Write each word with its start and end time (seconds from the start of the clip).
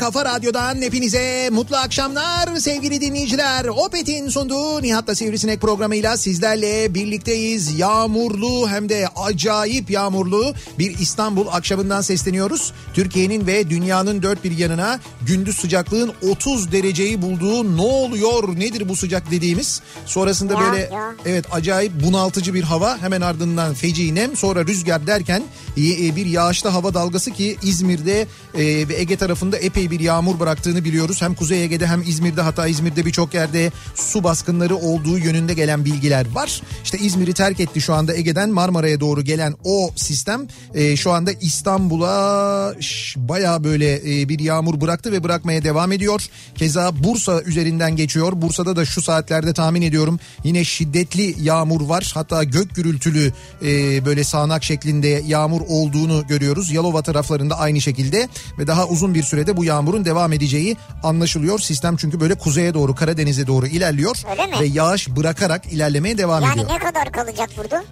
kafa 0.00 0.24
radyodan 0.24 0.82
hepinize 0.82 1.48
mutlu 1.52 1.76
akşamlar 1.76 2.56
sevgili 2.56 3.00
dinleyiciler. 3.00 3.64
Opet'in 3.64 4.28
sunduğu 4.28 4.82
Nihat'la 4.82 5.14
Sivrisinek 5.14 5.60
programıyla 5.60 6.16
sizlerle 6.16 6.94
birlikteyiz. 6.94 7.78
Yağmurlu 7.78 8.68
hem 8.68 8.88
de 8.88 9.08
acayip 9.16 9.90
yağmurlu 9.90 10.54
bir 10.78 10.98
İstanbul 10.98 11.46
akşamından 11.46 12.00
sesleniyoruz. 12.00 12.72
Türkiye'nin 12.94 13.46
ve 13.46 13.70
dünyanın 13.70 14.22
dört 14.22 14.44
bir 14.44 14.58
yanına 14.58 15.00
gündüz 15.22 15.56
sıcaklığın 15.56 16.12
30 16.30 16.72
dereceyi 16.72 17.22
bulduğu 17.22 17.76
ne 17.76 17.82
oluyor 17.82 18.58
nedir 18.58 18.88
bu 18.88 18.96
sıcak 18.96 19.30
dediğimiz. 19.30 19.80
Sonrasında 20.06 20.52
Ya, 20.52 20.60
böyle 20.60 20.80
ya. 20.80 21.14
Evet 21.26 21.44
acayip 21.50 21.92
bunaltıcı 22.04 22.54
bir 22.54 22.62
hava 22.62 22.98
hemen 22.98 23.20
ardından 23.20 23.74
feci 23.74 24.14
nem 24.14 24.36
sonra 24.36 24.66
rüzgar 24.66 25.06
derken 25.06 25.42
e, 25.76 26.16
bir 26.16 26.26
yağışlı 26.26 26.70
hava 26.70 26.94
dalgası 26.94 27.30
ki 27.30 27.56
İzmir'de 27.62 28.26
e, 28.54 28.88
ve 28.88 28.94
Ege 28.96 29.16
tarafında 29.16 29.58
epey 29.58 29.89
bir 29.90 30.00
yağmur 30.00 30.40
bıraktığını 30.40 30.84
biliyoruz. 30.84 31.22
Hem 31.22 31.34
Kuzey 31.34 31.64
Ege'de 31.64 31.86
hem 31.86 32.02
İzmir'de 32.02 32.42
hatta 32.42 32.66
İzmir'de 32.66 33.06
birçok 33.06 33.34
yerde 33.34 33.72
su 33.94 34.24
baskınları 34.24 34.76
olduğu 34.76 35.18
yönünde 35.18 35.54
gelen 35.54 35.84
bilgiler 35.84 36.26
var. 36.34 36.62
İşte 36.84 36.98
İzmir'i 36.98 37.32
terk 37.32 37.60
etti 37.60 37.80
şu 37.80 37.94
anda 37.94 38.14
Ege'den 38.14 38.50
Marmara'ya 38.50 39.00
doğru 39.00 39.22
gelen 39.22 39.54
o 39.64 39.90
sistem 39.96 40.46
e, 40.74 40.96
şu 40.96 41.12
anda 41.12 41.32
İstanbul'a 41.32 42.74
bayağı 43.16 43.64
böyle 43.64 43.94
e, 43.94 44.28
bir 44.28 44.38
yağmur 44.38 44.80
bıraktı 44.80 45.12
ve 45.12 45.24
bırakmaya 45.24 45.64
devam 45.64 45.92
ediyor. 45.92 46.22
Keza 46.54 47.04
Bursa 47.04 47.42
üzerinden 47.42 47.96
geçiyor. 47.96 48.32
Bursa'da 48.34 48.76
da 48.76 48.84
şu 48.84 49.02
saatlerde 49.02 49.52
tahmin 49.52 49.82
ediyorum 49.82 50.20
yine 50.44 50.64
şiddetli 50.64 51.34
yağmur 51.42 51.80
var. 51.80 52.10
Hatta 52.14 52.44
gök 52.44 52.74
gürültülü 52.74 53.32
e, 53.62 54.04
böyle 54.04 54.24
sağanak 54.24 54.64
şeklinde 54.64 55.22
yağmur 55.26 55.60
olduğunu 55.68 56.26
görüyoruz. 56.26 56.70
Yalova 56.70 57.02
taraflarında 57.02 57.58
aynı 57.58 57.80
şekilde 57.80 58.28
ve 58.58 58.66
daha 58.66 58.86
uzun 58.86 59.14
bir 59.14 59.22
sürede 59.22 59.56
bu 59.56 59.64
yağmurun 59.80 60.04
devam 60.04 60.32
edeceği 60.32 60.76
anlaşılıyor. 61.02 61.58
Sistem 61.58 61.96
çünkü 61.96 62.20
böyle 62.20 62.34
kuzeye 62.34 62.74
doğru 62.74 62.94
Karadeniz'e 62.94 63.46
doğru 63.46 63.66
ilerliyor 63.66 64.16
ve 64.60 64.66
yağış 64.66 65.08
bırakarak 65.08 65.66
ilerlemeye 65.72 66.18
devam 66.18 66.42
Yani 66.42 66.52
ediyor. 66.60 66.68
ne 66.70 66.78
kadar 66.78 67.12
kalacak 67.12 67.50
burada? 67.56 67.84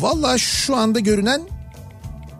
Valla 0.00 0.38
şu 0.38 0.76
anda 0.76 0.98
görünen 1.00 1.40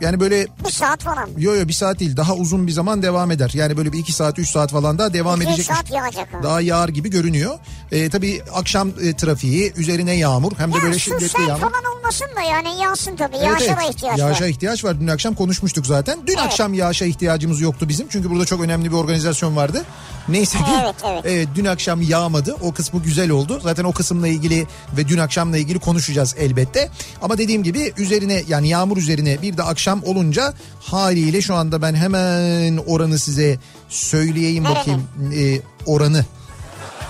yani 0.03 0.21
böyle 0.21 0.47
Bir 0.67 0.71
saat 0.71 1.03
falan. 1.03 1.29
yo 1.39 1.55
yo 1.55 1.69
bir 1.69 1.73
saat 1.73 2.01
değil 2.01 2.17
daha 2.17 2.35
uzun 2.35 2.67
bir 2.67 2.73
zaman 2.73 3.03
devam 3.03 3.31
eder. 3.31 3.51
Yani 3.55 3.77
böyle 3.77 3.93
bir 3.93 3.99
iki 3.99 4.13
saat 4.13 4.39
üç 4.39 4.51
saat 4.51 4.71
falan 4.71 4.99
daha 4.99 5.13
devam 5.13 5.41
Bir 5.41 5.47
edecek. 5.47 5.67
saat 5.67 5.91
yağacak 5.93 6.35
ha. 6.35 6.43
Daha 6.43 6.61
yağar 6.61 6.89
gibi 6.89 7.11
görünüyor. 7.11 7.59
Ee, 7.93 8.11
tabii 8.11 8.43
akşam 8.55 8.89
e, 9.03 9.17
trafiği 9.17 9.73
üzerine 9.77 10.13
yağmur 10.17 10.53
hem 10.59 10.73
de 10.73 10.77
Ya 10.77 10.83
böyle 10.83 10.99
şiddetli 10.99 11.43
yağmur. 11.43 11.61
falan 11.61 11.83
olmasın 11.97 12.27
da 12.37 12.41
yani 12.43 12.81
yağsın 12.83 13.17
tabii. 13.17 13.37
Evet, 13.37 13.47
Yağışa 13.47 13.65
evet. 13.83 13.95
ihtiyaç 13.95 14.19
Yağışa 14.19 14.45
var. 14.45 14.49
ihtiyaç 14.49 14.85
var. 14.85 15.01
Dün 15.01 15.07
akşam 15.09 15.35
konuşmuştuk 15.35 15.87
zaten. 15.87 16.19
Dün 16.27 16.37
akşam 16.37 16.75
yağışa 16.75 17.05
ihtiyacımız 17.05 17.61
yoktu 17.61 17.89
bizim. 17.89 18.09
Çünkü 18.09 18.31
burada 18.31 18.45
çok 18.45 18.61
önemli 18.61 18.91
bir 18.91 18.97
organizasyon 18.97 19.57
vardı. 19.57 19.85
Neyse 20.29 20.59
ki 20.59 20.65
Evet, 20.83 20.95
evet. 21.25 21.49
dün 21.55 21.65
akşam 21.65 22.03
yağmadı. 22.03 22.57
O 22.63 22.73
kısmı 22.73 23.03
güzel 23.03 23.31
oldu. 23.31 23.61
Zaten 23.63 23.85
o 23.85 23.93
kısımla 23.93 24.29
ilgili 24.29 24.67
ve 24.97 25.09
dün 25.09 25.19
akşamla 25.19 25.59
ilgili 25.59 25.79
konuşacağız 25.79 26.35
elbette. 26.39 26.89
Ama 27.23 27.39
dediğim 27.39 27.63
gibi 27.63 27.93
üzerine 27.99 28.43
yani 28.49 28.69
yağmur 28.69 28.97
üzerine 28.97 29.43
bir 29.43 29.57
de 29.57 29.63
akşam 29.63 29.92
olunca 30.05 30.55
haliyle 30.81 31.43
şu 31.43 31.55
anda 31.55 31.83
ben 31.83 31.95
hemen 31.95 32.77
oranı 32.77 33.19
size 33.19 33.59
söyleyeyim 33.89 34.65
Nerede? 34.65 34.79
bakayım. 34.79 35.09
Ee, 35.35 35.61
oranı. 35.87 36.25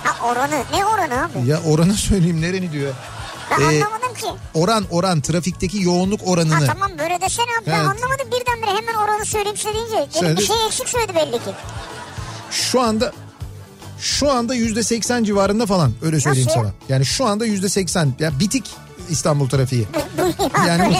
Ha 0.05 0.27
oranı. 0.29 0.63
Ne 0.73 0.87
oranı 0.87 1.25
abi? 1.25 1.49
Ya 1.49 1.61
oranı 1.67 1.95
söyleyeyim 2.09 2.41
nereni 2.41 2.73
diyor. 2.73 2.93
Ben 3.51 3.61
Ee, 3.61 3.65
anlamadım 3.67 4.15
ki. 4.21 4.27
Oran 4.55 4.85
oran 4.91 5.21
trafikteki 5.21 5.83
yoğunluk 5.83 6.21
oranını. 6.29 6.55
Ha 6.55 6.61
tamam 6.67 6.91
böyle 6.99 7.21
desene 7.21 7.47
abi. 7.61 7.67
Ben 7.67 7.73
Evet. 7.73 7.81
anlamadım 7.81 8.27
birdenbire 8.27 8.71
hemen 8.81 8.95
oranı 9.05 9.25
söyleyeyim 9.25 9.57
söyleyince. 9.59 9.97
Dedim 9.97 10.11
Söyle. 10.13 10.37
bir 10.37 10.43
şey 10.47 10.57
eksik 10.67 10.89
söyledi 10.89 11.13
belli 11.15 11.33
ki. 11.33 11.51
Şu 12.51 12.81
anda 12.81 13.13
şu 13.99 14.33
anda 14.33 14.55
yüzde 14.55 14.83
seksen 14.83 15.25
civarında 15.25 15.67
falan 15.67 15.93
öyle 16.03 16.21
söyleyeyim 16.21 16.49
Nasıl? 16.49 16.61
sana. 16.61 16.73
Yani 16.89 17.07
şu 17.07 17.27
anda 17.27 17.45
yüzde 17.47 17.69
seksen 17.69 18.15
ya 18.19 18.39
bitik 18.41 18.71
İstanbul 19.11 19.49
trafiği. 19.49 19.87
ya 20.57 20.67
Yani 20.67 20.97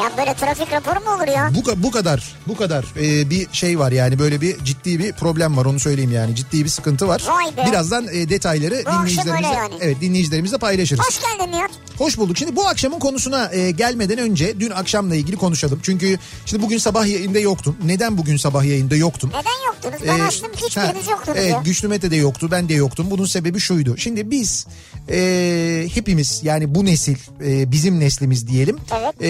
ya 0.00 0.12
böyle 0.16 0.34
trafik 0.34 0.72
raporu 0.72 1.00
mu 1.04 1.16
olur 1.16 1.28
ya? 1.28 1.50
bu 1.54 1.82
bu 1.82 1.90
kadar 1.90 2.34
bu 2.48 2.56
kadar 2.56 2.84
e, 3.00 3.30
bir 3.30 3.48
şey 3.52 3.78
var 3.78 3.92
yani 3.92 4.18
böyle 4.18 4.40
bir 4.40 4.64
ciddi 4.64 4.98
bir 4.98 5.12
problem 5.12 5.56
var 5.56 5.64
onu 5.64 5.80
söyleyeyim 5.80 6.12
yani 6.12 6.36
ciddi 6.36 6.64
bir 6.64 6.68
sıkıntı 6.68 7.08
var. 7.08 7.22
Vay 7.28 7.56
be. 7.56 7.70
Birazdan 7.70 8.08
e, 8.12 8.28
detayları 8.28 8.84
Bu 8.86 9.30
öyle 9.32 9.46
yani. 9.46 9.74
evet 9.80 10.00
dinleyicilerimizle 10.00 10.58
paylaşırız. 10.58 11.04
Hoş 11.06 11.20
geldin 11.20 11.52
Nihat. 11.52 11.70
Hoş 11.98 12.18
bulduk. 12.18 12.38
Şimdi 12.38 12.56
bu 12.56 12.66
akşamın 12.68 12.98
konusuna 12.98 13.50
e, 13.52 13.70
gelmeden 13.70 14.18
önce 14.18 14.60
dün 14.60 14.70
akşamla 14.70 15.14
ilgili 15.14 15.36
konuşalım. 15.36 15.80
Çünkü 15.82 16.18
şimdi 16.46 16.62
bugün 16.62 16.78
sabah 16.78 17.06
yayında 17.06 17.38
yoktum. 17.38 17.76
Neden 17.84 18.18
bugün 18.18 18.36
sabah 18.36 18.64
yayında 18.64 18.96
yoktum? 18.96 19.30
Neden 19.30 19.66
yoktunuz? 19.66 20.08
Ben 20.08 20.18
Ee, 20.18 20.22
açtım 20.22 20.50
hiçbiriniz 20.56 21.08
yoktunuz 21.08 21.38
evet, 21.40 21.50
ya. 21.50 21.62
Güçlü 21.64 21.88
Mete 21.88 22.10
de 22.10 22.16
yoktu 22.16 22.48
ben 22.50 22.68
de 22.68 22.74
yoktum. 22.74 23.10
Bunun 23.10 23.24
sebebi 23.24 23.60
şuydu. 23.60 23.96
Şimdi 23.96 24.30
biz 24.30 24.66
e, 25.10 25.88
hepimiz 25.94 26.40
yani 26.42 26.74
bu 26.74 26.84
nesil 26.84 27.16
e, 27.44 27.72
bizim 27.72 28.00
neslimiz 28.00 28.48
diyelim. 28.48 28.78
Evet. 29.00 29.14
E, 29.20 29.28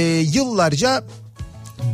yıllarca 0.60 1.02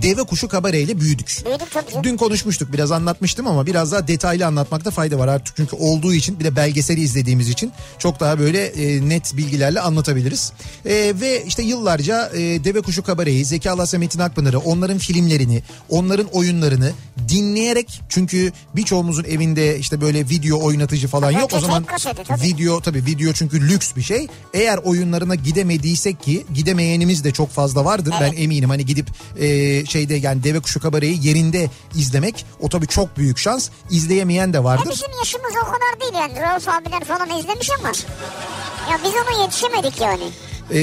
deve 0.02 0.22
kuşu 0.24 0.48
kabareyle 0.48 1.00
büyüdük. 1.00 1.42
Büyüdük 1.46 1.70
tabii. 1.70 2.04
Dün 2.04 2.16
konuşmuştuk 2.16 2.72
biraz 2.72 2.92
anlatmıştım 2.92 3.46
ama 3.46 3.66
biraz 3.66 3.92
daha 3.92 4.08
detaylı 4.08 4.46
anlatmakta 4.46 4.90
fayda 4.90 5.18
var 5.18 5.28
artık 5.28 5.56
çünkü 5.56 5.76
olduğu 5.76 6.14
için 6.14 6.40
bir 6.40 6.44
de 6.44 6.56
belgeseli 6.56 7.00
izlediğimiz 7.00 7.48
için 7.48 7.72
çok 7.98 8.20
daha 8.20 8.38
böyle 8.38 8.66
e, 8.66 9.08
net 9.08 9.36
bilgilerle 9.36 9.80
anlatabiliriz. 9.80 10.52
E, 10.84 10.94
ve 11.20 11.44
işte 11.46 11.62
yıllarca 11.62 12.30
e, 12.34 12.38
Deve 12.64 12.80
Kuşu 12.80 13.02
Kabare'yi, 13.02 13.44
Zeki 13.44 13.70
Alasya 13.70 13.98
Metin 14.00 14.20
Akpınar'ı, 14.20 14.58
onların 14.58 14.98
filmlerini, 14.98 15.62
onların 15.88 16.26
oyunlarını 16.32 16.92
dinleyerek 17.28 18.00
çünkü 18.08 18.52
birçoğumuzun 18.76 19.24
evinde 19.24 19.78
işte 19.78 20.00
böyle 20.00 20.28
video 20.28 20.64
oynatıcı 20.64 21.08
falan 21.08 21.32
Tabii, 21.32 21.40
yok 21.40 21.50
o 21.54 21.60
zaman 21.60 21.84
kaseti, 21.84 22.24
tabii. 22.24 22.42
video 22.42 22.80
tabii 22.80 23.06
video 23.06 23.32
çünkü 23.32 23.68
lüks 23.68 23.96
bir 23.96 24.02
şey. 24.02 24.26
Eğer 24.54 24.78
oyunlarına 24.78 25.34
gidemediysek 25.34 26.22
ki 26.22 26.44
gidemeyenimiz 26.54 27.24
de 27.24 27.32
çok 27.32 27.50
fazla 27.50 27.84
vardır 27.84 28.14
ben 28.20 28.32
eminim 28.36 28.70
hani 28.70 28.84
gidip 28.86 29.06
e, 29.40 29.46
şeyde 29.84 30.14
yani 30.14 30.44
Deve 30.44 30.60
Kuşu 30.60 30.80
Kabare'yi 30.80 31.26
yerinde 31.26 31.70
izlemek 31.94 32.46
o 32.60 32.68
tabii 32.68 32.86
çok 32.86 33.16
büyük 33.16 33.38
şans. 33.38 33.68
İzleyemeyen 33.90 34.52
de 34.52 34.56
Ya 34.56 34.64
vardır. 34.64 34.90
bizim 34.92 35.10
yaşımız 35.18 35.52
o 35.62 35.64
kadar 35.66 36.00
değil 36.00 36.12
yani. 36.14 36.40
Rauf 36.40 36.68
abiler 36.68 37.04
falan 37.04 37.38
izlemiş 37.38 37.70
ama. 37.78 37.88
Ya 38.90 38.98
biz 39.04 39.12
ona 39.14 39.42
yetişemedik 39.42 40.00
yani. 40.00 40.24
Ee, 40.72 40.78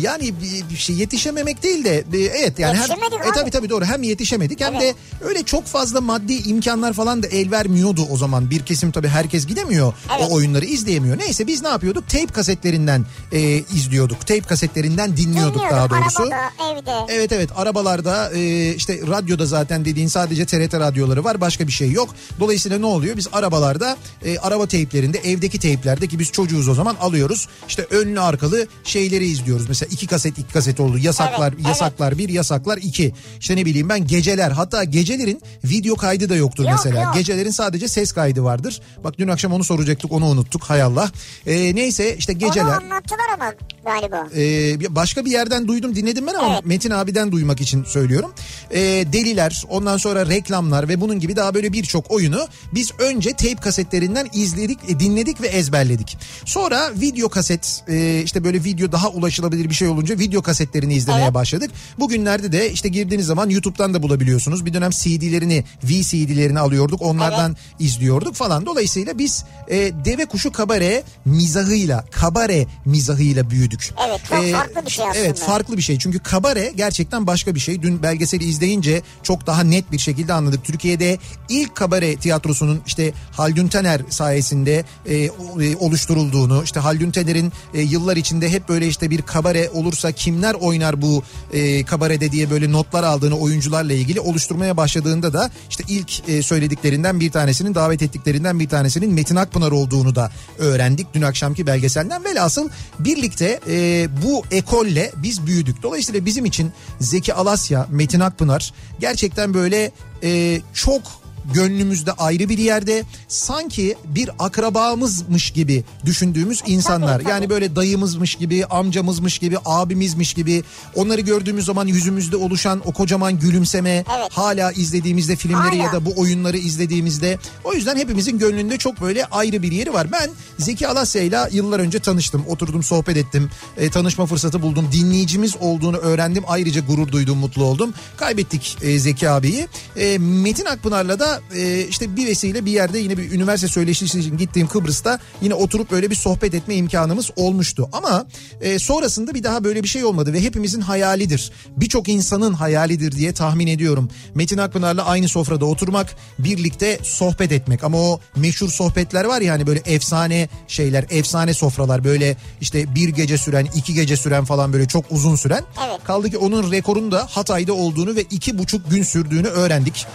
yani 0.00 0.34
bir- 0.70 0.76
şey 0.76 0.96
yetişememek 0.96 1.62
değil 1.62 1.84
de 1.84 1.96
e, 2.12 2.18
evet 2.18 2.58
yani 2.58 2.72
hem, 2.74 2.80
Yetişemedik 2.82 3.12
e, 3.26 3.28
abi. 3.28 3.34
tabii 3.34 3.50
tabii 3.50 3.68
doğru 3.70 3.84
hem 3.84 4.02
yetişemedik 4.02 4.60
hem 4.60 4.72
Evet. 4.74 4.82
de 4.82 4.94
öyle 5.26 5.42
çok 5.42 5.66
fazla 5.66 6.00
maddi 6.00 6.32
imkanlar 6.32 6.92
falan 6.92 7.22
da 7.22 7.26
el 7.26 7.50
vermiyordu 7.50 8.06
o 8.10 8.16
zaman 8.16 8.50
bir 8.50 8.60
kesim 8.60 8.90
tabii 8.90 9.08
herkes 9.08 9.46
gidemiyor 9.46 9.92
Evet. 10.16 10.26
o 10.30 10.34
oyunları 10.34 10.64
izleyemiyor 10.64 11.18
neyse 11.18 11.46
biz 11.46 11.62
ne 11.62 11.68
yapıyorduk 11.68 12.08
tape 12.08 12.26
kasetlerinden 12.26 13.06
e, 13.32 13.40
izliyorduk 13.74 14.20
tape 14.20 14.40
kasetlerinden 14.40 15.16
dinliyorduk, 15.16 15.54
Dinliyorduk 15.54 15.70
daha 15.70 15.90
doğrusu. 15.90 16.22
arabada, 16.22 16.72
evde. 16.78 17.12
Evet 17.14 17.32
evet 17.32 17.50
arabalarda 17.56 18.30
e, 18.34 18.74
işte 18.74 19.00
radyoda 19.08 19.46
zaten 19.46 19.84
dediğin 19.84 20.08
sadece 20.08 20.46
TRT 20.46 20.74
radyoları 20.74 21.24
var 21.24 21.40
başka 21.40 21.66
bir 21.66 21.72
şey 21.72 21.90
yok. 21.92 22.08
Dolayısıyla 22.40 22.78
ne 22.78 22.86
oluyor 22.86 23.16
biz 23.16 23.28
arabalarda 23.32 23.96
e, 24.24 24.38
araba 24.38 24.66
teyplerinde 24.66 25.18
evdeki 25.18 25.58
teyplerde 25.58 26.06
ki 26.06 26.18
biz 26.18 26.32
çocuğuz 26.32 26.68
o 26.68 26.74
zaman 26.74 26.96
alıyoruz. 27.00 27.48
İşte 27.68 27.86
önlü 27.90 28.20
arkalı 28.20 28.66
şeyleri 29.02 29.26
izliyoruz. 29.26 29.68
Mesela 29.68 29.88
iki 29.92 30.06
kaset 30.06 30.38
iki 30.38 30.52
kaset 30.52 30.80
oldu 30.80 30.98
yasaklar 30.98 31.52
Evet, 31.56 31.66
yasaklar 31.66 32.18
bir 32.18 32.28
yasaklar 32.28 32.78
iki. 32.78 33.14
İşte 33.40 33.56
ne 33.56 33.66
bileyim 33.66 33.88
ben 33.88 34.06
geceler 34.06 34.50
hatta 34.50 34.84
gecelerin 34.84 35.42
video 35.64 35.96
kaydı 35.96 36.28
da 36.28 36.36
yoktur 36.36 36.64
Yok, 36.64 36.72
mesela. 36.72 37.02
yok. 37.02 37.14
Gecelerin 37.14 37.50
sadece 37.50 37.88
ses 37.88 38.12
kaydı 38.12 38.44
vardır. 38.44 38.80
Bak 39.04 39.18
dün 39.18 39.28
akşam 39.28 39.52
onu 39.52 39.64
soracaktık 39.64 40.12
onu 40.12 40.26
unuttuk 40.26 40.62
hay 40.64 40.82
Allah. 40.82 41.10
E, 41.46 41.74
neyse 41.74 42.16
işte 42.18 42.32
Onu 42.32 42.38
geceler. 42.38 42.64
anlattılar 42.66 43.28
ama 43.34 43.52
galiba. 43.84 44.28
Ee, 44.36 44.94
başka 44.96 45.24
bir 45.24 45.30
yerden 45.30 45.68
duydum 45.68 45.94
dinledim 45.94 46.26
ben 46.26 46.34
ama 46.34 46.52
Evet. 46.54 46.66
Metin 46.66 46.90
abiden 46.90 47.32
duymak 47.32 47.60
için 47.60 47.84
söylüyorum. 47.84 48.32
Ee, 48.70 48.80
deliler 49.12 49.62
ondan 49.68 49.96
sonra 49.96 50.26
reklamlar 50.28 50.88
ve 50.88 51.00
bunun 51.00 51.20
gibi 51.20 51.36
daha 51.36 51.54
böyle 51.54 51.72
birçok 51.72 52.10
oyunu 52.10 52.46
biz 52.74 52.90
önce 52.98 53.30
tape 53.30 53.54
kasetlerinden 53.54 54.28
izledik, 54.34 54.78
e, 54.88 55.00
dinledik 55.00 55.40
ve 55.40 55.46
ezberledik. 55.46 56.16
Sonra 56.44 56.90
video 57.00 57.28
kaset 57.28 57.84
e, 57.88 58.22
işte 58.24 58.44
böyle 58.44 58.64
video 58.64 58.91
daha 58.92 59.08
ulaşılabilir 59.08 59.70
bir 59.70 59.74
şey 59.74 59.88
olunca 59.88 60.18
video 60.18 60.42
kasetlerini 60.42 60.94
izlemeye 60.94 61.24
Evet. 61.24 61.34
başladık. 61.34 61.70
Bugünlerde 61.98 62.52
de 62.52 62.72
işte 62.72 62.88
girdiğiniz 62.88 63.26
zaman 63.26 63.50
YouTube'dan 63.50 63.94
da 63.94 64.02
bulabiliyorsunuz. 64.02 64.66
Bir 64.66 64.74
dönem 64.74 64.90
CD'lerini, 64.90 65.64
VCD'lerini 65.84 66.60
alıyorduk. 66.60 67.02
Onlardan 67.02 67.56
izliyorduk 67.78 68.34
falan. 68.34 68.66
Dolayısıyla 68.66 69.18
biz 69.18 69.44
e, 69.68 69.76
deve 70.04 70.24
kuşu 70.26 70.52
kabare 70.52 71.02
mizahıyla, 71.24 72.04
kabare 72.10 72.66
mizahıyla 72.84 73.50
büyüdük. 73.50 73.94
Evet, 74.08 74.20
çok 74.28 74.52
farklı 74.52 74.86
bir 74.86 74.90
şey 74.90 75.04
aslında. 75.04 75.24
Evet 75.24 75.38
farklı 75.38 75.76
bir 75.76 75.82
şey. 75.82 75.98
Çünkü 75.98 76.18
kabare 76.18 76.72
gerçekten 76.76 77.26
başka 77.26 77.54
bir 77.54 77.60
şey. 77.60 77.82
Dün 77.82 78.02
belgeseli 78.02 78.44
izleyince 78.44 79.02
çok 79.22 79.46
daha 79.46 79.62
net 79.62 79.92
bir 79.92 79.98
şekilde 79.98 80.32
anladık. 80.32 80.64
Türkiye'de 80.64 81.18
ilk 81.48 81.74
kabare 81.74 82.16
tiyatrosunun 82.16 82.82
işte 82.86 83.12
Haldun 83.32 83.68
Taner 83.68 84.00
sayesinde 84.10 84.84
e, 85.06 85.16
e, 85.16 85.30
oluşturulduğunu, 85.76 86.62
işte 86.64 86.80
Haldun 86.80 87.10
Taner'in 87.10 87.52
e, 87.74 87.80
yıllar 87.80 88.16
içinde 88.16 88.48
hep 88.48 88.68
böyle 88.68 88.81
işte 88.86 89.10
bir 89.10 89.22
kabare 89.22 89.70
olursa 89.70 90.12
kimler 90.12 90.54
oynar 90.54 91.02
bu 91.02 91.22
e, 91.52 91.84
kabarede 91.84 92.32
diye 92.32 92.50
böyle 92.50 92.72
notlar 92.72 93.04
aldığını 93.04 93.38
oyuncularla 93.38 93.92
ilgili 93.92 94.20
oluşturmaya 94.20 94.76
başladığında 94.76 95.32
da 95.32 95.50
işte 95.70 95.84
ilk 95.88 96.28
e, 96.28 96.42
söylediklerinden 96.42 97.20
bir 97.20 97.30
tanesinin 97.30 97.74
davet 97.74 98.02
ettiklerinden 98.02 98.60
bir 98.60 98.68
tanesinin 98.68 99.12
Metin 99.12 99.36
Akpınar 99.36 99.72
olduğunu 99.72 100.14
da 100.14 100.32
öğrendik 100.58 101.14
dün 101.14 101.22
akşamki 101.22 101.66
belgeselden. 101.66 102.24
Velhasıl 102.24 102.68
birlikte 102.98 103.60
e, 103.68 104.08
bu 104.24 104.42
ekolle 104.50 105.12
biz 105.16 105.46
büyüdük. 105.46 105.82
Dolayısıyla 105.82 106.26
bizim 106.26 106.44
için 106.44 106.72
Zeki 107.00 107.34
Alasya, 107.34 107.86
Metin 107.90 108.20
Akpınar 108.20 108.72
gerçekten 109.00 109.54
böyle 109.54 109.90
e, 110.22 110.60
çok 110.74 111.21
gönlümüzde 111.54 112.12
ayrı 112.12 112.48
bir 112.48 112.58
yerde 112.58 113.04
sanki 113.28 113.96
bir 114.04 114.30
akrabamızmış 114.38 115.50
gibi 115.50 115.84
düşündüğümüz 116.04 116.62
insanlar. 116.66 117.20
Yani 117.28 117.50
böyle 117.50 117.76
dayımızmış 117.76 118.34
gibi, 118.34 118.66
amcamızmış 118.66 119.38
gibi, 119.38 119.56
abimizmiş 119.64 120.34
gibi 120.34 120.62
onları 120.94 121.20
gördüğümüz 121.20 121.64
zaman 121.64 121.86
yüzümüzde 121.86 122.36
oluşan 122.36 122.82
o 122.84 122.92
kocaman 122.92 123.38
gülümseme 123.38 123.90
Evet. 123.90 124.32
hala 124.32 124.72
izlediğimizde 124.72 125.36
filmleri 125.36 125.62
Hala. 125.62 125.74
ya 125.84 125.92
da 125.92 126.04
bu 126.06 126.12
oyunları 126.16 126.58
izlediğimizde 126.58 127.38
o 127.64 127.74
yüzden 127.74 127.96
hepimizin 127.96 128.38
gönlünde 128.38 128.78
çok 128.78 129.00
böyle 129.00 129.24
ayrı 129.26 129.62
bir 129.62 129.72
yeri 129.72 129.92
var. 129.92 130.12
Ben 130.12 130.30
Zeki 130.58 130.88
Alasya'yla 130.88 131.48
yıllar 131.52 131.80
önce 131.80 131.98
tanıştım. 131.98 132.44
Oturdum 132.48 132.82
sohbet 132.82 133.16
ettim. 133.16 133.50
E, 133.76 133.90
tanışma 133.90 134.26
fırsatı 134.26 134.62
buldum. 134.62 134.88
Dinleyicimiz 134.92 135.56
olduğunu 135.60 135.96
öğrendim. 135.96 136.44
Ayrıca 136.48 136.80
gurur 136.80 137.12
duydum, 137.12 137.38
mutlu 137.38 137.64
oldum. 137.64 137.94
Kaybettik 138.16 138.78
e, 138.82 138.98
Zeki 138.98 139.30
abiyi. 139.30 139.68
E, 139.96 140.18
Metin 140.18 140.64
Akpınar'la 140.64 141.18
da 141.18 141.31
e, 141.54 141.86
işte 141.88 142.16
bir 142.16 142.26
vesile 142.26 142.64
bir 142.64 142.72
yerde 142.72 142.98
yine 142.98 143.16
bir 143.16 143.32
üniversite 143.32 143.68
söyleşisi 143.68 144.18
için 144.18 144.36
gittiğim 144.36 144.68
Kıbrıs'ta 144.68 145.18
yine 145.40 145.54
oturup 145.54 145.90
böyle 145.90 146.10
bir 146.10 146.14
sohbet 146.14 146.54
etme 146.54 146.74
imkanımız 146.74 147.30
olmuştu. 147.36 147.88
Ama 147.92 148.26
e, 148.60 148.78
sonrasında 148.78 149.34
bir 149.34 149.42
daha 149.42 149.64
böyle 149.64 149.82
bir 149.82 149.88
şey 149.88 150.04
olmadı 150.04 150.32
ve 150.32 150.40
hepimizin 150.40 150.80
hayalidir. 150.80 151.52
Birçok 151.76 152.08
insanın 152.08 152.52
hayalidir 152.52 153.12
diye 153.12 153.32
tahmin 153.32 153.66
ediyorum. 153.66 154.10
Metin 154.34 154.58
Akpınar'la 154.58 155.04
aynı 155.04 155.28
sofrada 155.28 155.64
oturmak, 155.64 156.16
birlikte 156.38 156.98
sohbet 157.02 157.52
etmek. 157.52 157.84
Ama 157.84 157.98
o 157.98 158.20
meşhur 158.36 158.68
sohbetler 158.68 159.24
var 159.24 159.40
ya 159.40 159.52
hani 159.52 159.66
böyle 159.66 159.82
efsane 159.84 160.48
şeyler, 160.68 161.04
efsane 161.10 161.54
sofralar 161.54 162.04
böyle 162.04 162.36
işte 162.60 162.94
bir 162.94 163.08
gece 163.08 163.38
süren, 163.38 163.68
iki 163.74 163.94
gece 163.94 164.16
süren 164.16 164.44
falan 164.44 164.72
böyle 164.72 164.88
çok 164.88 165.04
uzun 165.10 165.36
süren. 165.36 165.64
Evet. 165.86 166.04
Kaldı 166.04 166.30
ki 166.30 166.38
onun 166.38 166.72
rekorun 166.72 167.12
da 167.12 167.26
Hatay'da 167.30 167.72
olduğunu 167.72 168.16
ve 168.16 168.22
iki 168.22 168.58
buçuk 168.58 168.90
gün 168.90 169.02
sürdüğünü 169.02 169.48
öğrendik. 169.48 170.06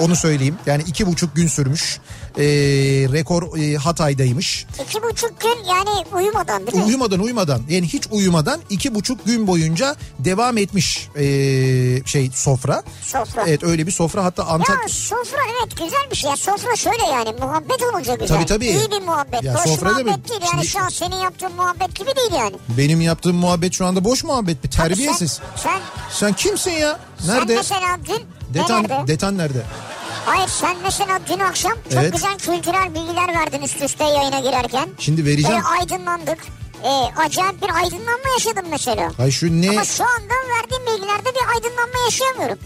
Onu 0.00 0.16
söyleyeyim. 0.16 0.56
Yani 0.66 0.82
iki 0.86 1.06
buçuk 1.06 1.36
gün 1.36 1.46
sürmüş. 1.46 2.00
Ee, 2.38 2.42
rekor 3.12 3.58
e, 3.58 3.76
Hatay'daymış. 3.76 4.66
İki 4.88 5.02
buçuk 5.02 5.40
gün 5.40 5.64
yani 5.68 6.04
uyumadan 6.14 6.66
değil 6.66 6.78
mi? 6.78 6.84
Uyumadan 6.84 7.20
uyumadan 7.20 7.62
yani 7.68 7.86
hiç 7.88 8.04
uyumadan 8.10 8.60
iki 8.70 8.94
buçuk 8.94 9.26
gün 9.26 9.46
boyunca 9.46 9.96
devam 10.18 10.58
etmiş 10.58 11.08
ee, 11.16 11.22
şey 12.06 12.30
sofra. 12.34 12.82
Sofra. 13.02 13.44
Evet 13.46 13.64
öyle 13.64 13.86
bir 13.86 13.92
sofra 13.92 14.24
hatta 14.24 14.44
Antak... 14.44 14.82
Ya 14.82 14.88
sofra 14.88 15.38
evet 15.60 15.76
güzel 15.76 16.10
bir 16.10 16.16
şey. 16.16 16.30
Ya 16.30 16.36
sofra 16.36 16.76
şöyle 16.76 17.04
yani 17.12 17.32
muhabbet 17.40 17.82
olunca 17.82 18.14
güzel. 18.14 18.36
Tabii, 18.36 18.46
tabii. 18.46 18.66
İyi 18.66 18.90
bir 18.90 19.00
muhabbet. 19.06 19.42
Ya 19.42 19.54
Boş 19.54 19.62
sofra 19.62 19.88
muhabbet 19.88 20.06
demek- 20.06 20.28
değil 20.28 20.40
yani 20.40 20.50
Şimdi- 20.50 20.66
şu 20.66 20.80
an 20.80 20.88
senin 20.88 21.16
yaptığın 21.16 21.52
muhabbet 21.52 21.94
gibi 21.94 22.16
değil 22.16 22.32
yani. 22.38 22.56
Benim 22.68 23.00
yaptığım 23.00 23.36
muhabbet 23.36 23.72
şu 23.72 23.86
anda 23.86 24.04
boş 24.04 24.24
muhabbet 24.24 24.64
mi? 24.64 24.70
Terbiyesiz. 24.70 25.40
Sen, 25.56 25.70
sen, 25.70 25.80
Sen 26.10 26.32
kimsin 26.32 26.70
ya? 26.70 26.98
Nerede? 27.26 27.46
sen 27.52 27.56
mesela 27.56 27.98
dün 28.08 28.22
Detan, 28.54 28.82
nerede? 28.82 29.06
detan 29.06 29.38
nerede? 29.38 29.62
Hayır 30.26 30.48
sen 30.48 30.76
mesela 30.82 31.20
dün 31.28 31.38
akşam 31.38 31.72
çok 31.72 31.92
Evet. 32.02 32.12
güzel 32.12 32.38
kültürel 32.38 32.94
bilgiler 32.94 33.28
verdin 33.34 33.62
üst 33.62 33.82
üste 33.82 34.04
yayına 34.04 34.40
girerken. 34.40 34.88
Şimdi 34.98 35.24
vereceğim. 35.24 35.62
Böyle 35.62 35.80
aydınlandık. 35.80 36.38
Ee, 36.84 37.20
acayip 37.20 37.62
bir 37.62 37.74
aydınlanma 37.76 38.28
yaşadım 38.38 38.64
mesela. 38.70 39.10
Ay 39.18 39.30
şu 39.30 39.46
ne? 39.62 39.70
Ama 39.70 39.84
şu 39.84 40.04
anda 40.04 40.34
verdiğim 40.58 40.86
bilgilerde 40.86 41.28
bir 41.34 41.54
aydınlanma 41.54 41.98
yaşayamıyorum. 42.04 42.58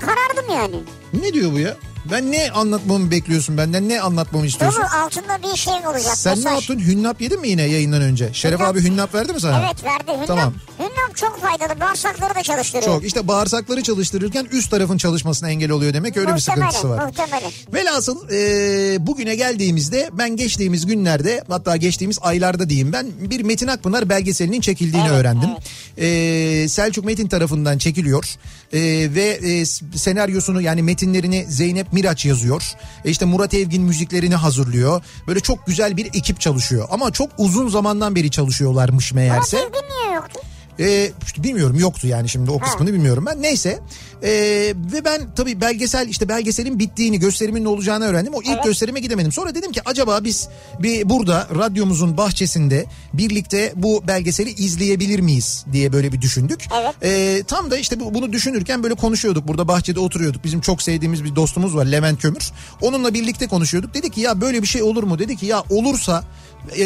Karardım 0.00 0.54
yani. 0.54 0.76
Ne 1.12 1.32
diyor 1.32 1.52
bu 1.52 1.58
ya? 1.58 1.76
Ben 2.04 2.32
ne 2.32 2.50
anlatmamı 2.50 3.10
bekliyorsun 3.10 3.58
benden? 3.58 3.88
Ne 3.88 4.00
anlatmamı 4.00 4.46
istiyorsun? 4.46 4.80
Dolu 4.82 5.02
altında 5.04 5.52
bir 5.52 5.56
şey 5.58 5.74
olacak. 5.74 6.16
Sen 6.16 6.32
ne 6.32 6.36
mesaj. 6.36 6.52
yaptın? 6.52 6.78
Hünnap 6.86 7.20
yedin 7.20 7.40
mi 7.40 7.48
yine 7.48 7.62
yayından 7.62 8.02
önce? 8.02 8.30
Şeref 8.32 8.60
Hünnap- 8.60 8.68
abi 8.70 8.82
hünnap 8.82 9.14
verdi 9.14 9.32
mi 9.32 9.40
sana? 9.40 9.58
Evet 9.66 9.84
verdi. 9.84 10.12
Hünnap, 10.14 10.26
Tamam. 10.26 10.54
hünnap 10.78 11.16
çok 11.16 11.40
faydalı. 11.40 11.80
Bağırsakları 11.80 12.34
da 12.34 12.42
çalıştırıyor. 12.42 12.84
Çok 12.94 13.04
işte 13.04 13.28
bağırsakları 13.28 13.82
çalıştırırken 13.82 14.46
üst 14.52 14.70
tarafın 14.70 14.98
çalışmasına 14.98 15.50
engel 15.50 15.70
oluyor 15.70 15.94
demek 15.94 16.16
öyle 16.16 16.28
bir 16.28 16.32
Muhtemelen, 16.32 16.70
sıkıntısı 16.70 16.88
var. 16.88 17.04
Muhtemelen. 17.06 17.50
Velhasıl 17.74 18.28
e, 18.32 19.06
bugüne 19.06 19.34
geldiğimizde 19.36 20.10
ben 20.12 20.36
geçtiğimiz 20.36 20.86
günlerde 20.86 21.44
hatta 21.48 21.76
geçtiğimiz 21.76 22.18
aylarda 22.22 22.68
diyeyim 22.68 22.92
ben 22.92 23.06
bir 23.20 23.40
Metin 23.42 23.66
Akpınar 23.66 24.08
belgeselinin 24.08 24.60
çekildiğini 24.60 25.08
Evet, 25.08 25.18
öğrendim. 25.20 25.50
E, 25.98 26.68
Selçuk 26.68 27.04
Metin 27.04 27.28
tarafından 27.28 27.78
çekiliyor 27.78 28.24
E, 28.72 28.80
ve 29.14 29.24
e, 29.42 29.64
senaryosunu 29.98 30.60
yani 30.62 30.82
metinlerini 30.82 31.46
Zeynep 31.48 31.87
Miraç 31.92 32.26
yazıyor. 32.26 32.72
E, 33.04 33.10
işte 33.10 33.24
Murat 33.24 33.54
Evgin 33.54 33.82
müziklerini 33.82 34.34
hazırlıyor. 34.34 35.02
Böyle 35.26 35.40
çok 35.40 35.66
güzel 35.66 35.96
bir 35.96 36.06
ekip 36.06 36.40
çalışıyor 36.40 36.88
ama 36.90 37.10
çok 37.10 37.30
uzun 37.38 37.68
zamandan 37.68 38.14
beri 38.14 38.30
çalışıyorlarmış 38.30 39.12
meğerse. 39.12 39.56
sevgin 39.56 39.84
niye 40.04 40.14
yoktu? 40.14 40.40
Ee, 40.80 41.10
işte 41.26 41.42
bilmiyorum 41.42 41.78
yoktu 41.78 42.06
yani 42.06 42.28
şimdi 42.28 42.50
o 42.50 42.60
Ha. 42.60 42.64
kısmını 42.64 42.92
bilmiyorum 42.92 43.24
ben. 43.26 43.42
Neyse 43.42 43.78
Ee, 44.22 44.28
ve 44.92 45.04
ben 45.04 45.20
tabii 45.36 45.60
belgesel 45.60 46.08
işte 46.08 46.28
belgeselin 46.28 46.78
bittiğini 46.78 47.18
gösterimin 47.18 47.64
ne 47.64 47.68
olacağını 47.68 48.04
öğrendim. 48.04 48.34
O 48.34 48.42
ilk 48.42 48.48
Evet. 48.48 48.64
gösterime 48.64 49.00
gidemedim. 49.00 49.32
Sonra 49.32 49.54
dedim 49.54 49.72
ki 49.72 49.80
acaba 49.84 50.24
biz 50.24 50.48
bir 50.82 51.08
burada 51.08 51.48
radyomuzun 51.58 52.16
bahçesinde 52.16 52.84
birlikte 53.14 53.72
bu 53.76 54.02
belgeseli 54.08 54.50
izleyebilir 54.50 55.20
miyiz 55.20 55.64
diye 55.72 55.92
böyle 55.92 56.12
bir 56.12 56.20
düşündük. 56.20 56.64
Evet. 56.82 56.94
Ee, 57.02 57.42
tam 57.46 57.70
da 57.70 57.76
işte 57.78 58.00
bu- 58.00 58.14
bunu 58.14 58.32
düşünürken 58.32 58.82
böyle 58.82 58.94
konuşuyorduk. 58.94 59.48
Burada 59.48 59.68
bahçede 59.68 60.00
oturuyorduk. 60.00 60.44
Bizim 60.44 60.60
çok 60.60 60.82
sevdiğimiz 60.82 61.24
bir 61.24 61.36
dostumuz 61.36 61.76
var 61.76 61.84
Levent 61.86 62.22
Kömür. 62.22 62.50
Onunla 62.80 63.14
birlikte 63.14 63.46
konuşuyorduk. 63.46 63.94
Dedi 63.94 64.10
ki 64.10 64.20
ya 64.20 64.40
böyle 64.40 64.62
bir 64.62 64.66
şey 64.68 64.82
olur 64.82 65.02
mu? 65.02 65.18
Dedi 65.18 65.36
ki 65.36 65.46
ya 65.46 65.64
olursa 65.70 66.24
e, 66.78 66.84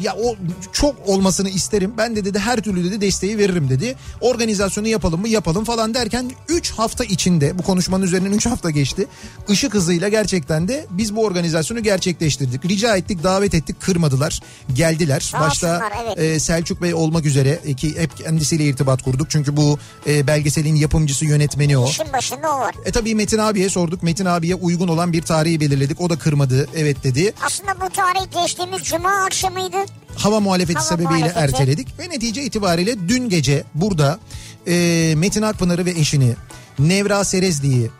ya 0.00 0.14
o 0.22 0.36
çok 0.72 1.08
olmasını 1.08 1.48
isterim. 1.48 1.94
Ben 1.98 2.16
de 2.16 2.24
dedi 2.24 2.38
her 2.38 2.56
türlü 2.56 2.84
dedi 2.84 3.00
desteği 3.00 3.38
veririm 3.38 3.70
dedi. 3.70 3.96
Organizasyonu 4.20 4.88
yapalım 4.88 5.20
mı 5.20 5.28
yapalım 5.28 5.64
falan 5.64 5.94
derken 5.94 6.30
3 6.48 6.70
hafta 6.70 7.04
içinde 7.04 7.58
bu 7.58 7.62
konuşmanın 7.62 8.04
üzerinden 8.04 8.32
3 8.32 8.46
hafta 8.46 8.70
geçti. 8.70 9.06
Işık 9.48 9.74
hızıyla 9.74 10.08
gerçekten 10.08 10.68
de 10.68 10.86
biz 10.90 11.16
bu 11.16 11.24
organizasyonu 11.24 11.82
gerçekleştirdik. 11.82 12.64
Rica 12.64 12.96
ettik 12.96 13.22
davet 13.22 13.54
ettik 13.54 13.80
kırmadılar 13.80 14.40
geldiler. 14.74 15.20
Sağ 15.20 15.40
Başta 15.40 15.66
olsunlar, 15.66 15.92
evet. 16.04 16.18
e, 16.18 16.40
Selçuk 16.40 16.82
Bey 16.82 16.94
olmak 16.94 17.26
üzere 17.26 17.60
e, 17.64 17.74
ki 17.74 17.98
hep 17.98 18.16
kendisiyle 18.16 18.64
irtibat 18.64 19.02
kurduk. 19.02 19.30
Çünkü 19.30 19.56
bu 19.56 19.78
e, 20.06 20.26
belgeselin 20.26 20.74
yapımcısı 20.74 21.24
yönetmeni 21.24 21.78
o. 21.78 21.88
İşin 21.88 22.12
başında 22.12 22.56
o 22.56 22.60
var. 22.60 22.74
E 22.84 22.92
tabii 22.92 23.14
Metin 23.14 23.38
abiye 23.38 23.68
sorduk. 23.68 24.02
Metin 24.02 24.24
abiye 24.24 24.54
uygun 24.54 24.88
olan 24.88 25.12
bir 25.12 25.22
tarihi 25.22 25.60
belirledik. 25.60 26.00
O 26.00 26.10
da 26.10 26.18
kırmadı. 26.18 26.68
Evet 26.76 27.04
dedi. 27.04 27.32
Aslında 27.46 27.80
bu 27.80 27.90
tarih 27.90 28.42
geçtiğimiz 28.42 28.82
cuma 28.82 29.23
akşamıydı. 29.24 29.76
Hava 30.16 30.40
muhalefeti 30.40 30.78
Hava 30.78 30.88
sebebiyle 30.88 31.08
muhalefeti. 31.14 31.38
erteledik. 31.40 31.98
Ve 31.98 32.10
netice 32.10 32.42
itibariyle 32.42 33.08
dün 33.08 33.28
gece 33.28 33.64
burada 33.74 34.18
e, 34.66 35.14
Metin 35.16 35.42
Akpınar'ı 35.42 35.84
ve 35.86 35.90
eşini 35.90 36.34
Nevra 36.78 37.24
Serezli'yi 37.24 37.90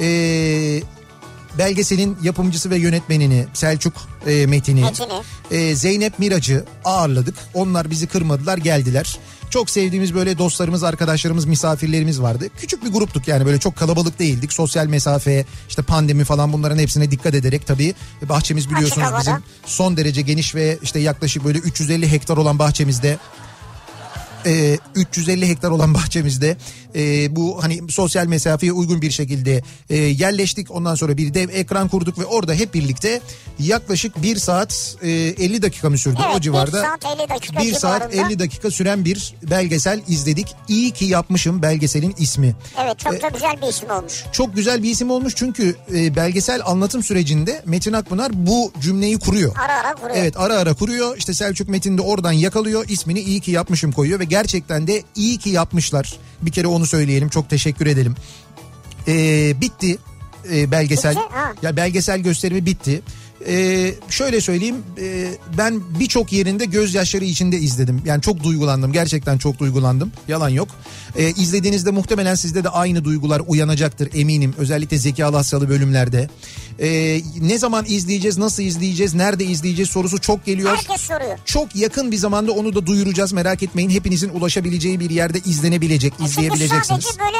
e, 0.00 0.06
belgeselin 1.58 2.16
yapımcısı 2.22 2.70
ve 2.70 2.76
yönetmenini 2.78 3.46
Selçuk 3.54 3.94
e, 4.26 4.46
Metin'i 4.46 4.80
Metin'i. 4.80 5.22
e, 5.50 5.74
Zeynep 5.74 6.18
Mirac'ı 6.18 6.64
ağırladık. 6.84 7.34
Onlar 7.54 7.90
bizi 7.90 8.06
kırmadılar 8.06 8.58
geldiler. 8.58 9.18
Çok 9.52 9.70
sevdiğimiz 9.70 10.14
böyle 10.14 10.38
dostlarımız, 10.38 10.82
arkadaşlarımız, 10.82 11.44
misafirlerimiz 11.44 12.22
vardı. 12.22 12.48
Küçük 12.56 12.84
bir 12.84 12.92
gruptuk 12.92 13.28
yani 13.28 13.46
böyle 13.46 13.58
çok 13.58 13.76
kalabalık 13.76 14.18
değildik. 14.18 14.52
Sosyal 14.52 14.86
mesafe, 14.86 15.44
işte 15.68 15.82
pandemi 15.82 16.24
falan 16.24 16.52
bunların 16.52 16.78
hepsine 16.78 17.10
dikkat 17.10 17.34
ederek 17.34 17.66
tabii 17.66 17.94
bahçemiz 18.22 18.70
biliyorsunuz 18.70 19.06
havada. 19.06 19.20
bizim 19.20 19.42
son 19.66 19.96
derece 19.96 20.22
geniş 20.22 20.54
ve 20.54 20.78
işte 20.82 20.98
yaklaşık 21.00 21.44
böyle 21.44 21.58
350 21.58 22.12
hektar 22.12 22.36
olan 22.36 22.58
bahçemizde 22.58 23.18
e, 24.46 24.78
350 24.94 25.48
hektar 25.48 25.70
olan 25.70 25.94
bahçemizde 25.94 26.56
e, 26.94 27.36
bu 27.36 27.62
hani 27.62 27.80
sosyal 27.90 28.26
mesafeye 28.26 28.72
uygun 28.72 29.02
bir 29.02 29.10
şekilde 29.10 29.62
e, 29.90 29.96
yerleştik. 29.96 30.70
Ondan 30.70 30.94
sonra 30.94 31.16
bir 31.16 31.34
dev 31.34 31.48
ekran 31.48 31.88
kurduk 31.88 32.18
ve 32.18 32.24
orada 32.24 32.54
hep 32.54 32.74
birlikte 32.74 33.20
yaklaşık 33.58 34.22
1 34.22 34.36
saat 34.36 34.96
e, 35.02 35.10
50 35.10 35.62
dakika 35.62 35.90
mı 35.90 35.98
sürdü 35.98 36.18
Evet, 36.26 36.36
o 36.36 36.40
civarda? 36.40 36.76
1 36.76 36.82
saat 36.82 37.04
50 37.20 37.28
dakika 37.28 37.60
1 37.62 37.72
saat 37.74 38.12
civarında. 38.12 38.28
50 38.32 38.38
dakika 38.38 38.70
süren 38.70 39.04
bir 39.04 39.34
belgesel 39.50 40.00
izledik. 40.08 40.46
İyi 40.68 40.90
ki 40.90 41.04
yapmışım 41.04 41.62
belgeselin 41.62 42.14
ismi. 42.18 42.54
Evet 42.84 42.98
çok 42.98 43.14
E, 43.14 43.22
da 43.22 43.28
güzel 43.28 43.62
bir 43.62 43.66
isim 43.68 43.90
olmuş. 43.90 44.24
Çok 44.32 44.56
güzel 44.56 44.82
bir 44.82 44.90
isim 44.90 45.10
olmuş 45.10 45.32
çünkü 45.36 45.76
e, 45.94 46.16
belgesel 46.16 46.60
anlatım 46.66 47.02
sürecinde 47.02 47.62
Metin 47.66 47.92
Akpınar 47.92 48.30
bu 48.46 48.72
cümleyi 48.80 49.18
kuruyor. 49.18 49.56
Ara 49.64 49.80
ara 49.80 49.94
kuruyor. 49.94 50.16
Evet 50.16 50.34
ara 50.36 50.54
ara 50.56 50.74
kuruyor. 50.74 51.16
İşte 51.16 51.34
Selçuk 51.34 51.68
Metin 51.68 51.98
de 51.98 52.02
oradan 52.02 52.32
yakalıyor. 52.32 52.84
İsmini 52.88 53.20
iyi 53.20 53.40
ki 53.40 53.50
yapmışım 53.50 53.92
koyuyor 53.92 54.20
ve 54.20 54.24
gerçekten 54.24 54.86
de 54.86 55.02
iyi 55.16 55.38
ki 55.38 55.50
yapmışlar. 55.50 56.16
Bir 56.42 56.50
kere 56.50 56.66
onu 56.66 56.86
söyleyelim. 56.86 57.28
Çok 57.28 57.50
teşekkür 57.50 57.86
edelim. 57.86 58.14
Ee, 59.08 59.60
bitti 59.60 59.98
e, 60.52 60.70
belgesel. 60.70 61.16
Bitti, 61.16 61.26
ha. 61.30 61.52
Ya 61.62 61.76
belgesel 61.76 62.20
gösterimi 62.20 62.66
bitti. 62.66 63.02
Ee, 63.48 63.94
şöyle 64.10 64.40
söyleyeyim 64.40 64.76
e, 65.00 65.28
ben 65.58 65.80
birçok 66.00 66.32
yerinde 66.32 66.64
gözyaşları 66.64 67.24
içinde 67.24 67.58
izledim. 67.58 68.02
Yani 68.04 68.22
çok 68.22 68.42
duygulandım 68.42 68.92
gerçekten 68.92 69.38
çok 69.38 69.58
duygulandım 69.58 70.12
yalan 70.28 70.48
yok. 70.48 70.68
Ee, 71.16 71.30
izlediğinizde 71.30 71.90
muhtemelen 71.90 72.34
sizde 72.34 72.64
de 72.64 72.68
aynı 72.68 73.04
duygular 73.04 73.42
uyanacaktır 73.46 74.08
eminim 74.14 74.54
özellikle 74.58 74.98
zekalı 74.98 75.36
hastalı 75.36 75.68
bölümlerde. 75.68 76.28
Ee, 76.80 77.20
ne 77.40 77.58
zaman 77.58 77.84
izleyeceğiz 77.88 78.38
nasıl 78.38 78.62
izleyeceğiz 78.62 79.14
nerede 79.14 79.44
izleyeceğiz 79.44 79.90
sorusu 79.90 80.18
çok 80.20 80.44
geliyor. 80.46 80.76
Herkes 80.76 81.00
soruyor. 81.00 81.38
Çok 81.44 81.76
yakın 81.76 82.10
bir 82.12 82.16
zamanda 82.16 82.52
onu 82.52 82.74
da 82.74 82.86
duyuracağız 82.86 83.32
merak 83.32 83.62
etmeyin. 83.62 83.90
Hepinizin 83.90 84.28
ulaşabileceği 84.28 85.00
bir 85.00 85.10
yerde 85.10 85.38
izlenebilecek, 85.46 86.12
E 86.12 86.16
Çünkü 86.18 86.30
izleyebileceksiniz. 86.30 87.04
sadece 87.04 87.08
böyle 87.20 87.36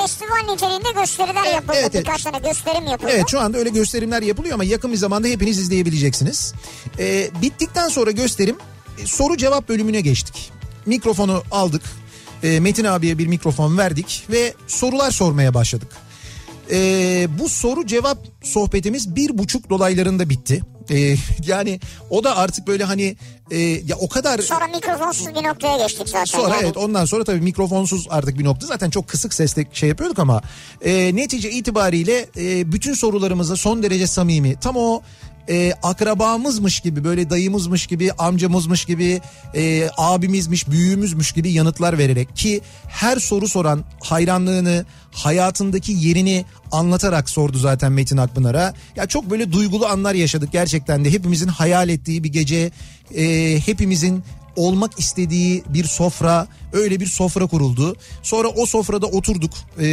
festival 0.00 0.52
niteliğinde 0.52 1.00
gösteriler 1.00 1.44
yapıldı. 1.54 1.72
evet, 1.74 1.90
evet. 1.94 2.06
Birkaç 2.06 2.22
tane 2.22 2.38
gösterim 2.38 2.86
yapıldı. 2.86 3.10
Evet 3.14 3.24
şu 3.28 3.40
anda 3.40 3.58
öyle 3.58 3.70
gösterimler 3.70 4.22
yapılıyor 4.22 4.54
ama 4.54 4.64
yakın 4.64 4.92
bir 4.92 4.96
zamanda 4.96 5.28
hepiniz 5.28 5.58
izleyebileceksiniz. 5.58 6.54
Ee, 6.98 7.30
bittikten 7.42 7.88
sonra 7.88 8.10
gösterim 8.10 8.56
e, 9.02 9.06
soru 9.06 9.36
cevap 9.36 9.68
bölümüne 9.68 10.00
geçtik. 10.00 10.52
Mikrofonu 10.86 11.42
aldık. 11.50 11.82
E, 12.42 12.60
Metin 12.60 12.84
abiye 12.84 13.18
bir 13.18 13.26
mikrofon 13.26 13.78
verdik 13.78 14.26
ve 14.30 14.54
sorular 14.66 15.10
sormaya 15.10 15.54
başladık. 15.54 15.88
Ee, 16.70 17.28
bu 17.38 17.48
soru 17.48 17.86
cevap 17.86 18.18
sohbetimiz 18.42 19.16
bir 19.16 19.38
buçuk 19.38 19.70
dolaylarında 19.70 20.28
bitti. 20.28 20.60
Ee, 20.90 21.16
yani 21.46 21.80
o 22.10 22.24
da 22.24 22.36
artık 22.36 22.66
böyle 22.66 22.84
hani 22.84 23.16
e, 23.50 23.58
ya 23.58 23.96
o 24.00 24.08
kadar 24.08 24.38
Sonra 24.38 24.66
mikrofonsuz 24.66 25.28
bir 25.34 25.44
noktaya 25.44 25.78
geçtik 25.78 26.08
zaten. 26.08 26.24
Sonra 26.24 26.54
yani. 26.54 26.64
evet 26.64 26.76
ondan 26.76 27.04
sonra 27.04 27.24
tabii 27.24 27.40
mikrofonsuz 27.40 28.06
artık 28.10 28.38
bir 28.38 28.44
nokta 28.44 28.66
zaten 28.66 28.90
çok 28.90 29.08
kısık 29.08 29.34
sesle 29.34 29.66
şey 29.72 29.88
yapıyorduk 29.88 30.18
ama 30.18 30.42
e, 30.84 31.16
netice 31.16 31.50
itibariyle 31.50 32.26
e, 32.36 32.72
bütün 32.72 32.94
sorularımıza 32.94 33.56
son 33.56 33.82
derece 33.82 34.06
samimi 34.06 34.56
tam 34.60 34.76
o 34.76 35.02
e, 35.48 35.72
akrabamızmış 35.82 36.80
gibi 36.80 37.04
böyle 37.04 37.30
dayımızmış 37.30 37.86
gibi 37.86 38.12
amcamızmış 38.12 38.84
gibi 38.84 39.20
e, 39.54 39.88
abimizmiş 39.96 40.70
büyüğümüzmüş 40.70 41.32
gibi 41.32 41.52
yanıtlar 41.52 41.98
vererek 41.98 42.36
ki 42.36 42.60
her 42.88 43.16
soru 43.16 43.48
soran 43.48 43.84
hayranlığını 44.00 44.84
hayatındaki 45.12 45.92
yerini 45.92 46.44
anlatarak 46.72 47.30
sordu 47.30 47.58
zaten 47.58 47.92
Metin 47.92 48.16
Akpınar'a. 48.16 48.74
Ya 48.96 49.06
çok 49.06 49.30
böyle 49.30 49.52
duygulu 49.52 49.86
anlar 49.86 50.14
yaşadık 50.14 50.52
gerçekten 50.52 51.04
de 51.04 51.12
hepimizin 51.12 51.48
hayal 51.48 51.88
ettiği 51.88 52.24
bir 52.24 52.32
gece 52.32 52.70
e, 53.14 53.58
hepimizin 53.66 54.24
olmak 54.58 54.98
istediği 54.98 55.64
bir 55.68 55.84
sofra 55.84 56.46
öyle 56.72 57.00
bir 57.00 57.06
sofra 57.06 57.46
kuruldu. 57.46 57.96
Sonra 58.22 58.48
o 58.48 58.66
sofrada 58.66 59.06
oturduk 59.06 59.52
ee, 59.78 59.84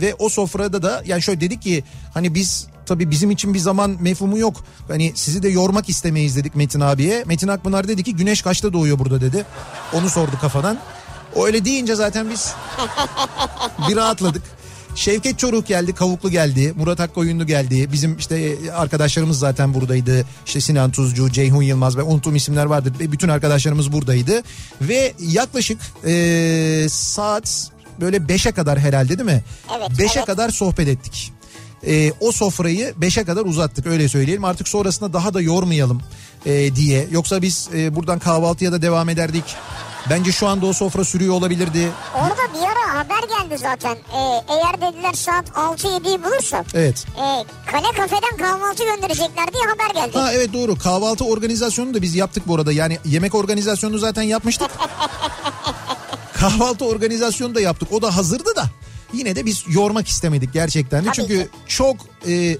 ve 0.00 0.14
o 0.18 0.28
sofrada 0.28 0.82
da 0.82 1.02
yani 1.06 1.22
şöyle 1.22 1.40
dedik 1.40 1.62
ki 1.62 1.84
hani 2.14 2.34
biz 2.34 2.66
tabii 2.88 3.10
bizim 3.10 3.30
için 3.30 3.54
bir 3.54 3.58
zaman 3.58 3.96
mefhumu 4.00 4.38
yok. 4.38 4.56
Hani 4.88 5.12
sizi 5.14 5.42
de 5.42 5.48
yormak 5.48 5.88
istemeyiz 5.88 6.36
dedik 6.36 6.54
Metin 6.54 6.80
abiye. 6.80 7.24
Metin 7.26 7.48
Akpınar 7.48 7.88
dedi 7.88 8.02
ki 8.02 8.16
güneş 8.16 8.42
kaçta 8.42 8.72
doğuyor 8.72 8.98
burada 8.98 9.20
dedi. 9.20 9.44
Onu 9.92 10.10
sordu 10.10 10.32
kafadan. 10.40 10.78
O 11.36 11.46
öyle 11.46 11.64
deyince 11.64 11.94
zaten 11.94 12.30
biz 12.30 12.54
bir 13.88 13.96
rahatladık. 13.96 14.42
Şevket 14.94 15.38
Çoruk 15.38 15.66
geldi, 15.66 15.94
Kavuklu 15.94 16.30
geldi, 16.30 16.72
Murat 16.76 17.00
Akkoyunlu 17.00 17.46
geldi. 17.46 17.92
Bizim 17.92 18.16
işte 18.16 18.56
arkadaşlarımız 18.76 19.38
zaten 19.38 19.74
buradaydı. 19.74 20.24
İşte 20.46 20.60
Sinan 20.60 20.90
Tuzcu, 20.90 21.32
Ceyhun 21.32 21.62
Yılmaz 21.62 21.96
ve 21.96 22.02
unuttuğum 22.02 22.36
isimler 22.36 22.64
vardı. 22.64 22.92
Ve 23.00 23.12
bütün 23.12 23.28
arkadaşlarımız 23.28 23.92
buradaydı. 23.92 24.42
Ve 24.80 25.12
yaklaşık 25.20 25.80
eee, 26.06 26.88
saat 26.88 27.70
böyle 28.00 28.16
5'e 28.16 28.52
kadar 28.52 28.78
herhalde 28.78 29.18
değil 29.18 29.30
mi? 29.30 29.44
Evet, 29.78 29.90
5'e 29.90 30.12
evet. 30.16 30.26
kadar 30.26 30.50
sohbet 30.50 30.88
ettik. 30.88 31.32
Ee, 31.86 32.12
o 32.20 32.32
sofrayı 32.32 32.94
5'e 33.00 33.24
kadar 33.24 33.44
uzattık 33.44 33.86
öyle 33.86 34.08
söyleyelim. 34.08 34.44
Artık 34.44 34.68
sonrasında 34.68 35.12
daha 35.12 35.34
da 35.34 35.40
yormayalım 35.40 36.02
e, 36.46 36.74
diye. 36.76 37.08
Yoksa 37.10 37.42
biz 37.42 37.68
e, 37.74 37.94
buradan 37.96 38.18
kahvaltıya 38.18 38.72
da 38.72 38.82
devam 38.82 39.08
ederdik. 39.08 39.44
Bence 40.10 40.32
şu 40.32 40.46
anda 40.46 40.66
o 40.66 40.72
sofra 40.72 41.04
sürüyor 41.04 41.34
olabilirdi. 41.34 41.90
Orada 42.14 42.54
bir 42.54 42.62
ara 42.62 42.98
haber 42.98 43.28
geldi 43.28 43.58
zaten. 43.58 43.96
Ee, 43.96 44.42
eğer 44.48 44.92
dediler 44.92 45.12
saat 45.12 45.48
6-7'yi 45.48 46.24
bulursa 46.24 46.64
Evet. 46.74 47.06
e, 47.16 47.44
kale 47.70 47.92
kafeden 47.96 48.36
kahvaltı 48.38 48.84
gönderecekler 48.84 49.52
diye 49.52 49.62
haber 49.64 49.94
geldi. 49.94 50.18
Ha 50.18 50.32
evet 50.32 50.52
doğru 50.52 50.78
kahvaltı 50.78 51.24
organizasyonunu 51.24 51.94
da 51.94 52.02
biz 52.02 52.14
yaptık 52.14 52.48
bu 52.48 52.54
arada. 52.54 52.72
Yani 52.72 52.98
yemek 53.04 53.34
organizasyonunu 53.34 53.98
zaten 53.98 54.22
yapmıştık. 54.22 54.70
kahvaltı 56.34 56.84
organizasyonu 56.84 57.54
da 57.54 57.60
yaptık. 57.60 57.92
O 57.92 58.02
da 58.02 58.16
hazırdı 58.16 58.56
da. 58.56 58.64
Yine 59.12 59.36
de 59.36 59.46
biz 59.46 59.64
yormak 59.68 60.08
istemedik 60.08 60.52
gerçekten 60.52 61.00
de. 61.04 61.06
Tabii 61.06 61.16
Çünkü 61.16 61.42
ki. 61.42 61.48
çok 61.66 61.96
e, 62.28 62.56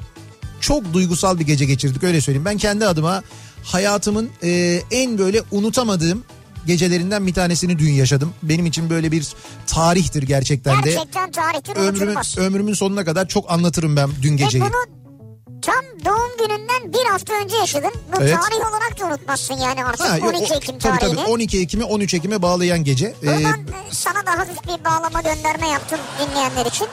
çok 0.61 0.93
duygusal 0.93 1.38
bir 1.38 1.47
gece 1.47 1.64
geçirdik 1.64 2.05
öyle 2.05 2.21
söyleyeyim. 2.21 2.45
Ben 2.45 2.57
kendi 2.57 2.87
adıma 2.87 3.23
hayatımın 3.64 4.31
e, 4.43 4.83
en 4.90 5.19
böyle 5.19 5.43
unutamadığım 5.50 6.25
gecelerinden 6.67 7.26
bir 7.26 7.35
tanesini 7.35 7.78
dün 7.78 7.93
yaşadım. 7.93 8.33
Benim 8.43 8.67
için 8.67 8.90
böyle 8.90 9.12
bir 9.12 9.28
tarihtir 9.67 10.23
gerçekten 10.23 10.83
de. 10.85 10.90
Gerçekten 10.90 11.31
tarihtir 11.31 11.76
Ömrümün, 11.76 12.07
unutulmaz. 12.07 12.38
ömrümün 12.38 12.75
sonuna 12.75 13.05
kadar 13.05 13.28
çok 13.28 13.50
anlatırım 13.52 13.97
ben 13.97 14.11
dün 14.23 14.33
Ve 14.33 14.37
geceyi. 14.37 14.62
bunu 14.64 14.98
tam 15.73 15.85
doğum 16.05 16.31
gününden 16.39 16.93
bir 16.93 17.11
hafta 17.11 17.35
önce 17.45 17.57
yaşadın. 17.57 17.91
Bu 18.13 18.17
Evet. 18.23 18.37
tarih 18.41 18.69
olarak 18.71 19.01
da 19.01 19.07
unutmazsın 19.07 19.55
yani 19.55 19.85
artık 19.85 20.07
Ha, 20.11 20.17
yok, 20.19 20.29
12 20.35 20.53
o- 20.53 20.57
Ekim 20.57 20.79
tabii, 20.79 20.99
tarihini. 20.99 21.17
tabii 21.21 21.31
12 21.31 21.61
Ekim'i 21.61 21.85
13 21.85 22.15
Ekim'e 22.15 22.43
bağlayan 22.43 22.85
gece. 22.85 23.07
Ee, 23.23 23.27
Buradan 23.27 23.61
e, 23.61 23.93
sana 23.93 24.27
da 24.27 24.31
hafif 24.39 24.57
bir 24.65 24.85
bağlama 24.85 25.23
gönderme 25.23 25.69
yaptım 25.69 25.99
dinleyenler 26.21 26.67
için. 26.67 26.87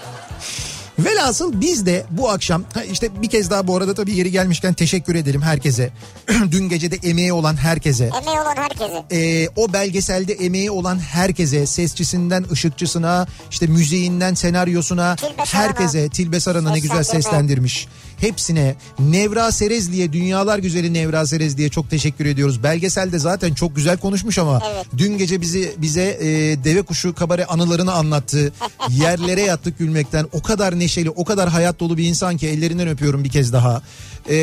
Velhasıl 0.99 1.61
biz 1.61 1.85
de 1.85 2.05
bu 2.09 2.29
akşam 2.29 2.63
işte 2.91 3.21
bir 3.21 3.29
kez 3.29 3.49
daha 3.49 3.67
bu 3.67 3.77
arada 3.77 3.93
tabii 3.93 4.11
yeri 4.15 4.31
gelmişken 4.31 4.73
teşekkür 4.73 5.15
edelim 5.15 5.41
herkese. 5.41 5.89
Dün 6.51 6.69
gece 6.69 6.91
de 6.91 7.09
emeği 7.09 7.33
olan 7.33 7.55
herkese. 7.57 8.03
Emeği 8.21 8.39
olan 8.39 8.55
herkese. 8.55 9.03
Ee, 9.11 9.49
o 9.55 9.73
belgeselde 9.73 10.33
emeği 10.33 10.71
olan 10.71 10.99
herkese 10.99 11.65
sesçisinden 11.65 12.45
ışıkçısına 12.51 13.27
işte 13.51 13.67
müziğinden 13.67 14.33
senaryosuna 14.33 15.15
Tilbe 15.15 15.41
herkese 15.45 16.09
Tilbe 16.09 16.39
Saran'a 16.39 16.71
ne 16.71 16.79
güzel 16.79 17.03
seslendirmiş. 17.03 17.87
Hepsine 18.19 18.75
Nevra 18.99 19.51
Serezli'ye 19.51 20.13
dünyalar 20.13 20.59
güzeli 20.59 20.93
Nevra 20.93 21.27
Serezli'ye 21.27 21.69
çok 21.69 21.89
teşekkür 21.89 22.25
ediyoruz. 22.25 22.63
Belgeselde 22.63 23.19
zaten 23.19 23.53
çok 23.53 23.75
güzel 23.75 23.97
konuşmuş 23.97 24.37
ama 24.37 24.61
Evet. 24.73 24.85
dün 24.97 25.17
gece 25.17 25.41
bizi 25.41 25.71
bize 25.77 26.17
e, 26.21 26.27
deve 26.63 26.81
kuşu 26.81 27.15
kabare 27.15 27.45
anılarını 27.45 27.93
anlattı. 27.93 28.53
Yerlere 28.89 29.41
yattık 29.41 29.79
gülmekten. 29.79 30.27
O 30.33 30.41
kadar 30.41 30.79
neşeli, 30.79 31.09
o 31.09 31.25
kadar 31.25 31.49
hayat 31.49 31.79
dolu 31.79 31.97
bir 31.97 32.03
insan 32.03 32.37
ki 32.37 32.47
ellerinden 32.47 32.87
öpüyorum 32.87 33.23
bir 33.23 33.29
kez 33.29 33.53
daha. 33.53 33.81
E, 34.29 34.35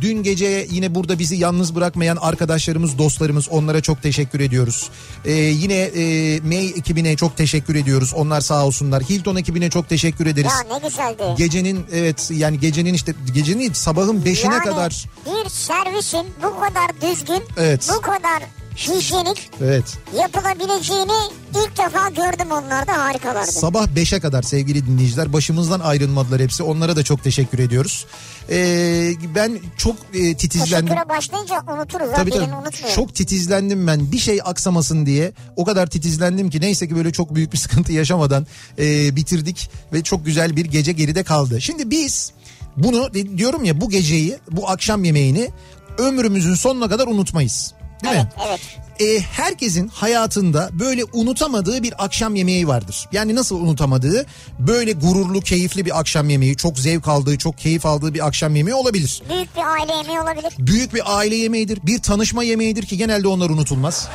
dün 0.00 0.22
gece 0.22 0.66
yine 0.70 0.94
burada 0.94 1.18
bizi 1.18 1.36
yalnız 1.36 1.74
bırakmayan 1.74 2.16
arkadaşlarımız, 2.16 2.98
dostlarımız 2.98 3.48
onlara 3.48 3.80
çok 3.80 4.02
teşekkür 4.02 4.40
ediyoruz. 4.40 4.90
E, 5.24 5.32
yine 5.32 5.74
e, 5.74 6.40
May 6.40 6.66
ekibine 6.66 7.16
çok 7.16 7.36
teşekkür 7.36 7.74
ediyoruz. 7.74 8.12
Onlar 8.14 8.40
sağ 8.40 8.66
olsunlar. 8.66 9.02
Hilton 9.02 9.36
ekibine 9.36 9.70
çok 9.70 9.88
teşekkür 9.88 10.26
ederiz. 10.26 10.52
Ya 10.68 10.78
ne 10.78 10.88
güzeldi. 10.88 11.22
Gecenin 11.38 11.84
evet 11.92 12.30
yani 12.34 12.60
gecenin 12.60 12.94
işte 13.00 13.14
gecenin 13.34 13.72
sabahın 13.72 14.24
beşine 14.24 14.54
yani 14.54 14.64
kadar 14.64 15.06
bir 15.26 15.50
servisin 15.50 16.26
bu 16.42 16.60
kadar 16.60 16.90
düzgün, 17.02 17.42
Evet. 17.56 17.90
bu 17.96 18.00
kadar 18.00 18.42
hijyenik 18.76 19.50
evet 19.62 19.98
yapılabileceğini 20.18 21.12
ilk 21.50 21.78
defa 21.78 22.08
gördüm 22.08 22.50
onlarda 22.50 23.04
harikalardı. 23.04 23.52
Sabah 23.52 23.86
5'e 23.86 24.20
kadar 24.20 24.42
sevgili 24.42 24.86
dinleyiciler 24.86 25.32
başımızdan 25.32 25.80
ayrılmadılar 25.80 26.40
hepsi. 26.40 26.62
Onlara 26.62 26.96
da 26.96 27.02
çok 27.02 27.24
teşekkür 27.24 27.58
ediyoruz. 27.58 28.06
Ee, 28.50 29.12
ben 29.34 29.58
çok 29.76 29.96
e, 30.14 30.34
titizlendim. 30.36 30.86
Teşekküre 30.86 31.08
başlayınca 31.08 31.62
unuturuz. 31.74 32.10
Tabii 32.16 32.30
tabii. 32.30 32.92
Çok 32.94 33.14
titizlendim 33.14 33.86
ben. 33.86 34.12
Bir 34.12 34.18
şey 34.18 34.40
aksamasın 34.44 35.06
diye. 35.06 35.32
O 35.56 35.64
kadar 35.64 35.86
titizlendim 35.86 36.50
ki 36.50 36.60
neyse 36.60 36.88
ki 36.88 36.96
böyle 36.96 37.12
çok 37.12 37.34
büyük 37.34 37.52
bir 37.52 37.58
sıkıntı 37.64 37.92
yaşamadan 37.92 38.46
e, 38.78 39.16
bitirdik 39.16 39.70
ve 39.92 40.02
çok 40.02 40.26
güzel 40.26 40.56
bir 40.56 40.64
gece 40.64 40.92
geride 40.92 41.22
kaldı. 41.22 41.60
Şimdi 41.60 41.90
biz 41.90 42.32
bunu 42.76 43.14
diyorum 43.14 43.64
ya 43.64 43.80
bu 43.80 43.90
geceyi, 43.90 44.38
bu 44.50 44.68
akşam 44.70 45.04
yemeğini 45.04 45.50
ömrümüzün 45.98 46.54
sonuna 46.54 46.88
kadar 46.88 47.06
unutmayız. 47.06 47.74
Değil 48.04 48.14
evet, 48.14 48.36
mi? 48.36 48.42
evet. 48.48 48.60
e, 49.00 49.20
herkesin 49.20 49.88
hayatında 49.88 50.70
böyle 50.72 51.04
unutamadığı 51.12 51.82
bir 51.82 52.04
akşam 52.04 52.34
yemeği 52.34 52.68
vardır. 52.68 53.08
Yani 53.12 53.34
nasıl 53.34 53.60
unutamadığı? 53.60 54.26
Böyle 54.58 54.92
gururlu, 54.92 55.40
keyifli 55.40 55.84
bir 55.84 56.00
akşam 56.00 56.30
yemeği, 56.30 56.56
çok 56.56 56.78
zevk 56.78 57.08
aldığı, 57.08 57.38
çok 57.38 57.58
keyif 57.58 57.86
aldığı 57.86 58.14
bir 58.14 58.26
akşam 58.26 58.56
yemeği 58.56 58.74
olabilir. 58.74 59.22
Büyük 59.28 59.56
bir 59.56 59.62
aile 59.62 59.96
yemeği 59.96 60.20
olabilir. 60.20 60.52
Büyük 60.58 60.94
bir 60.94 61.16
aile 61.16 61.36
yemeğidir, 61.36 61.78
bir 61.86 61.98
tanışma 61.98 62.42
yemeğidir 62.42 62.86
ki 62.86 62.96
genelde 62.98 63.28
onlar 63.28 63.50
unutulmaz. 63.50 64.08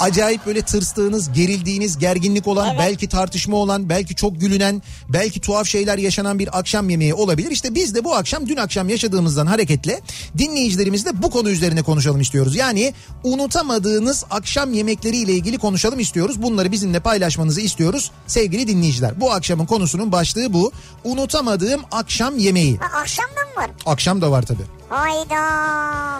Acayip 0.00 0.46
böyle 0.46 0.62
tırstığınız, 0.62 1.32
gerildiğiniz, 1.32 1.98
gerginlik 1.98 2.46
olan, 2.46 2.66
Evet. 2.68 2.78
belki 2.78 3.08
tartışma 3.08 3.56
olan, 3.56 3.88
belki 3.88 4.14
çok 4.14 4.40
gülünen, 4.40 4.82
belki 5.08 5.40
tuhaf 5.40 5.66
şeyler 5.66 5.98
yaşanan 5.98 6.38
bir 6.38 6.58
akşam 6.58 6.90
yemeği 6.90 7.14
olabilir. 7.14 7.50
İşte 7.50 7.74
biz 7.74 7.94
de 7.94 8.04
bu 8.04 8.14
akşam 8.14 8.48
dün 8.48 8.56
akşam 8.56 8.88
yaşadığımızdan 8.88 9.46
hareketle 9.46 10.00
dinleyicilerimizle 10.38 11.22
bu 11.22 11.30
konu 11.30 11.50
üzerine 11.50 11.82
konuşalım 11.82 12.20
istiyoruz. 12.20 12.56
Yani 12.56 12.94
unutamadığınız 13.24 14.24
akşam 14.30 14.72
yemekleriyle 14.72 15.32
ilgili 15.32 15.58
konuşalım 15.58 16.00
istiyoruz. 16.00 16.42
Bunları 16.42 16.72
bizimle 16.72 17.00
paylaşmanızı 17.00 17.60
istiyoruz 17.60 18.10
sevgili 18.26 18.68
dinleyiciler. 18.68 19.20
Bu 19.20 19.32
akşamın 19.32 19.66
konusunun 19.66 20.12
başlığı 20.12 20.52
bu. 20.52 20.72
Unutamadığım 21.04 21.82
akşam 21.92 22.38
yemeği. 22.38 22.76
Ha, 22.78 22.98
akşam 22.98 23.26
da 23.26 23.40
mı 23.60 23.62
var? 23.62 23.70
Akşam 23.86 24.22
da 24.22 24.30
var 24.30 24.42
tabii. 24.42 24.64
Hayda 24.88 25.40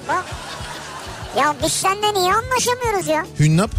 bak. 0.08 0.24
Ya 1.36 1.54
biz 1.62 1.72
seninle 1.72 2.14
niye 2.14 2.32
anlaşamıyoruz 2.34 3.06
ya? 3.08 3.26
Hünnap. 3.40 3.70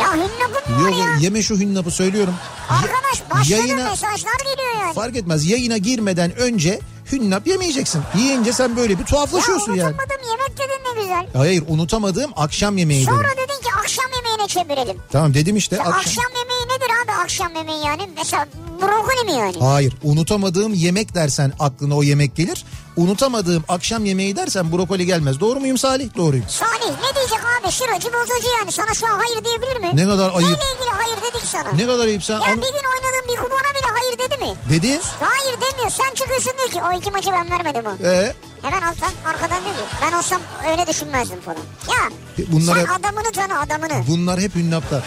Ya 0.00 0.12
hünnapın 0.14 0.74
mı 0.76 0.82
Yok 0.90 0.98
ya? 0.98 1.06
yeme 1.20 1.42
şu 1.42 1.54
hünnapı 1.58 1.90
söylüyorum. 1.90 2.34
Arkadaş 2.70 3.30
başladı 3.30 3.60
yayına- 3.60 3.90
mesajlar 3.90 4.36
geliyor 4.38 4.80
yani. 4.80 4.94
Fark 4.94 5.16
etmez 5.16 5.46
yayına 5.46 5.76
girmeden 5.76 6.36
önce 6.36 6.80
hünnap 7.12 7.46
yemeyeceksin. 7.46 8.02
Yiyince 8.16 8.52
sen 8.52 8.76
böyle 8.76 8.98
bir 8.98 9.04
tuhaflaşıyorsun 9.04 9.72
ya 9.74 9.84
yani. 9.84 9.94
unutamadım 9.94 10.28
yemek 10.30 10.58
dedin 10.58 10.96
ne 10.96 11.02
güzel. 11.02 11.26
Hayır 11.40 11.64
unutamadığım 11.68 12.30
akşam 12.36 12.78
yemeği 12.78 13.02
dedim. 13.06 13.14
Sonra 13.14 13.28
dedin 13.32 13.62
ki 13.62 13.68
akşam 13.78 14.04
yemeğine 14.16 14.48
çevirelim. 14.48 15.02
Tamam 15.12 15.34
dedim 15.34 15.56
işte 15.56 15.76
Ya 15.76 15.82
akşam. 15.82 15.98
akşam 15.98 16.24
yemeği 16.38 16.62
nedir 16.78 16.90
abi 17.04 17.12
akşam 17.22 17.56
yemeği 17.56 17.84
yani? 17.86 18.10
Mesela 18.16 18.46
brokoli 18.82 19.24
mi 19.24 19.32
yani? 19.32 19.56
Hayır 19.60 19.94
unutamadığım 20.02 20.74
yemek 20.74 21.14
dersen 21.14 21.52
aklına 21.58 21.96
o 21.96 22.02
yemek 22.02 22.36
gelir. 22.36 22.64
Unutamadığım 22.96 23.64
akşam 23.68 24.04
yemeği 24.04 24.36
dersen 24.36 24.72
brokoli 24.72 25.06
gelmez. 25.06 25.40
Doğru 25.40 25.60
muyum 25.60 25.78
Salih? 25.78 26.16
Doğruyum. 26.16 26.44
Salih 26.48 26.90
ne 27.02 27.14
diyecek 27.16 27.38
abi 27.44 27.72
şıracı 27.72 28.08
bozacı 28.12 28.48
yani 28.58 28.72
sana 28.72 28.94
şu 28.94 29.06
an 29.06 29.18
hayır 29.18 29.44
diyebilir 29.44 29.76
mi? 29.76 29.90
Ne 29.94 30.04
kadar 30.08 30.28
ayıp. 30.30 30.40
Neyle 30.40 30.52
ilgili 30.74 30.90
hayır 30.90 31.16
dedik 31.16 31.44
sana? 31.48 31.72
Ne 31.72 31.86
kadar 31.86 32.04
ayıp 32.04 32.24
sen. 32.24 32.34
Ya 32.34 32.40
Onu- 32.40 32.48
bir 32.56 32.56
gün 32.56 32.88
oynadığın 32.92 33.28
bir 33.28 33.36
kupona 33.36 33.70
bile 33.74 33.86
hayır 33.98 34.18
dedi 34.18 34.36
mi? 34.44 34.54
Dedi. 34.70 35.00
Hayır 35.20 35.58
demiyor 35.60 35.90
sen 35.90 36.14
çıkıyorsun 36.14 36.52
diyor 36.58 36.68
ki 36.70 36.80
o 36.92 36.98
iki 36.98 37.10
maçı 37.10 37.30
ben 37.32 37.50
vermedim 37.50 37.84
o. 37.86 38.06
Ee, 38.06 38.32
Hemen 38.62 38.82
alttan 38.82 39.12
arkadan 39.26 39.64
diyor 39.64 39.74
ki 39.76 39.82
ben 40.02 40.12
olsam 40.12 40.40
öyle 40.70 40.86
düşünmezdim 40.86 41.40
falan. 41.40 41.58
Ya 41.88 42.10
Bunlara- 42.52 42.86
sen 42.86 42.92
adamını 42.94 43.32
tanı 43.32 43.60
adamını. 43.60 44.04
bunlar 44.08 44.40
hep 44.40 44.54
hünnaplar. 44.54 45.02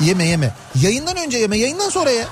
Yeme 0.00 0.24
yeme. 0.24 0.54
Yayından 0.82 1.16
önce 1.16 1.38
yeme 1.38 1.58
yayından 1.58 1.88
sonra 1.88 2.10
ye. 2.10 2.26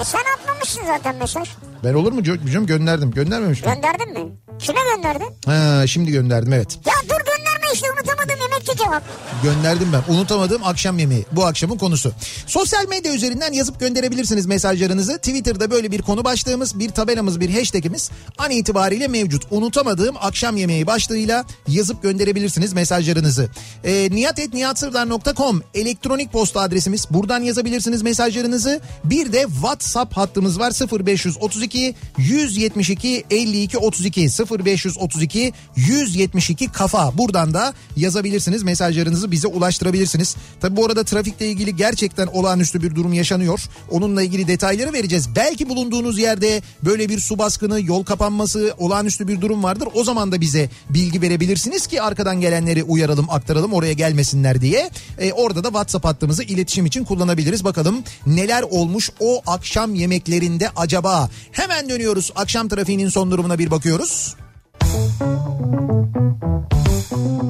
E 0.00 0.04
sen 0.04 0.20
atmamışsın 0.38 0.82
zaten 0.86 1.16
mesaj. 1.16 1.48
Ben 1.84 1.94
olur 1.94 2.12
mu 2.12 2.22
canım 2.22 2.66
gönderdim. 2.66 3.10
Göndermemiş 3.10 3.62
miyim? 3.64 3.74
Gönderdin 3.74 4.12
mi? 4.12 4.32
Kime 4.58 4.78
gönderdin? 4.96 5.26
Ha, 5.46 5.86
şimdi 5.86 6.10
gönderdim 6.12 6.52
evet. 6.52 6.78
Ya 6.86 6.92
dur 7.08 7.20
gönderme 7.68 7.74
işte 7.74 7.86
unutamadığım 7.92 8.42
yemekçi 8.42 8.76
cevap. 8.76 9.02
Gönderdim 9.42 9.88
ben. 9.92 10.14
Unutamadığım 10.14 10.64
akşam 10.64 10.98
yemeği. 10.98 11.26
Bu 11.32 11.46
akşamın 11.46 11.78
konusu. 11.78 12.12
Sosyal 12.46 12.88
medya 12.88 13.14
üzerinden 13.14 13.52
yazıp 13.52 13.80
gönderebilirsiniz 13.80 14.46
mesajlarınızı. 14.46 15.18
Twitter'da 15.18 15.70
böyle 15.70 15.90
bir 15.90 16.02
konu 16.02 16.24
başlığımız, 16.24 16.78
bir 16.78 16.90
tabelamız, 16.90 17.40
bir 17.40 17.54
hashtagimiz 17.54 18.10
an 18.38 18.50
itibariyle 18.50 19.08
mevcut. 19.08 19.42
Unutamadığım 19.50 20.16
akşam 20.20 20.56
yemeği 20.56 20.86
başlığıyla 20.86 21.44
yazıp 21.68 22.02
gönderebilirsiniz 22.02 22.72
mesajlarınızı. 22.72 23.50
E, 23.84 24.08
niyatetniyatsırdar.com 24.10 25.62
elektronik 25.74 26.32
posta 26.32 26.60
adresimiz. 26.60 27.06
Buradan 27.10 27.42
yazabilirsiniz 27.42 28.02
mesajlarınızı. 28.02 28.80
Bir 29.04 29.32
de 29.32 29.42
WhatsApp 29.42 30.16
hattımız 30.16 30.58
var 30.60 30.72
0532 31.04 31.94
172 32.18 33.24
52 33.30 33.78
32 33.78 34.20
0532 34.20 35.52
172 35.76 36.72
kafa. 36.72 37.18
Buradan 37.18 37.54
da 37.54 37.57
yazabilirsiniz 37.96 38.62
mesajlarınızı 38.62 39.30
bize 39.30 39.48
ulaştırabilirsiniz. 39.48 40.36
Tabi 40.60 40.76
bu 40.76 40.86
arada 40.86 41.04
trafikle 41.04 41.48
ilgili 41.48 41.76
gerçekten 41.76 42.26
olağanüstü 42.26 42.82
bir 42.82 42.94
durum 42.94 43.12
yaşanıyor. 43.12 43.60
Onunla 43.90 44.22
ilgili 44.22 44.48
detayları 44.48 44.92
vereceğiz. 44.92 45.28
Belki 45.36 45.68
bulunduğunuz 45.68 46.18
yerde 46.18 46.62
böyle 46.84 47.08
bir 47.08 47.18
su 47.20 47.38
baskını, 47.38 47.80
yol 47.80 48.04
kapanması, 48.04 48.74
olağanüstü 48.78 49.28
bir 49.28 49.40
durum 49.40 49.62
vardır. 49.62 49.88
O 49.94 50.04
zaman 50.04 50.32
da 50.32 50.40
bize 50.40 50.68
bilgi 50.90 51.22
verebilirsiniz 51.22 51.86
ki 51.86 52.02
arkadan 52.02 52.40
gelenleri 52.40 52.82
uyaralım, 52.82 53.26
aktaralım 53.30 53.72
oraya 53.72 53.92
gelmesinler 53.92 54.60
diye. 54.60 54.90
Ee, 55.18 55.32
orada 55.32 55.64
da 55.64 55.68
WhatsApp 55.68 56.04
hattımızı 56.04 56.42
iletişim 56.42 56.86
için 56.86 57.04
kullanabiliriz. 57.04 57.64
Bakalım 57.64 58.02
neler 58.26 58.62
olmuş 58.62 59.10
o 59.20 59.42
akşam 59.46 59.94
yemeklerinde 59.94 60.70
acaba? 60.76 61.30
Hemen 61.52 61.88
dönüyoruz. 61.88 62.32
Akşam 62.36 62.68
trafiğinin 62.68 63.08
son 63.08 63.30
durumuna 63.30 63.58
bir 63.58 63.70
bakıyoruz. 63.70 64.36
Kafa 64.80 66.77
Thank 67.18 67.42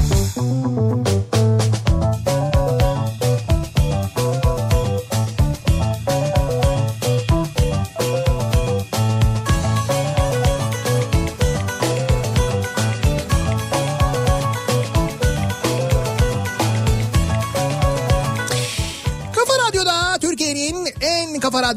you. 0.00 0.11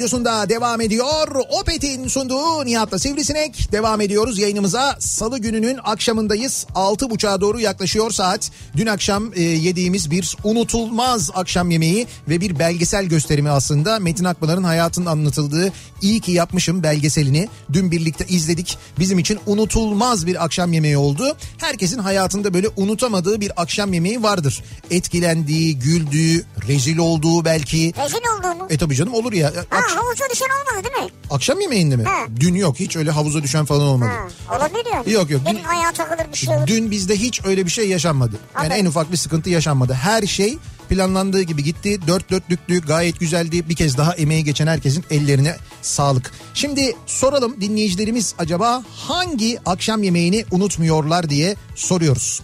Radyosunda 0.05 0.49
devam 0.49 0.81
ediyor. 0.81 1.27
Opet'in 1.61 2.07
sunduğu 2.07 2.65
Nihat'la 2.65 2.99
Sivrisinek. 2.99 3.71
Devam 3.71 4.01
ediyoruz 4.01 4.39
yayınımıza. 4.39 4.95
Salı 4.99 5.39
gününün 5.39 5.79
akşamındayız. 5.83 6.65
6.30'a 6.75 7.41
doğru 7.41 7.59
yaklaşıyor 7.59 8.11
saat. 8.11 8.51
Dün 8.77 8.85
akşam 8.85 9.31
e, 9.35 9.41
yediğimiz 9.41 10.11
bir 10.11 10.37
unutulmaz 10.43 11.31
akşam 11.33 11.71
yemeği 11.71 12.07
ve 12.29 12.41
bir 12.41 12.59
belgesel 12.59 13.05
gösterimi 13.05 13.49
aslında. 13.49 13.99
Metin 13.99 14.25
Akpınar'ın 14.25 14.63
hayatının 14.63 15.05
anlatıldığı 15.05 15.71
İyi 16.01 16.19
ki 16.19 16.31
yapmışım 16.31 16.83
belgeselini 16.83 17.49
dün 17.73 17.91
birlikte 17.91 18.25
izledik. 18.27 18.77
Bizim 18.99 19.19
için 19.19 19.39
unutulmaz 19.45 20.27
bir 20.27 20.43
akşam 20.43 20.73
yemeği 20.73 20.97
oldu. 20.97 21.37
Herkesin 21.57 21.99
hayatında 21.99 22.53
böyle 22.53 22.67
unutamadığı 22.77 23.41
bir 23.41 23.51
akşam 23.61 23.93
yemeği 23.93 24.23
vardır. 24.23 24.63
Etkilendiği, 24.91 25.79
güldüğü, 25.79 26.43
rezil 26.67 26.97
olduğu 26.97 27.45
belki. 27.45 27.93
Rezil 28.03 28.17
olduğumu. 28.37 28.67
E 28.69 28.77
tabii 28.77 28.95
canım 28.95 29.13
olur 29.13 29.33
ya. 29.33 29.53
Ha, 29.69 29.77
Akş- 29.77 29.94
havuza 29.95 30.25
düşen 30.31 30.45
olmadı 30.45 30.87
değil 30.87 31.05
mi? 31.05 31.11
Akşam 31.29 31.61
yemeğinde 31.61 31.95
mi? 31.95 32.03
Ha. 32.03 32.25
Dün 32.39 32.55
yok 32.55 32.79
hiç 32.79 32.95
öyle 32.95 33.11
havuza 33.11 33.43
düşen 33.43 33.65
falan 33.65 33.81
olmadı. 33.81 34.09
Ha, 34.47 34.55
olabilir 34.57 34.85
yani. 34.93 35.11
Yok, 35.11 35.29
yok. 35.29 35.41
Benim 35.45 35.69
ayağa 35.69 35.91
takılır 35.91 36.31
bir 36.31 36.37
şey 36.37 36.55
olur. 36.55 36.67
Dün 36.67 36.91
bizde 36.91 37.15
hiç 37.15 37.45
öyle 37.45 37.65
bir 37.65 37.71
şey 37.71 37.89
yaşanmadı. 37.89 38.35
Yani 38.55 38.65
Aferin. 38.67 38.81
en 38.85 38.89
ufak 38.89 39.11
bir 39.11 39.17
sıkıntı 39.17 39.49
yaşanmadı. 39.49 39.93
Her 39.93 40.23
şey 40.23 40.57
planlandığı 40.89 41.41
gibi 41.41 41.63
gitti. 41.63 41.99
Dört 42.07 42.31
dörtlüktü 42.31 42.81
gayet 42.81 43.19
güzeldi. 43.19 43.69
Bir 43.69 43.75
kez 43.75 43.97
daha 43.97 44.13
emeği 44.15 44.43
geçen 44.43 44.67
herkesin 44.67 45.05
ellerine 45.11 45.55
sağlık. 45.81 46.31
Şimdi 46.53 46.95
soralım 47.05 47.61
dinleyicilerimiz 47.61 48.35
acaba 48.37 48.83
hangi 48.95 49.59
akşam 49.65 50.03
yemeğini 50.03 50.45
unutmuyorlar 50.51 51.29
diye 51.29 51.55
soruyoruz. 51.75 52.41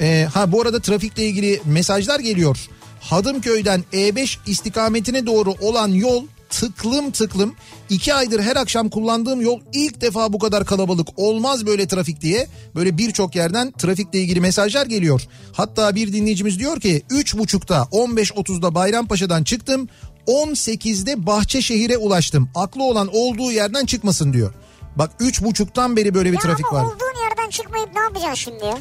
Ee, 0.00 0.28
ha 0.34 0.52
bu 0.52 0.62
arada 0.62 0.80
trafikle 0.80 1.24
ilgili 1.26 1.60
mesajlar 1.64 2.20
geliyor. 2.20 2.58
Hadımköy'den 3.00 3.84
E5 3.92 4.36
istikametine 4.46 5.26
doğru 5.26 5.52
olan 5.60 5.88
yol 5.88 6.24
tıklım 6.50 7.10
tıklım. 7.10 7.54
İki 7.90 8.14
aydır 8.14 8.40
her 8.40 8.56
akşam 8.56 8.88
kullandığım 8.88 9.40
yol 9.40 9.60
ilk 9.72 10.00
defa 10.00 10.32
bu 10.32 10.38
kadar 10.38 10.64
kalabalık 10.64 11.08
olmaz 11.16 11.66
böyle 11.66 11.86
trafik 11.86 12.20
diye. 12.20 12.46
Böyle 12.74 12.98
birçok 12.98 13.36
yerden 13.36 13.72
trafikle 13.72 14.20
ilgili 14.20 14.40
mesajlar 14.40 14.86
geliyor. 14.86 15.22
Hatta 15.52 15.94
bir 15.94 16.12
dinleyicimiz 16.12 16.58
diyor 16.58 16.80
ki 16.80 17.02
3.30'da 17.10 17.76
15.30'da 17.92 18.74
Bayrampaşa'dan 18.74 19.44
çıktım. 19.44 19.88
18'de 20.26 21.26
Bahçeşehir'e 21.26 21.96
ulaştım. 21.96 22.48
Aklı 22.54 22.82
olan 22.84 23.08
olduğu 23.12 23.52
yerden 23.52 23.86
çıkmasın 23.86 24.32
diyor. 24.32 24.54
Bak 24.96 25.10
3.30'dan 25.20 25.96
beri 25.96 26.14
böyle 26.14 26.28
bir 26.32 26.36
Ya 26.36 26.40
trafik 26.42 26.72
var. 26.72 26.84
olduğun 26.84 27.22
yerden 27.28 27.50
çıkmayıp 27.50 27.88
ne 27.94 28.00
yapacaksın 28.00 28.34
şimdi 28.34 28.64
ya? 28.64 28.78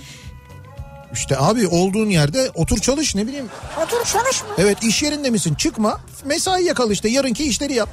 İşte 1.15 1.37
abi 1.37 1.67
olduğun 1.67 2.09
yerde 2.09 2.51
otur 2.55 2.77
çalış 2.79 3.15
ne 3.15 3.27
bileyim. 3.27 3.49
Otur 3.83 4.05
çalış 4.05 4.43
mı? 4.43 4.49
Evet 4.57 4.83
iş 4.83 5.03
yerinde 5.03 5.29
misin 5.29 5.55
çıkma 5.55 5.99
mesai 6.25 6.63
yakal 6.63 6.91
işte 6.91 7.09
yarınki 7.09 7.43
işleri 7.43 7.73
yap. 7.73 7.89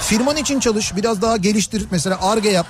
Firman 0.00 0.36
için 0.36 0.60
çalış 0.60 0.96
biraz 0.96 1.22
daha 1.22 1.36
geliştir 1.36 1.86
mesela 1.90 2.18
arge 2.22 2.50
yap. 2.50 2.66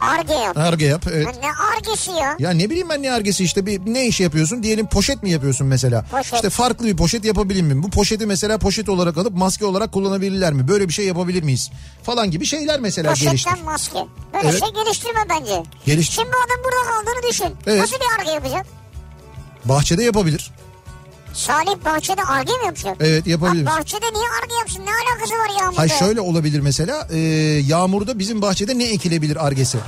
Arge 0.00 0.34
yap. 0.34 0.56
Arge 0.58 0.86
yap 0.86 1.02
evet. 1.12 1.26
Ya 1.26 1.32
Ne 1.32 1.48
argesi 1.76 2.10
ya? 2.10 2.36
Ya 2.38 2.50
ne 2.50 2.70
bileyim 2.70 2.88
ben 2.88 3.02
ne 3.02 3.12
argesi 3.12 3.44
işte 3.44 3.66
bir 3.66 3.80
ne 3.86 4.06
iş 4.06 4.20
yapıyorsun 4.20 4.62
diyelim 4.62 4.86
poşet 4.86 5.22
mi 5.22 5.30
yapıyorsun 5.30 5.66
mesela. 5.66 6.04
Poşet. 6.10 6.34
İşte 6.34 6.50
farklı 6.50 6.86
bir 6.86 6.96
poşet 6.96 7.24
yapabilir 7.24 7.62
miyim? 7.62 7.82
Bu 7.82 7.90
poşeti 7.90 8.26
mesela 8.26 8.58
poşet 8.58 8.88
olarak 8.88 9.18
alıp 9.18 9.34
maske 9.34 9.64
olarak 9.64 9.92
kullanabilirler 9.92 10.52
mi? 10.52 10.68
Böyle 10.68 10.88
bir 10.88 10.92
şey 10.92 11.06
yapabilir 11.06 11.42
miyiz? 11.42 11.70
Falan 12.02 12.30
gibi 12.30 12.46
şeyler 12.46 12.80
mesela 12.80 13.12
geliştir. 13.12 13.30
Poşetten 13.50 13.64
maske. 13.64 13.98
Böyle 14.34 14.48
Evet. 14.48 14.60
şey 14.60 14.84
geliştirme 14.84 15.20
bence. 15.30 15.62
Geliştir. 15.86 16.14
Şimdi 16.14 16.28
bu 16.28 16.36
adam 16.46 16.64
burada 16.64 16.90
kaldığını 16.90 17.30
düşün. 17.30 17.54
Evet. 17.66 17.80
Nasıl 17.80 17.96
bir 17.96 18.20
arge 18.20 18.30
yapacak? 18.30 18.66
Bahçede 19.64 20.04
yapabilir. 20.04 20.50
Salih 21.34 21.84
bahçede 21.84 22.22
arge 22.24 22.52
mi 22.52 22.64
yapacak? 22.66 22.96
Evet 23.00 23.26
yapabilir. 23.26 23.66
Bahçede 23.66 24.06
niye 24.12 24.24
arge 24.42 24.54
yapsın? 24.58 24.82
Ne 24.86 24.90
alakası 24.90 25.34
var 25.34 25.60
yağmurda? 25.60 25.80
Hay 25.80 25.88
şöyle 25.88 26.20
olabilir 26.20 26.60
mesela 26.60 27.08
e, 27.10 27.18
yağmurda 27.66 28.18
bizim 28.18 28.42
bahçede 28.42 28.78
ne 28.78 28.84
ekilebilir 28.84 29.46
argesi? 29.46 29.78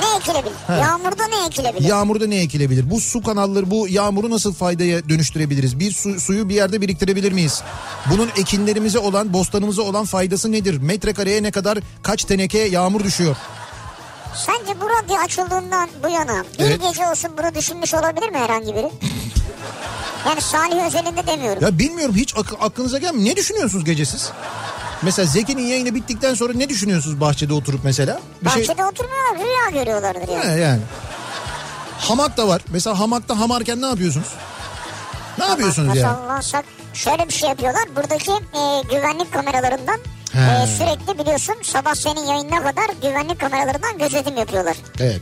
Ne 0.00 0.16
ekilebilir? 0.18 0.80
Yağmurda 0.82 1.26
ne 1.26 1.46
ekilebilir? 1.46 1.88
Yağmurda 1.88 2.26
ne 2.26 2.36
ekilebilir? 2.40 2.90
Bu 2.90 3.00
su 3.00 3.22
kanalları 3.22 3.70
bu 3.70 3.88
yağmuru 3.88 4.30
nasıl 4.30 4.54
faydaya 4.54 5.08
dönüştürebiliriz? 5.08 5.78
Bir 5.80 5.92
su, 5.92 6.20
suyu 6.20 6.48
bir 6.48 6.54
yerde 6.54 6.80
biriktirebilir 6.80 7.32
miyiz? 7.32 7.62
Bunun 8.10 8.28
ekinlerimize 8.36 8.98
olan, 8.98 9.32
bostanımıza 9.32 9.82
olan 9.82 10.04
faydası 10.04 10.52
nedir? 10.52 10.78
Metrekareye 10.78 11.42
ne 11.42 11.50
kadar 11.50 11.78
kaç 12.02 12.24
teneke 12.24 12.58
yağmur 12.58 13.04
düşüyor? 13.04 13.36
Sence 14.34 14.80
bu 14.80 14.84
radyo 14.90 15.16
açıldığından 15.24 15.88
bu 16.04 16.08
yana 16.08 16.44
bir 16.58 16.64
Evet. 16.64 16.80
gece 16.88 17.08
olsun 17.08 17.30
bunu 17.38 17.54
düşünmüş 17.54 17.94
olabilir 17.94 18.28
mi 18.30 18.38
herhangi 18.38 18.74
biri? 18.74 18.90
yani 20.26 20.40
Salih 20.40 20.86
özelinde 20.86 21.26
demiyorum. 21.26 21.62
Ya 21.62 21.78
bilmiyorum 21.78 22.14
hiç 22.16 22.36
ak- 22.36 22.56
aklınıza 22.60 22.98
gelmiyor. 22.98 23.24
Ne 23.32 23.36
düşünüyorsunuz 23.36 23.84
gecesiz? 23.84 24.30
Mesela 25.02 25.26
Zeki'nin 25.26 25.62
yayını 25.66 25.94
bittikten 25.94 26.34
sonra 26.34 26.52
ne 26.52 26.68
düşünüyorsunuz 26.68 27.20
bahçede 27.20 27.52
oturup 27.52 27.80
mesela? 27.84 28.20
Bir 28.42 28.50
şey 28.50 28.62
Bahçede 28.62 28.84
oturmuyorlar 28.84 29.38
rüya 29.38 29.80
görüyorlardır 29.82 30.28
yani. 30.32 30.44
He, 30.56 30.60
yani. 30.60 30.80
Hamak 31.98 32.36
da 32.36 32.48
var. 32.48 32.62
Mesela 32.70 32.98
hamakta 32.98 33.38
hamarken 33.40 33.82
ne 33.82 33.86
yapıyorsunuz? 33.86 34.26
Ne 35.38 35.44
yapıyorsunuz 35.44 35.88
Nasıl 35.88 36.00
yani? 36.00 36.16
anlarsak 36.16 36.64
şöyle 36.94 37.28
bir 37.28 37.32
şey 37.32 37.48
yapıyorlar. 37.48 37.82
Buradaki 37.96 38.30
e, 38.32 38.82
güvenlik 38.96 39.32
kameralarından 39.32 39.98
He. 40.32 40.38
e, 40.62 40.66
sürekli 40.66 41.18
biliyorsun 41.18 41.54
sabah 41.62 41.94
senin 41.94 42.26
yayınına 42.26 42.62
kadar 42.62 42.86
güvenlik 43.02 43.40
kameralarından 43.40 43.98
gözetim 43.98 44.36
yapıyorlar. 44.36 44.76
Evet. 45.00 45.20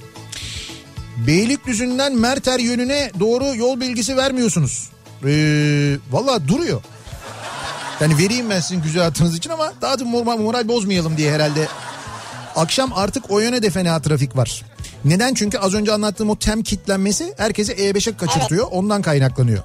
Beylikdüzü'nden 1.17 2.15
Merter 2.15 2.59
yönüne 2.59 3.11
doğru 3.21 3.57
yol 3.57 3.81
bilgisi 3.81 4.17
vermiyorsunuz. 4.17 4.89
Ee, 5.25 5.97
Valla 6.11 6.49
duruyor. 6.49 6.83
Yani 8.01 8.19
vereyim 8.19 8.51
ben 8.51 8.61
sizin 8.61 8.83
güzel 8.83 9.03
hatırınız 9.03 9.37
için 9.37 9.51
ama 9.51 9.73
daha 9.83 9.99
da 9.99 10.05
moral, 10.05 10.39
moral 10.39 10.69
bozmayalım 10.69 11.17
diye 11.17 11.33
herhalde. 11.33 11.69
Akşam 12.57 12.93
artık 12.93 13.31
o 13.31 13.41
yöne 13.41 13.63
de 13.63 13.71
fena 13.71 14.03
trafik 14.03 14.37
var. 14.37 14.63
Neden? 15.05 15.35
Çünkü 15.35 15.59
az 15.59 15.75
önce 15.75 15.93
anlattığım 15.93 16.31
o 16.31 16.39
tem 16.39 16.63
kitlenmesi 16.63 17.35
herkesi 17.37 17.73
E5'e 17.73 18.17
kaçırtıyor. 18.17 18.67
Ondan 18.71 19.03
kaynaklanıyor. 19.03 19.63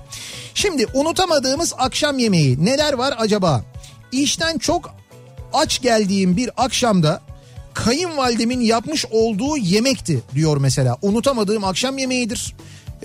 Şimdi 0.54 0.88
unutamadığımız 0.94 1.74
akşam 1.78 2.20
yemeği 2.20 2.66
neler 2.66 2.94
var 2.94 3.14
acaba? 3.18 3.64
İşten 4.12 4.58
çok 4.58 4.96
aç 5.54 5.82
geldiğim 5.82 6.38
bir 6.38 6.50
akşamda 6.58 7.22
kayınvalidemin 7.74 8.62
yapmış 8.62 9.06
olduğu 9.12 9.58
yemekti 9.58 10.20
diyor 10.36 10.58
mesela. 10.58 10.98
Unutamadığım 11.02 11.64
akşam 11.64 11.98
yemeğidir. 11.98 12.56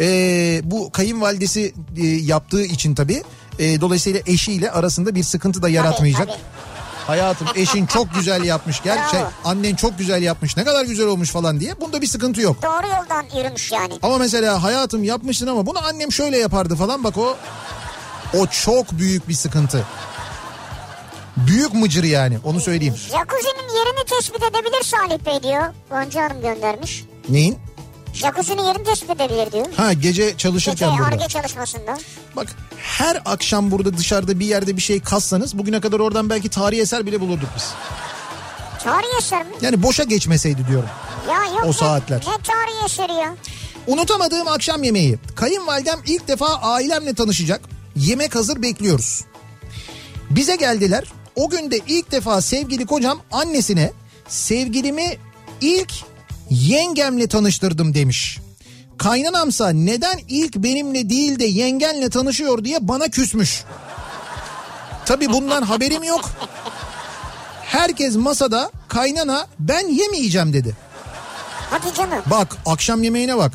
Ee, 0.00 0.60
bu 0.64 0.90
kayınvalidesi 0.92 1.74
e, 1.96 2.06
yaptığı 2.06 2.64
için 2.64 2.94
tabii. 2.94 3.22
e, 3.58 3.80
dolayısıyla 3.80 4.20
eşiyle 4.26 4.70
arasında 4.70 5.14
bir 5.14 5.22
sıkıntı 5.22 5.62
da 5.62 5.68
yaratmayacak. 5.68 6.28
tabii. 6.28 6.38
Hayatım 7.06 7.48
eşin 7.54 7.86
çok 7.86 8.14
güzel 8.14 8.44
yapmış. 8.44 8.82
Gel 8.82 8.98
Bravo. 8.98 9.10
şey 9.10 9.20
annen 9.44 9.74
çok 9.74 9.98
güzel 9.98 10.22
yapmış. 10.22 10.56
Ne 10.56 10.64
kadar 10.64 10.84
güzel 10.84 11.06
olmuş 11.06 11.30
falan 11.30 11.60
diye. 11.60 11.80
Bunda 11.80 12.02
bir 12.02 12.06
sıkıntı 12.06 12.40
yok. 12.40 12.62
Doğru 12.62 12.86
yoldan 12.86 13.38
yürümüş 13.38 13.72
yani. 13.72 13.94
Ama 14.02 14.18
mesela 14.18 14.62
hayatım 14.62 15.04
yapmışsın 15.04 15.46
ama 15.46 15.66
bunu 15.66 15.86
annem 15.86 16.12
şöyle 16.12 16.38
yapardı 16.38 16.76
falan 16.76 17.04
bak 17.04 17.18
o 17.18 17.36
o 18.38 18.46
çok 18.46 18.92
büyük 18.92 19.28
bir 19.28 19.34
sıkıntı. 19.34 19.84
Büyük 21.46 21.74
mıcır 21.74 22.04
yani 22.04 22.38
onu 22.44 22.60
söyleyeyim. 22.60 22.94
Jacuzzi'nin 22.96 23.74
yerini 23.78 24.04
tespit 24.10 24.42
edebilir 24.42 24.82
Salih 24.84 25.18
Bey 25.26 25.42
diyor. 25.42 25.64
Gonca 25.90 26.22
Hanım 26.24 26.42
göndermiş. 26.42 27.04
Neyin? 27.28 27.58
Jacuzzi'nin 28.12 28.62
yerini 28.64 28.84
tespit 28.84 29.10
edebilir 29.10 29.52
diyor. 29.52 29.66
Ha 29.76 29.92
gece 29.92 30.24
Gece 30.24 30.36
çalışırken 30.36 30.90
burada. 30.98 31.04
arge 31.06 31.28
çalışmasında. 31.28 31.98
Bak 32.36 32.46
her 32.78 33.22
akşam 33.24 33.70
burada 33.70 33.96
dışarıda 33.96 34.40
bir 34.40 34.46
yerde 34.46 34.76
bir 34.76 34.82
şey 34.82 35.00
kassanız 35.00 35.58
bugüne 35.58 35.80
kadar 35.80 36.00
oradan 36.00 36.30
belki 36.30 36.48
tarihi 36.50 36.80
eser 36.80 37.06
bile 37.06 37.20
bulurduk 37.20 37.48
biz. 37.56 37.64
Tarihi 38.84 39.16
eser 39.18 39.42
mi? 39.46 39.52
Yani 39.60 39.82
boşa 39.82 40.02
geçmeseydi 40.04 40.66
diyorum. 40.68 40.88
Ya 41.30 41.44
yok 41.44 41.64
O 41.64 41.68
ne- 41.68 41.72
saatler. 41.72 42.18
Ne 42.18 42.42
tarihi 42.42 42.84
eseri 42.84 43.12
ya? 43.12 43.34
Unutamadığım 43.86 44.48
akşam 44.48 44.82
yemeği. 44.82 45.18
Kayınvalidem 45.36 45.98
ilk 46.06 46.28
defa 46.28 46.46
ailemle 46.46 47.14
tanışacak. 47.14 47.60
Yemek 47.96 48.34
hazır 48.34 48.62
bekliyoruz. 48.62 49.24
Bize 50.30 50.56
geldiler. 50.56 51.04
O 51.36 51.48
gün 51.48 51.70
de 51.70 51.80
ilk 51.86 52.12
defa 52.12 52.40
sevgili 52.40 52.86
kocam 52.86 53.20
annesine 53.32 53.92
sevgilimi 54.28 55.16
ilk 55.60 55.92
yengemle 56.50 57.26
tanıştırdım 57.26 57.94
demiş. 57.94 58.38
Kaynanamsa 58.98 59.68
neden 59.68 60.18
ilk 60.28 60.56
benimle 60.56 61.10
değil 61.10 61.38
de 61.38 61.44
yengenle 61.44 62.10
tanışıyor 62.10 62.64
diye 62.64 62.88
bana 62.88 63.08
küsmüş. 63.08 63.64
Tabi 65.06 65.28
bundan 65.28 65.62
haberim 65.62 66.02
yok. 66.02 66.30
Herkes 67.64 68.16
masada 68.16 68.70
kaynana 68.88 69.46
ben 69.58 69.88
yemeyeceğim 69.88 70.52
dedi. 70.52 70.76
Hadi 71.70 71.94
canım. 71.96 72.22
Bak 72.26 72.56
akşam 72.66 73.02
yemeğine 73.02 73.36
bak. 73.36 73.52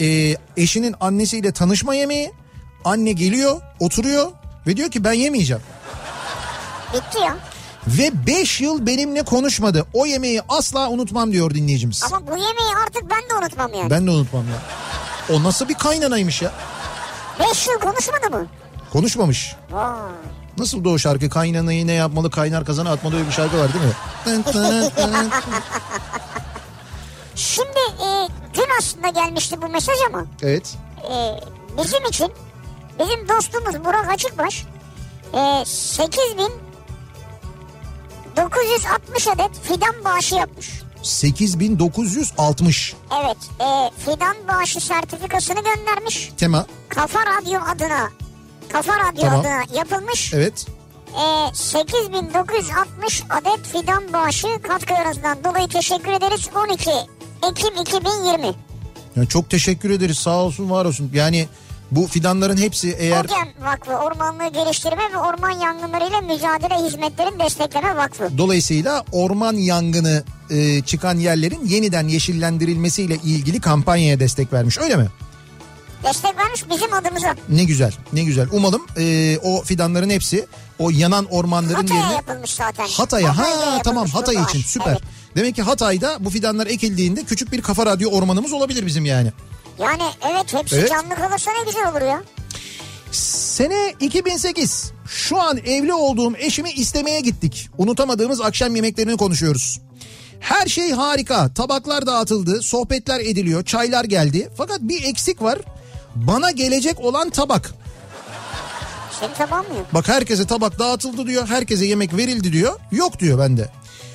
Ee, 0.00 0.36
eşinin 0.56 0.94
annesiyle 1.00 1.52
tanışma 1.52 1.94
yemeği. 1.94 2.32
Anne 2.84 3.12
geliyor, 3.12 3.60
oturuyor 3.80 4.32
ve 4.66 4.76
diyor 4.76 4.90
ki 4.90 5.04
ben 5.04 5.12
yemeyeceğim. 5.12 5.62
Bitti 6.94 7.18
ya. 7.18 7.36
Ve 7.86 8.26
5 8.26 8.60
yıl 8.60 8.86
benimle 8.86 9.22
konuşmadı. 9.22 9.86
O 9.92 10.06
yemeği 10.06 10.42
asla 10.48 10.88
unutmam 10.88 11.32
diyor 11.32 11.54
dinleyicimiz. 11.54 12.02
Ama 12.02 12.26
bu 12.26 12.30
yemeği 12.30 12.76
artık 12.86 13.10
ben 13.10 13.22
de 13.30 13.34
unutmam 13.44 13.74
yani. 13.74 13.90
Ben 13.90 14.06
de 14.06 14.10
unutmam 14.10 14.44
ya. 14.48 14.56
O 15.36 15.42
nasıl 15.42 15.68
bir 15.68 15.74
kaynanaymış 15.74 16.42
ya? 16.42 16.52
Beş 17.40 17.66
yıl 17.66 17.78
konuşmadı 17.78 18.30
mı? 18.30 18.46
Konuşmamış. 18.92 19.56
Vay. 19.70 19.94
Nasıl 20.58 20.84
o 20.84 20.98
şarkı 20.98 21.30
kaynanayı 21.30 21.86
ne 21.86 21.92
yapmalı 21.92 22.30
kaynar 22.30 22.64
kazana 22.64 22.92
atmalı 22.92 23.16
öyle 23.16 23.26
bir 23.26 23.32
şarkı 23.32 23.58
var 23.58 23.70
değil 23.74 23.84
mi? 23.84 23.92
Şimdi 27.34 27.78
e, 28.04 28.28
dün 28.54 28.68
aslında 28.78 29.08
gelmişti 29.08 29.62
bu 29.62 29.68
mesaj 29.68 29.96
ama 30.08 30.24
evet. 30.42 30.76
e, 31.10 31.40
bizim 31.78 32.04
için 32.04 32.32
bizim 32.98 33.28
dostumuz 33.28 33.84
Burak 33.84 34.08
Açıkbaş 34.10 34.66
e, 35.34 35.64
8960 38.36 39.28
adet 39.28 39.50
fidan 39.62 40.04
bağışı 40.04 40.34
yapmış. 40.34 40.82
8960 41.02 42.94
Evet 43.22 43.36
e, 43.60 43.90
fidan 44.04 44.36
bağışı 44.48 44.80
sertifikasını 44.80 45.60
göndermiş. 45.64 46.32
tema. 46.36 46.66
Kafa 46.88 47.20
Radyo 47.26 47.60
adına 47.74 48.10
Kafa 48.68 48.92
Radyo 48.98 49.22
Tamam. 49.22 49.40
adına 49.40 49.78
yapılmış. 49.78 50.34
Evet. 50.34 50.66
e, 51.50 51.54
8960 51.54 53.22
adet 53.30 53.66
fidan 53.66 54.12
bağışı 54.12 54.46
katkılarınızdan 54.62 55.44
dolayı 55.44 55.68
teşekkür 55.68 56.12
ederiz. 56.12 56.48
12 56.70 56.90
Ekim 57.50 57.82
2020. 57.82 58.46
Yani 59.16 59.28
çok 59.28 59.50
teşekkür 59.50 59.90
ederiz 59.90 60.18
sağ 60.18 60.36
olsun 60.42 60.70
var 60.70 60.84
olsun. 60.84 61.10
Yani 61.14 61.48
bu 61.90 62.06
fidanların 62.06 62.56
hepsi 62.56 62.96
eğer... 62.98 63.24
Ogen 63.24 63.48
Vakfı 63.60 63.92
Ormanlığı 63.92 64.52
Geliştirme 64.52 65.12
ve 65.12 65.18
Orman 65.18 65.60
Yangınlarıyla 65.60 66.20
Mücadele 66.20 66.86
Hizmetlerin 66.86 67.38
Destekleme 67.38 67.96
Vakfı. 67.96 68.30
Dolayısıyla 68.38 69.04
orman 69.12 69.54
yangını 69.54 70.24
e, 70.50 70.82
çıkan 70.82 71.18
yerlerin 71.18 71.66
yeniden 71.66 72.08
yeşillendirilmesiyle 72.08 73.14
ilgili 73.14 73.60
kampanyaya 73.60 74.20
destek 74.20 74.52
vermiş 74.52 74.78
öyle 74.78 74.96
mi? 74.96 75.08
Destek 76.04 76.36
vermiş 76.38 76.64
bizim 76.70 76.92
adımıza. 76.92 77.34
Ne 77.48 77.64
güzel 77.64 77.92
ne 78.12 78.24
güzel. 78.24 78.48
Umalım 78.52 78.82
e, 78.98 79.38
o 79.42 79.62
fidanların 79.62 80.10
hepsi 80.10 80.46
o 80.78 80.90
yanan 80.90 81.24
ormanların 81.24 81.74
Hatay'a 81.74 82.00
yerine... 82.00 82.14
yapılmış 82.14 82.54
zaten. 82.54 82.86
Hatay'a 82.88 83.38
ha 83.38 83.44
tamam 83.84 84.06
yapılmış 84.06 84.14
bu 84.14 84.18
Hatay 84.18 84.36
için 84.42 84.68
süper. 84.68 84.90
Evet. 84.90 85.02
Demek 85.36 85.56
ki 85.56 85.62
Hatay'da 85.62 86.24
bu 86.24 86.30
fidanlar 86.30 86.66
ekildiğinde 86.66 87.24
küçük 87.24 87.52
bir 87.52 87.62
kafa 87.62 87.86
radyo 87.86 88.10
ormanımız 88.10 88.52
olabilir 88.52 88.86
bizim 88.86 89.04
yani. 89.04 89.32
Yani 89.80 90.02
evet 90.30 90.54
hepsi 90.54 90.76
Evet. 90.76 90.90
canlı 90.90 91.14
kalırsa 91.14 91.50
ne 91.52 91.64
güzel 91.66 91.90
olur 91.90 92.00
ya. 92.00 92.22
Sene 93.12 93.94
2008. 94.00 94.92
Şu 95.08 95.40
an 95.40 95.58
evli 95.58 95.94
olduğum 95.94 96.36
eşimi 96.36 96.70
istemeye 96.70 97.20
gittik. 97.20 97.68
Unutamadığımız 97.78 98.40
akşam 98.40 98.76
yemeklerini 98.76 99.16
konuşuyoruz. 99.16 99.80
Her 100.40 100.66
şey 100.66 100.90
harika. 100.92 101.54
Tabaklar 101.54 102.06
dağıtıldı, 102.06 102.62
sohbetler 102.62 103.20
ediliyor, 103.20 103.64
çaylar 103.64 104.04
geldi. 104.04 104.50
Fakat 104.56 104.80
bir 104.80 105.04
eksik 105.04 105.42
var. 105.42 105.58
Bana 106.14 106.50
gelecek 106.50 107.00
olan 107.00 107.30
tabak. 107.30 107.74
Senin 109.20 109.34
tamam 109.38 109.60
mı? 109.60 109.84
Bak 109.94 110.08
herkese 110.08 110.46
tabak 110.46 110.78
dağıtıldı 110.78 111.26
diyor. 111.26 111.48
Herkese 111.48 111.84
yemek 111.86 112.16
verildi 112.16 112.52
diyor. 112.52 112.80
Yok 112.92 113.18
diyor 113.18 113.38
bende. 113.38 113.68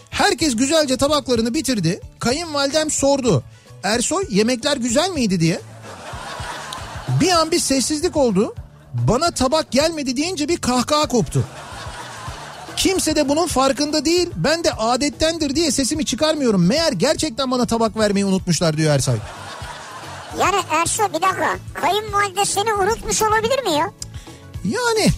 Herkes 0.09 0.55
güzelce 0.55 0.97
tabaklarını 0.97 1.53
bitirdi. 1.53 1.99
Kayınvalidem 2.19 2.91
sordu. 2.91 3.43
Ersoy 3.85 4.25
yemekler 4.29 4.77
güzel 4.77 5.09
miydi 5.09 5.39
diye. 5.39 5.61
Bir 7.21 7.29
an 7.31 7.51
bir 7.51 7.59
sessizlik 7.59 8.17
oldu. 8.17 8.55
Bana 8.93 9.31
tabak 9.31 9.71
gelmedi 9.71 10.17
deyince 10.17 10.49
bir 10.49 10.57
kahkaha 10.57 11.07
koptu. 11.07 11.43
Kimse 12.77 13.15
de 13.15 13.29
bunun 13.29 13.47
farkında 13.47 14.05
değil. 14.05 14.29
Ben 14.35 14.63
de 14.63 14.71
adettendir 14.73 15.55
diye 15.55 15.71
sesimi 15.71 16.05
çıkarmıyorum. 16.05 16.65
Meğer 16.65 16.91
gerçekten 16.91 17.51
bana 17.51 17.65
tabak 17.65 17.97
vermeyi 17.97 18.25
unutmuşlar 18.25 18.77
diyor 18.77 18.93
Ersay. 18.95 19.15
Yani 20.39 20.55
Ersoy 20.71 21.07
bir 21.07 21.13
dakika. 21.21 21.57
Kayınvalide 21.73 22.45
seni 22.45 22.73
unutmuş 22.73 23.21
olabilir 23.21 23.63
mi 23.63 23.71
ya? 23.71 23.91
Yani 24.65 25.09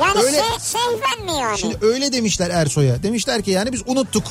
Yani 0.00 0.18
Öyle- 0.22 0.36
se 0.36 0.58
sehven 0.78 1.24
mi 1.34 1.40
yani? 1.40 1.58
şimdi 1.58 1.78
öyle 1.82 2.12
demişler 2.12 2.50
Ersoy'a. 2.50 3.02
Demişler 3.02 3.42
ki 3.42 3.50
yani 3.50 3.72
biz 3.72 3.82
unuttuk. 3.86 4.24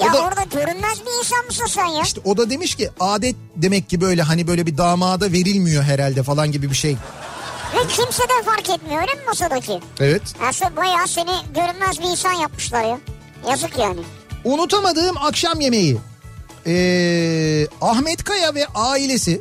Ya 0.00 0.10
o 0.10 0.14
da- 0.14 0.22
orada 0.22 0.42
görünmez 0.42 0.98
bir 1.06 1.18
insan 1.18 1.44
mısın 1.46 1.66
sen 1.68 1.86
ya? 1.86 2.02
İşte 2.02 2.20
o 2.24 2.36
da 2.36 2.50
demiş 2.50 2.74
ki 2.74 2.90
adet 3.00 3.36
demek 3.56 3.88
ki 3.90 4.00
böyle 4.00 4.22
hani 4.22 4.46
böyle 4.46 4.66
bir 4.66 4.78
damada 4.78 5.32
verilmiyor 5.32 5.82
herhalde 5.82 6.22
falan 6.22 6.52
gibi 6.52 6.70
bir 6.70 6.74
şey. 6.76 6.96
Ve 7.74 7.78
kimse 7.88 8.22
de 8.22 8.42
fark 8.44 8.70
etmiyor 8.70 9.00
öyle 9.02 9.12
mi 9.14 9.20
masadaki? 9.26 9.80
Evet. 10.00 10.22
Ersoy 10.40 10.68
bayağı 10.76 11.08
seni 11.08 11.30
görünmez 11.54 11.98
bir 12.00 12.04
insan 12.10 12.32
yapmışlar 12.32 12.82
ya. 12.84 12.98
Yazık 13.50 13.78
yani. 13.78 14.00
Unutamadığım 14.44 15.16
akşam 15.16 15.60
yemeği. 15.60 15.98
Ee, 16.66 17.66
Ahmet 17.80 18.24
Kaya 18.24 18.54
ve 18.54 18.66
ailesi 18.74 19.40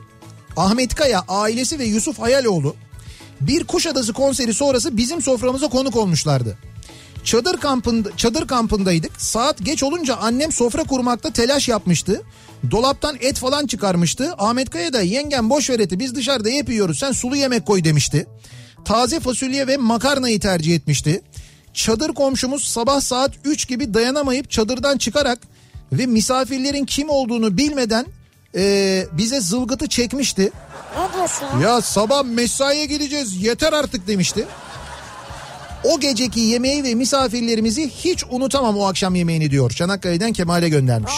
Ahmet 0.57 0.95
Kaya 0.95 1.23
ailesi 1.27 1.79
ve 1.79 1.83
Yusuf 1.85 2.19
Hayaloğlu 2.19 2.75
bir 3.41 3.63
Kuşadası 3.63 4.13
konseri 4.13 4.53
sonrası 4.53 4.97
bizim 4.97 5.21
soframıza 5.21 5.67
konuk 5.67 5.95
olmuşlardı. 5.95 6.57
Çadır 7.23 7.57
kampında 7.57 8.09
çadır 8.17 8.47
kampındaydık. 8.47 9.21
Saat 9.21 9.57
geç 9.65 9.83
olunca 9.83 10.15
annem 10.15 10.51
sofra 10.51 10.83
kurmakta 10.83 11.33
telaş 11.33 11.67
yapmıştı. 11.69 12.21
Dolaptan 12.71 13.17
et 13.21 13.37
falan 13.39 13.67
çıkarmıştı. 13.67 14.33
Ahmet 14.37 14.69
Kaya 14.69 14.93
da 14.93 15.01
yengem 15.01 15.49
boş 15.49 15.69
ver 15.69 15.79
eti 15.79 15.99
biz 15.99 16.15
dışarıda 16.15 16.49
hep 16.49 16.69
yiyoruz 16.69 16.99
sen 16.99 17.11
sulu 17.11 17.35
yemek 17.35 17.65
koy 17.65 17.83
demişti. 17.83 18.27
Taze 18.85 19.19
fasulye 19.19 19.67
ve 19.67 19.77
makarnayı 19.77 20.39
tercih 20.39 20.75
etmişti. 20.75 21.21
Çadır 21.73 22.13
komşumuz 22.13 22.63
sabah 22.63 23.01
saat 23.01 23.31
3 23.45 23.67
gibi 23.67 23.93
dayanamayıp 23.93 24.51
çadırdan 24.51 24.97
çıkarak 24.97 25.39
ve 25.91 26.05
misafirlerin 26.05 26.85
kim 26.85 27.09
olduğunu 27.09 27.57
bilmeden 27.57 28.05
eee, 28.55 29.07
bize 29.11 29.41
zılgıtı 29.41 29.87
çekmişti. 29.87 30.51
Ne 30.97 31.13
diyorsun? 31.13 31.59
Ya 31.63 31.81
sabah 31.81 32.23
mesaiye 32.23 32.85
gideceğiz 32.85 33.43
yeter 33.43 33.73
artık 33.73 34.07
demişti. 34.07 34.45
O 35.83 35.99
geceki 35.99 36.39
yemeği 36.39 36.83
ve 36.83 36.95
misafirlerimizi 36.95 37.89
hiç 37.89 38.23
unutamam 38.29 38.77
o 38.77 38.85
akşam 38.87 39.15
yemeğini 39.15 39.51
diyor. 39.51 39.71
Çanakkale'den 39.71 40.33
Kemal'e 40.33 40.69
göndermiş. 40.69 41.13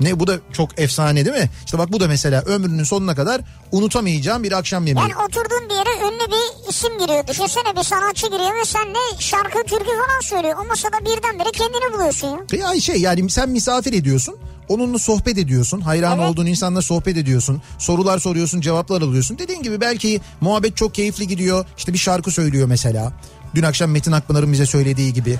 Ne 0.00 0.20
bu 0.20 0.26
da 0.26 0.38
çok 0.52 0.78
efsane 0.80 1.24
değil 1.24 1.36
mi? 1.36 1.50
İşte 1.64 1.78
bak 1.78 1.92
bu 1.92 2.00
da 2.00 2.08
mesela 2.08 2.42
ömrünün 2.42 2.84
sonuna 2.84 3.14
kadar 3.14 3.40
unutamayacağım 3.72 4.42
bir 4.42 4.52
akşam 4.52 4.86
yemeği. 4.86 5.02
Yani 5.08 5.24
oturduğun 5.28 5.68
bir 5.70 5.74
yere 5.74 6.08
ünlü 6.08 6.26
bir 6.32 6.70
isim 6.70 6.98
giriyor. 6.98 7.26
Düşünsene 7.26 7.76
bir 7.76 7.82
sanatçı 7.82 8.26
giriyor 8.26 8.54
ve 8.60 8.64
sen 8.64 8.88
de 8.94 8.98
şarkı 9.18 9.58
türkü 9.62 9.84
falan 9.84 10.20
söylüyor. 10.22 10.56
O 10.64 10.68
masada 10.68 11.00
birdenbire 11.00 11.50
kendini 11.52 11.94
buluyorsun 11.94 12.28
ya. 12.52 12.68
Ya 12.74 12.80
şey 12.80 12.96
yani 13.00 13.30
sen 13.30 13.48
misafir 13.48 13.92
ediyorsun. 13.92 14.36
Onunla 14.68 14.98
sohbet 14.98 15.38
ediyorsun. 15.38 15.80
Hayran 15.80 16.18
Evet. 16.18 16.30
olduğun 16.30 16.46
insanla 16.46 16.82
sohbet 16.82 17.16
ediyorsun. 17.16 17.62
Sorular 17.78 18.18
soruyorsun, 18.18 18.60
cevaplar 18.60 19.02
alıyorsun. 19.02 19.38
Dediğin 19.38 19.62
gibi 19.62 19.80
belki 19.80 20.20
muhabbet 20.40 20.76
çok 20.76 20.94
keyifli 20.94 21.28
gidiyor. 21.28 21.66
İşte 21.78 21.92
bir 21.92 21.98
şarkı 21.98 22.30
söylüyor 22.30 22.66
mesela. 22.68 23.12
Dün 23.54 23.62
akşam 23.62 23.90
Metin 23.90 24.12
Akpınar'ın 24.12 24.52
bize 24.52 24.66
söylediği 24.66 25.12
gibi. 25.12 25.38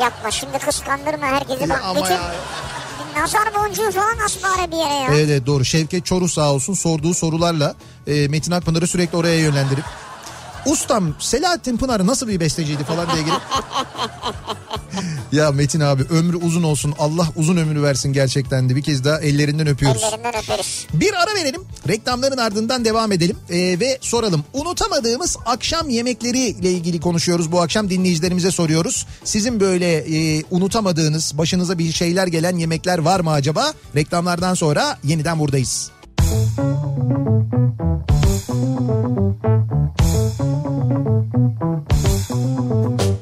Yapma 0.00 0.30
şimdi 0.30 0.58
kıskandırma 0.58 1.26
herkesi. 1.26 1.70
Bak, 1.70 1.80
ama 1.84 2.00
bütün 2.00 2.14
ya. 2.14 2.34
nazar 3.16 3.54
boncuğu 3.54 3.90
falan 3.90 4.18
as 4.26 4.42
bari 4.42 4.72
bir 4.72 4.76
yere 4.76 4.94
ya. 4.94 5.08
Evet, 5.08 5.28
evet 5.28 5.46
doğru. 5.46 5.64
Şevket 5.64 6.06
Çoruh 6.06 6.28
sağ 6.28 6.52
olsun 6.52 6.74
sorduğu 6.74 7.14
sorularla 7.14 7.74
e, 8.06 8.28
Metin 8.28 8.52
Akpınar'ı 8.52 8.86
sürekli 8.86 9.18
oraya 9.18 9.38
yönlendirip 9.38 9.84
Ustam 10.66 11.14
Selahattin 11.18 11.76
Pınar 11.76 12.06
nasıl 12.06 12.28
bir 12.28 12.40
besteciydi 12.40 12.84
falan 12.84 13.06
diye 13.14 13.22
gelip 13.22 13.40
ya 15.32 15.50
Metin 15.52 15.80
abi 15.80 16.02
ömrü 16.02 16.36
uzun 16.36 16.62
olsun 16.62 16.94
Allah 16.98 17.28
uzun 17.36 17.56
ömrü 17.56 17.82
versin 17.82 18.12
gerçekten 18.12 18.68
de 18.68 18.76
bir 18.76 18.82
kez 18.82 19.04
daha 19.04 19.20
ellerinden 19.20 19.66
öpüyoruz. 19.66 20.02
Ellerinden 20.02 20.34
öperiz. 20.42 20.86
Bir 20.94 21.12
ara 21.14 21.34
verelim. 21.34 21.62
Reklamların 21.88 22.38
ardından 22.38 22.84
devam 22.84 23.12
edelim 23.12 23.36
Ee, 23.50 23.56
ve 23.80 23.98
soralım. 24.00 24.44
Unutamadığımız 24.52 25.36
akşam 25.46 25.88
yemekleri 25.88 26.38
ile 26.38 26.70
ilgili 26.72 27.00
konuşuyoruz. 27.00 27.52
Bu 27.52 27.60
akşam 27.60 27.90
dinleyicilerimize 27.90 28.50
soruyoruz. 28.50 29.06
Sizin 29.24 29.60
böyle 29.60 29.96
e, 29.96 30.44
unutamadığınız, 30.50 31.38
başınıza 31.38 31.78
bir 31.78 31.92
şeyler 31.92 32.26
gelen 32.26 32.56
yemekler 32.56 32.98
var 32.98 33.20
mı 33.20 33.30
acaba? 33.30 33.72
Reklamlardan 33.96 34.54
sonra 34.54 34.98
yeniden 35.04 35.38
buradayız. 35.38 35.90
Thank 36.32 36.58
you. 43.02 43.21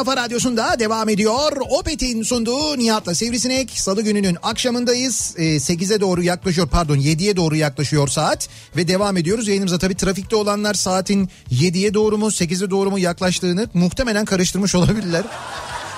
Kafa 0.00 0.16
radyosunda 0.16 0.78
devam 0.78 1.08
ediyor. 1.08 1.52
Opet'in 1.70 2.22
sunduğu 2.22 2.78
Nihat'la 2.78 3.14
Sivrisinek. 3.14 3.70
Salı 3.70 4.02
gününün 4.02 4.36
akşamındayız. 4.42 5.34
Ee, 5.36 5.42
8'e 5.42 6.00
doğru 6.00 6.22
yaklaşıyor 6.22 6.68
pardon 6.68 6.96
7'ye 6.96 7.36
doğru 7.36 7.56
yaklaşıyor 7.56 8.08
saat. 8.08 8.48
Ve 8.76 8.88
devam 8.88 9.16
ediyoruz. 9.16 9.48
Yayınımıza 9.48 9.78
tabii 9.78 9.96
trafikte 9.96 10.36
olanlar 10.36 10.74
saatin 10.74 11.28
7'ye 11.52 11.94
doğru 11.94 12.18
mu 12.18 12.26
8'e 12.26 12.70
doğru 12.70 12.90
mu 12.90 12.98
yaklaştığını 12.98 13.68
muhtemelen 13.74 14.24
karıştırmış 14.24 14.74
olabilirler. 14.80 15.22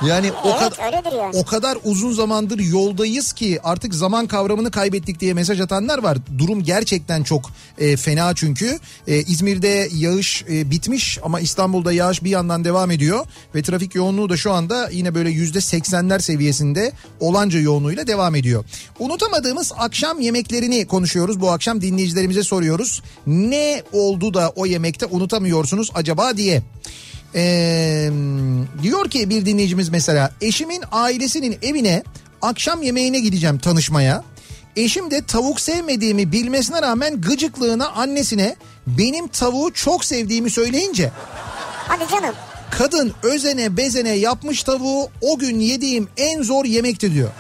Yani 0.07 0.33
o 0.33 0.59
Evet 0.83 1.05
yani. 1.17 1.37
o 1.37 1.45
kadar 1.45 1.79
uzun 1.85 2.13
zamandır 2.13 2.59
yoldayız 2.59 3.33
ki 3.33 3.61
artık 3.65 3.95
zaman 3.95 4.27
kavramını 4.27 4.71
kaybettik 4.71 5.21
diye 5.21 5.35
mesaj 5.35 5.61
atanlar 5.61 5.99
var. 5.99 6.19
Durum 6.39 6.63
gerçekten 6.63 7.23
çok 7.23 7.51
e, 7.79 7.97
fena 7.97 8.35
çünkü. 8.35 8.79
E, 9.07 9.23
İzmir'de 9.23 9.89
yağış 9.95 10.45
e, 10.51 10.71
bitmiş 10.71 11.19
ama 11.23 11.41
İstanbul'da 11.41 11.93
yağış 11.93 12.25
bir 12.25 12.31
yandan 12.31 12.65
devam 12.65 12.91
ediyor. 12.91 13.27
Ve 13.55 13.63
trafik 13.63 13.95
yoğunluğu 13.95 14.29
da 14.29 14.37
şu 14.37 14.53
anda 14.53 14.89
yine 14.91 15.15
böyle 15.15 15.31
yüzde 15.31 15.61
seksenler 15.61 16.19
seviyesinde 16.19 16.93
olanca 17.21 17.61
yoğunluğuyla 17.61 18.07
devam 18.07 18.35
ediyor. 18.35 18.65
Unutamadığımız 18.99 19.73
akşam 19.79 20.21
yemeklerini 20.21 20.87
konuşuyoruz. 20.87 21.41
Bu 21.41 21.51
akşam 21.51 21.81
dinleyicilerimize 21.81 22.43
soruyoruz. 22.43 23.03
Ne 23.27 23.83
oldu 23.93 24.35
da 24.35 24.53
o 24.57 24.67
yemekte 24.67 25.07
unutamıyorsunuz 25.07 25.91
acaba 25.95 26.37
diye. 26.37 26.63
Ee, 27.35 28.11
diyor 28.83 29.11
ki 29.11 29.31
bir 29.31 29.47
dinleyicimiz 29.47 29.89
mesela 29.89 30.33
eşimin 30.41 30.83
ailesinin 30.93 31.59
evine 31.63 32.03
akşam 32.43 32.83
yemeğine 32.83 33.21
gideceğim 33.21 33.59
tanışmaya. 33.59 34.25
Eşim 34.77 35.11
de 35.11 35.23
tavuk 35.27 35.61
sevmediğimi 35.61 36.33
bilmesine 36.33 36.83
rağmen 36.83 37.21
gıcıklığına 37.21 37.89
annesine 37.89 38.57
benim 38.87 39.29
tavuğu 39.29 39.73
çok 39.73 40.05
sevdiğimi 40.05 40.51
söyleyince 40.51 41.11
Hadi 41.89 42.11
canım. 42.11 42.35
Kadın 42.71 43.13
özene 43.23 43.77
bezene 43.77 44.11
yapmış 44.11 44.63
tavuğu 44.63 45.09
o 45.21 45.39
gün 45.39 45.59
yediğim 45.61 46.09
en 46.17 46.43
zor 46.43 46.65
yemekti 46.65 47.15
diyor. 47.15 47.31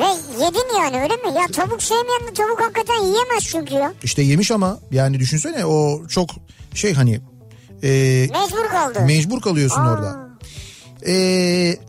Ve 0.00 0.04
yedin 0.44 0.78
yani 0.78 1.02
öyle 1.02 1.16
mi? 1.16 1.40
Ya 1.40 1.46
tavuk 1.52 1.82
sevmeyen 1.82 2.28
de 2.28 2.32
tavuk 2.34 2.60
hakikaten 2.60 3.04
yiyemez 3.04 3.44
çünkü 3.44 3.74
ya. 3.74 3.92
İşte 4.02 4.22
yemiş 4.22 4.50
ama 4.50 4.78
yani 4.90 5.18
düşünsene 5.18 5.64
o 5.66 6.06
çok 6.08 6.30
şey 6.74 6.94
hani 6.94 7.20
e, 7.82 7.88
Mecbur 8.32 8.68
kaldı. 8.70 9.00
mecbur 9.06 9.40
kalıyorsun 9.40 9.80
Aa. 9.80 9.92
orada. 9.92 10.28
E, 11.06 11.12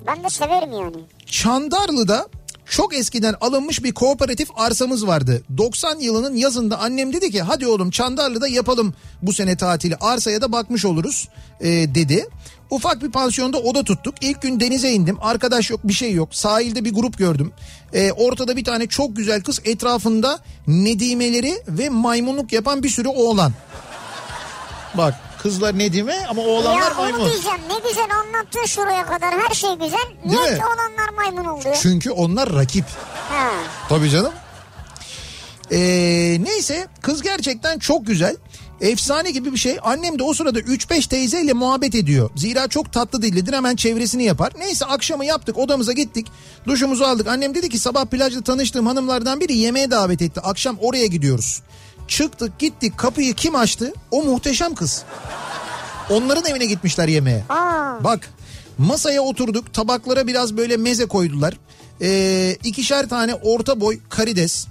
Ben 0.08 0.24
de 0.24 0.30
severim 0.30 0.72
yani. 0.72 0.96
Çandarlı'da 1.26 2.28
çok 2.70 2.96
eskiden 2.96 3.36
alınmış 3.42 3.84
bir 3.84 3.94
kooperatif 3.94 4.50
arsamız 4.56 5.08
vardı. 5.08 5.44
90 5.58 6.00
yılının 6.00 6.36
yazında 6.36 6.80
annem 6.80 7.14
dedi 7.14 7.32
ki 7.32 7.42
hadi 7.42 7.68
oğlum 7.68 7.92
Çandarlı'da 7.92 8.48
yapalım 8.48 8.94
bu 9.22 9.34
sene 9.34 9.58
tatili 9.58 9.96
arsaya 9.96 10.42
da 10.42 10.52
bakmış 10.52 10.86
oluruz 10.86 11.30
e, 11.62 11.68
dedi. 11.70 12.26
Ufak 12.70 13.04
bir 13.04 13.12
pansiyonda 13.12 13.58
oda 13.58 13.84
tuttuk. 13.84 14.16
İlk 14.22 14.42
gün 14.42 14.60
denize 14.60 14.92
indim. 14.92 15.18
Arkadaş 15.22 15.70
yok 15.70 15.80
bir 15.84 15.94
şey 15.94 16.14
yok. 16.14 16.36
Sahilde 16.36 16.86
bir 16.86 16.94
grup 16.94 17.18
gördüm. 17.18 17.52
E, 17.94 18.12
ortada 18.12 18.56
bir 18.58 18.64
tane 18.64 18.88
çok 18.88 19.16
güzel 19.16 19.42
kız 19.44 19.62
etrafında 19.66 20.40
nedimeleri 20.68 21.62
ve 21.68 21.90
maymunluk 21.90 22.54
yapan 22.54 22.84
bir 22.84 22.90
sürü 22.90 23.08
oğlan. 23.08 23.52
Bak 24.98 25.16
kızlar 25.46 25.78
nedime 25.80 26.26
ama 26.30 26.42
oğlanlar 26.42 26.82
ya 26.92 26.94
maymun. 26.98 27.20
onu 27.20 27.30
diyeceğim 27.32 27.58
ne 27.70 27.90
güzel 27.90 28.08
anlattın 28.20 28.66
şuraya 28.66 29.06
kadar 29.06 29.34
her 29.40 29.56
şey 29.56 29.74
güzel. 29.74 29.90
Değil 30.24 30.40
Niye 30.40 30.52
mi? 30.52 30.58
ki 30.58 30.64
olanlar 30.66 31.10
maymun 31.16 31.46
oluyor? 31.46 31.76
Çünkü 31.82 32.12
onlar 32.12 32.54
rakip. 32.56 32.86
Ha. 33.30 33.50
Tabii 33.90 34.10
canım. 34.10 34.32
Ee, 35.72 35.78
neyse 36.42 36.88
kız 37.02 37.22
gerçekten 37.22 37.80
çok 37.80 38.08
güzel. 38.08 38.36
Efsane 38.82 39.32
gibi 39.32 39.52
bir 39.54 39.58
şey. 39.58 39.78
Annem 39.84 40.20
de 40.20 40.24
o 40.24 40.34
sırada 40.34 40.60
3-5 40.60 41.08
teyzeyle 41.10 41.54
muhabbet 41.54 41.96
ediyor. 41.96 42.30
Zira 42.36 42.68
çok 42.68 42.94
tatlı 42.94 43.22
dillidir 43.22 43.54
hemen 43.54 43.76
çevresini 43.76 44.24
yapar. 44.24 44.54
Neyse 44.60 44.86
akşamı 44.86 45.26
yaptık 45.26 45.58
odamıza 45.58 45.92
gittik. 45.94 46.28
Duşumuzu 46.68 47.04
aldık. 47.04 47.28
Annem 47.28 47.56
dedi 47.56 47.70
ki 47.70 47.80
sabah 47.80 48.06
plajda 48.06 48.42
tanıştığım 48.42 48.88
hanımlardan 48.88 49.40
biri 49.40 49.58
yemeğe 49.58 49.92
davet 49.92 50.22
etti. 50.22 50.40
Akşam 50.42 50.78
oraya 50.82 51.06
gidiyoruz. 51.06 51.62
Çıktık 52.08 52.60
gittik 52.60 52.98
kapıyı 52.98 53.34
kim 53.34 53.56
açtı? 53.56 53.94
O 54.12 54.24
muhteşem 54.24 54.76
kız. 54.76 55.04
Onların 56.10 56.46
evine 56.52 56.66
gitmişler 56.66 57.08
yemeğe. 57.08 57.44
Aa. 57.50 58.04
Bak 58.04 58.30
masaya 58.78 59.22
oturduk 59.22 59.74
tabaklara 59.74 60.28
biraz 60.28 60.58
böyle 60.58 60.78
meze 60.78 61.06
koydular. 61.06 61.54
Ee, 62.02 62.58
ikişer 62.64 63.10
tane 63.10 63.36
orta 63.36 63.82
boy 63.82 64.00
karides. 64.10 64.68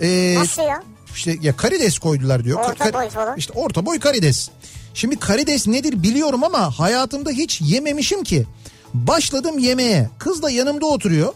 Ee, 0.00 0.34
Nasıl 0.38 0.62
ya? 0.62 0.82
işte 1.14 1.36
ya 1.42 1.56
karides 1.56 1.98
koydular 1.98 2.44
diyor. 2.44 2.60
Orta 2.60 2.92
boy 2.92 3.08
falan. 3.08 3.36
İşte 3.38 3.52
orta 3.56 3.86
boy 3.86 3.98
karides. 4.00 4.50
Şimdi 4.94 5.16
karides 5.18 5.66
nedir 5.66 6.02
biliyorum 6.02 6.44
ama 6.44 6.78
hayatımda 6.78 7.30
hiç 7.30 7.60
yememişim 7.60 8.24
ki. 8.24 8.46
Başladım 8.94 9.58
yemeğe. 9.58 10.10
Kız 10.18 10.42
da 10.42 10.50
yanımda 10.50 10.86
oturuyor. 10.86 11.32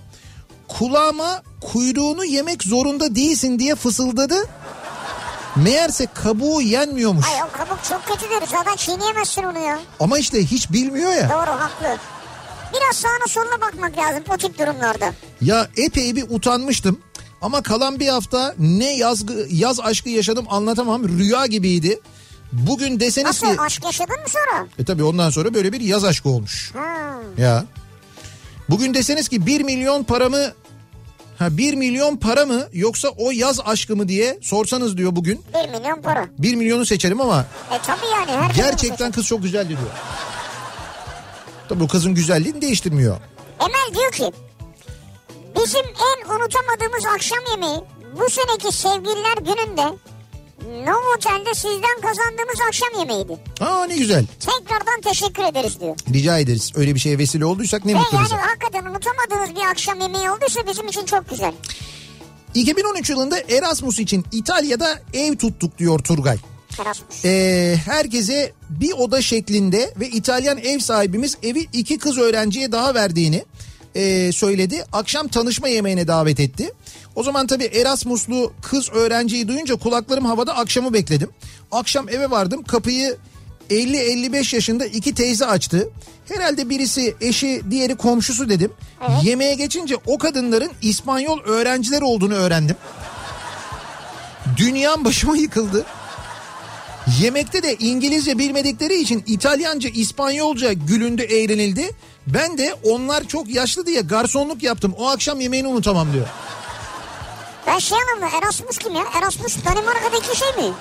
Kulağıma 0.69 1.43
kuyruğunu 1.61 2.25
yemek 2.25 2.63
zorunda 2.63 3.15
değilsin 3.15 3.59
diye 3.59 3.75
fısıldadı. 3.75 4.35
Meğerse 5.64 6.07
kabuğu 6.14 6.62
yenmiyormuş. 6.62 7.27
Ay 7.27 7.42
o 7.42 7.53
kabuk 7.59 7.79
çok 7.88 8.07
kötüdür 8.07 8.47
zaten 8.47 8.77
çiğneyemezsin 8.77 9.42
onu 9.42 9.59
ya. 9.59 9.79
Ama 10.01 10.18
işte 10.18 10.44
hiç 10.44 10.73
bilmiyor 10.73 11.12
ya. 11.12 11.29
Doğru 11.31 11.61
haklı. 11.61 11.97
Biraz 12.73 12.97
sağına 12.97 13.27
soluna 13.29 13.61
bakmak 13.61 13.99
lazım 13.99 14.25
o 14.35 14.37
tip 14.37 14.59
durumlarda. 14.59 15.12
Ya 15.40 15.68
epey 15.77 16.16
bir 16.16 16.25
utanmıştım. 16.31 17.01
Ama 17.42 17.62
kalan 17.62 18.01
bir 18.01 18.09
hafta 18.09 18.55
ne 18.59 18.97
yazgı, 18.97 19.47
yaz 19.51 19.81
aşkı 19.81 20.09
yaşadım 20.09 20.47
anlatamam. 20.51 21.09
Rüya 21.18 21.47
gibiydi. 21.47 22.01
Bugün 22.53 23.01
deseniz 23.01 23.27
Nasıl 23.42 23.55
ki... 23.57 23.61
aşk 23.61 23.85
yaşadın 23.85 24.14
mı 24.21 24.29
sonra? 24.29 24.66
E 24.79 24.85
tabi 24.85 25.05
ondan 25.05 25.31
sonra 25.31 25.55
böyle 25.55 25.73
bir 25.73 25.81
yaz 25.81 26.05
aşkı 26.05 26.29
olmuş. 26.29 26.73
Ha. 26.75 27.12
Ya. 27.38 27.64
Bugün 28.71 28.94
deseniz 28.94 29.29
ki 29.29 29.47
1 29.47 29.61
milyon 29.61 30.05
paramı... 30.05 30.53
Ha 31.38 31.57
1 31.57 31.74
milyon 31.74 32.16
para 32.16 32.46
mı 32.46 32.68
yoksa 32.72 33.09
o 33.09 33.31
yaz 33.31 33.61
aşkı 33.64 33.96
mı 33.96 34.09
diye 34.09 34.38
sorsanız 34.42 34.96
diyor 34.96 35.16
bugün. 35.16 35.44
1 35.64 35.79
milyon 35.79 36.03
para. 36.03 36.27
1 36.38 36.55
milyonu 36.55 36.87
seçerim 36.87 37.20
ama 37.20 37.46
E 37.72 37.79
tabii 37.87 38.07
yani. 38.14 38.42
Her 38.42 38.55
gerçekten 38.55 39.12
kız 39.12 39.27
çok 39.27 39.42
güzeldi 39.42 39.68
diyor. 39.68 39.90
Tabi 41.68 41.81
bu 41.81 41.88
kızın 41.88 42.14
güzelliğini 42.14 42.62
değiştirmiyor. 42.62 43.16
Emel 43.61 43.94
diyor 44.01 44.12
ki 44.12 44.33
bizim 45.57 45.85
en 45.87 46.29
unutamadığımız 46.35 47.07
akşam 47.14 47.38
yemeği 47.51 47.81
bu 48.20 48.31
seneki 48.31 48.77
sevgililer 48.77 49.37
gününde 49.37 49.83
Novotel'de 50.66 51.55
sizden 51.55 52.01
kazandığımız 52.03 52.61
akşam 52.68 52.88
yemeğiydi. 52.99 53.38
Aa 53.61 53.85
ne 53.87 53.97
güzel. 53.97 54.25
Tekrardan 54.40 55.01
teşekkür 55.12 55.42
ederiz 55.42 55.81
diyor. 55.81 55.97
Rica 56.12 56.38
ederiz. 56.38 56.73
Öyle 56.75 56.94
bir 56.94 57.01
şeye 57.01 57.18
vesile 57.18 57.44
olduysak 57.44 57.85
ne 57.85 57.94
Ve 57.94 57.99
mutlu 57.99 58.16
yani 58.16 58.25
bize. 58.25 58.35
hakikaten 58.37 58.85
unutamadığınız 58.90 59.57
bir 59.62 59.71
akşam 59.71 60.01
yemeği 60.01 60.31
olduysa 60.31 60.66
bizim 60.66 60.88
için 60.88 61.05
çok 61.05 61.31
güzel. 61.31 61.53
2013 62.55 63.11
yılında 63.11 63.38
Erasmus 63.40 63.99
için 63.99 64.25
İtalya'da 64.33 64.99
ev 65.14 65.37
tuttuk 65.37 65.79
diyor 65.79 65.99
Turgay. 65.99 66.38
Erasmus. 66.81 67.25
Ee, 67.25 67.77
herkese 67.85 68.53
bir 68.71 68.92
oda 68.92 69.23
şeklinde 69.23 69.94
ve 70.01 70.09
İtalyan 70.09 70.59
ev 70.59 70.79
sahibimiz 70.79 71.37
evi 71.42 71.66
iki 71.73 71.99
kız 71.99 72.18
öğrenciye 72.18 72.73
daha 72.73 72.94
verdiğini 72.94 73.44
e, 73.94 74.33
söyledi. 74.33 74.85
Akşam 74.92 75.29
tanışma 75.29 75.68
yemeğine 75.68 76.09
davet 76.09 76.40
etti. 76.40 76.73
O 77.19 77.23
zaman 77.23 77.47
tabii 77.47 77.65
Erasmuslu 77.65 78.53
kız 78.63 78.91
öğrenciyi 78.93 79.49
duyunca 79.49 79.77
kulaklarım 79.77 80.25
havada 80.25 80.57
akşamı 80.57 80.93
bekledim. 80.93 81.31
Akşam 81.73 82.09
eve 82.09 82.31
vardım 82.31 82.63
kapıyı 82.63 83.17
50-55 83.71 84.55
yaşında 84.55 84.87
iki 84.87 85.15
teyze 85.15 85.47
açtı. 85.47 85.91
Herhalde 86.29 86.71
birisi 86.71 87.15
eşi 87.21 87.63
diğeri 87.71 87.97
komşusu 87.97 88.49
dedim. 88.49 88.73
Yemeğe 89.23 89.55
geçince 89.55 89.97
o 90.07 90.19
kadınların 90.19 90.71
İspanyol 90.83 91.41
öğrenciler 91.41 92.03
olduğunu 92.03 92.35
öğrendim. 92.35 92.77
Dünyam 94.57 95.05
başıma 95.05 95.37
yıkıldı. 95.37 95.87
Yemekte 97.21 97.63
de 97.63 97.77
İngilizce 97.77 98.39
bilmedikleri 98.39 99.01
için 99.01 99.25
İtalyanca, 99.27 99.89
İspanyolca 99.89 100.73
gülündü, 100.73 101.23
eğlenildi. 101.23 101.91
Ben 102.27 102.59
de 102.59 102.75
onlar 102.85 103.25
çok 103.25 103.55
yaşlı 103.55 103.87
diye 103.87 104.01
garsonluk 104.01 104.63
yaptım. 104.63 104.95
O 104.99 105.09
akşam 105.09 105.41
yemeğini 105.41 105.69
unutamam 105.69 106.13
diyor. 106.13 106.27
Ben 107.69 107.79
şey 107.79 107.99
anlamadım 107.99 108.39
Erasmus 108.43 108.79
kim 108.79 108.95
ya? 108.95 109.05
Erasmus 109.19 109.57
Danimarka'daki 109.65 110.39
şey 110.39 110.49
mi? 110.49 110.73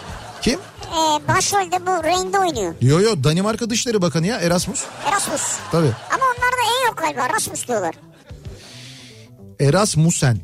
Kim? 0.41 0.59
Ee, 0.85 1.27
başrolde 1.27 1.85
bu 1.85 2.03
Rain'de 2.03 2.39
oynuyor. 2.39 2.73
Yo 2.81 2.99
yo 3.01 3.23
Danimarka 3.23 3.69
Dışişleri 3.69 4.01
Bakanı 4.01 4.27
ya 4.27 4.39
Erasmus. 4.39 4.83
Erasmus. 5.05 5.41
Tabii. 5.71 5.91
Ama 6.13 6.23
onlarda 6.25 6.81
E 6.81 6.85
yok 6.85 6.97
galiba 6.97 7.21
Erasmus 7.21 7.67
diyorlar. 7.67 7.95
Erasmussen. 9.59 10.37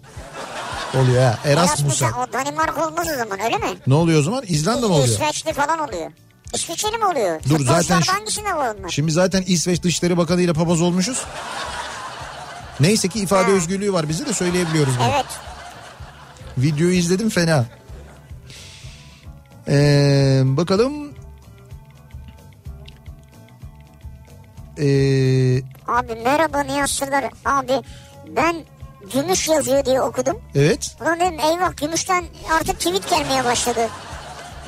Oluyor 0.96 1.24
ha 1.24 1.38
Erasmussen. 1.46 2.12
O 2.12 2.34
Danimarka 2.34 2.88
olmaz 2.88 3.08
o 3.14 3.18
zaman 3.18 3.40
öyle 3.40 3.58
mi? 3.58 3.68
Ne 3.88 3.94
oluyor 3.94 4.20
o 4.20 4.24
zaman? 4.24 4.44
İzlanda 4.48 4.88
mı 4.88 4.94
oluyor? 4.94 5.08
İsveçli 5.08 5.54
falan 5.54 5.80
oluyor. 5.80 6.12
İsviçreli 6.54 6.98
mi 6.98 7.06
oluyor? 7.06 7.42
Dur, 7.50 7.66
zaten 7.66 8.02
şu- 8.02 8.14
hangisinde 8.14 8.56
var 8.56 8.76
onlar? 8.80 8.90
Şimdi 8.90 9.12
zaten 9.12 9.44
İsveç 9.48 9.84
Dışişleri 9.84 10.18
Bakanı 10.18 10.42
ile 10.42 10.54
papaz 10.54 10.82
olmuşuz. 10.82 11.24
Neyse 12.80 13.08
ki 13.08 13.20
ifade 13.20 13.44
Ha. 13.44 13.52
özgürlüğü 13.52 13.94
var 13.94 14.10
bizi 14.10 14.26
de 14.26 14.34
söyleyebiliyoruz 14.34 14.94
bunu. 15.00 15.08
Evet. 15.14 15.26
Videoyu 16.58 16.94
izledim 16.94 17.30
fena. 17.30 17.66
Ee, 19.68 20.42
bakalım. 20.46 20.94
Ee, 24.80 25.62
Abi 25.88 26.16
merhaba 26.24 26.64
Nihat 26.64 26.90
Sırdar. 26.90 27.26
Abi 27.46 27.82
ben 28.36 28.56
gümüş 29.14 29.48
yazıyor 29.48 29.86
diye 29.86 30.02
okudum. 30.02 30.42
evet. 30.56 30.96
Ulan 31.02 31.20
dedim 31.20 31.40
eyvah 31.40 31.78
gümüşten 31.78 32.26
artık 32.60 32.80
tweet 32.80 33.10
gelmeye 33.10 33.46
başladı. 33.46 33.90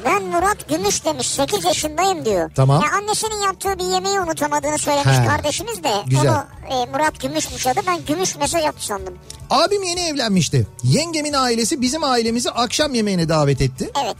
Ben 0.06 0.24
Murat 0.24 0.70
Gümüş 0.70 1.06
demiş 1.06 1.28
8 1.28 1.66
yaşındayım 1.66 2.26
diyor. 2.26 2.52
Tamam. 2.56 2.82
Ya 2.84 2.92
annesinin 2.98 3.42
yaptığı 3.44 3.80
bir 3.80 3.84
yemeği 3.94 4.20
unutamadığını 4.20 4.78
söylemiş 4.78 5.18
He. 5.18 5.26
kardeşimiz 5.26 5.84
de. 5.84 5.94
Güzel. 6.06 6.32
Onu 6.32 6.46
e, 6.74 6.86
Murat 6.86 7.20
Gümüşmüş 7.22 7.68
adı 7.68 7.80
ben 7.88 8.06
Gümüş 8.06 8.36
mesaj 8.36 8.64
yaptı 8.64 8.86
sandım. 8.86 9.14
Abim 9.50 9.84
yeni 9.84 10.00
evlenmişti. 10.00 10.68
Yengemin 10.84 11.34
ailesi 11.34 11.82
bizim 11.82 12.04
ailemizi 12.04 12.52
akşam 12.52 12.94
yemeğine 12.94 13.30
davet 13.30 13.62
etti. 13.62 13.92
Evet. 14.06 14.16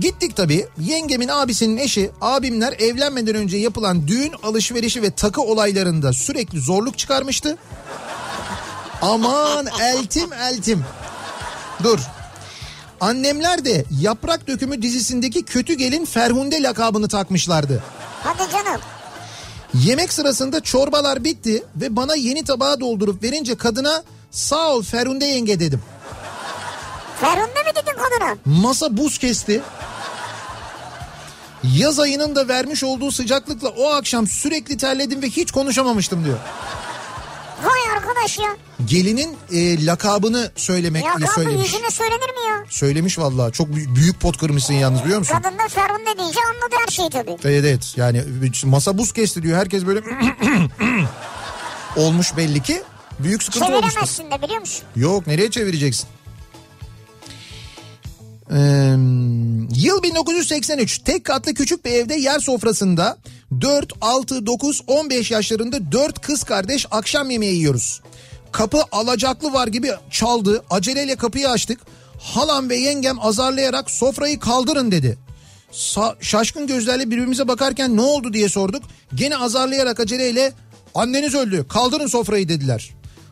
Gittik 0.00 0.36
tabii. 0.36 0.66
Yengemin 0.80 1.28
abisinin 1.28 1.76
eşi, 1.76 2.10
abimler 2.20 2.72
evlenmeden 2.72 3.34
önce 3.34 3.56
yapılan 3.56 4.08
düğün 4.08 4.32
alışverişi 4.42 5.02
ve 5.02 5.10
takı 5.10 5.42
olaylarında 5.42 6.12
sürekli 6.12 6.60
zorluk 6.60 6.98
çıkarmıştı. 6.98 7.56
Aman 9.02 9.66
eltim 9.82 10.32
eltim. 10.32 10.84
Dur. 11.82 11.98
Annemler 13.00 13.64
de 13.64 13.84
Yaprak 14.00 14.48
Dökümü 14.48 14.82
dizisindeki 14.82 15.42
kötü 15.42 15.74
gelin 15.74 16.04
Ferhunde 16.04 16.62
lakabını 16.62 17.08
takmışlardı. 17.08 17.82
Hadi 18.24 18.52
canım. 18.52 18.80
Yemek 19.74 20.12
sırasında 20.12 20.60
çorbalar 20.60 21.24
bitti 21.24 21.64
ve 21.76 21.96
bana 21.96 22.14
yeni 22.14 22.44
tabağa 22.44 22.80
doldurup 22.80 23.22
verince 23.22 23.54
kadına 23.54 24.02
sağ 24.30 24.68
ol 24.68 24.82
Ferhunde 24.82 25.24
yenge 25.24 25.60
dedim. 25.60 25.82
Ferhunde 27.20 27.62
mi 27.62 27.70
dedin 27.74 27.98
kadına? 27.98 28.36
Masa 28.44 28.96
buz 28.96 29.18
kesti. 29.18 29.62
Yaz 31.64 32.00
ayının 32.00 32.36
da 32.36 32.48
vermiş 32.48 32.84
olduğu 32.84 33.12
sıcaklıkla 33.12 33.68
o 33.68 33.90
akşam 33.90 34.26
sürekli 34.26 34.76
terledim 34.76 35.22
ve 35.22 35.26
hiç 35.26 35.52
konuşamamıştım 35.52 36.24
diyor. 36.24 36.38
Arkadaş 38.10 38.38
ya. 38.38 38.56
Gelinin 38.84 39.36
e, 39.52 39.86
lakabını 39.86 40.50
söylemek 40.56 41.04
kanka 41.04 41.26
söylemiş. 41.32 41.72
yüzüne 41.72 41.90
söylenir 41.90 42.20
mi 42.20 42.48
ya? 42.48 42.64
Söylemiş 42.68 43.18
vallahi. 43.18 43.52
Çok 43.52 43.68
büyük, 43.74 44.20
pot 44.20 44.38
kırmışsın 44.38 44.74
yalnız 44.74 45.04
biliyor 45.04 45.18
musun? 45.18 45.34
Kadın 45.42 45.58
da 45.58 45.68
Ferhunde 45.68 46.18
deyince 46.18 46.38
anladı 46.48 46.74
her 46.86 46.92
şeyi 46.92 47.10
tabii. 47.10 47.30
Evet 47.30 47.64
evet 47.64 47.94
yani 47.96 48.22
masa 48.64 48.98
buz 48.98 49.12
kesti 49.12 49.42
diyor. 49.42 49.58
Herkes 49.58 49.86
böyle 49.86 50.00
olmuş 51.96 52.36
belli 52.36 52.62
ki. 52.62 52.82
Büyük 53.18 53.42
sıkıntı 53.42 53.66
olmuştur. 53.66 53.88
Çeviremezsin 53.90 54.30
de 54.30 54.42
biliyor 54.42 54.60
musun? 54.60 54.84
Yok 54.96 55.26
nereye 55.26 55.50
çevireceksin? 55.50 56.08
Ee, 58.52 58.56
yıl 59.74 60.02
1983 60.02 60.98
tek 60.98 61.24
katlı 61.24 61.54
küçük 61.54 61.84
bir 61.84 61.90
evde 61.90 62.14
yer 62.14 62.38
sofrasında 62.38 63.18
4, 63.60 63.92
6, 64.00 64.46
9, 64.46 64.82
15 64.86 65.30
yaşlarında 65.30 65.92
4 65.92 66.20
kız 66.20 66.44
kardeş 66.44 66.86
akşam 66.90 67.30
yemeği 67.30 67.56
yiyoruz. 67.56 68.00
Kapı 68.52 68.82
alacaklı 68.92 69.52
var 69.52 69.68
gibi 69.68 69.90
çaldı. 70.10 70.62
Aceleyle 70.70 71.16
kapıyı 71.16 71.50
açtık. 71.50 71.80
Halam 72.20 72.68
ve 72.68 72.76
yengem 72.76 73.20
azarlayarak 73.20 73.90
sofrayı 73.90 74.40
kaldırın 74.40 74.90
dedi. 74.90 75.18
Sa- 75.72 76.24
şaşkın 76.24 76.66
gözlerle 76.66 77.10
birbirimize 77.10 77.48
bakarken 77.48 77.96
ne 77.96 78.00
oldu 78.00 78.32
diye 78.32 78.48
sorduk. 78.48 78.82
Gene 79.14 79.36
azarlayarak 79.36 80.00
aceleyle 80.00 80.52
anneniz 80.94 81.34
öldü 81.34 81.68
kaldırın 81.68 82.06
sofrayı 82.06 82.48
dediler. 82.48 82.90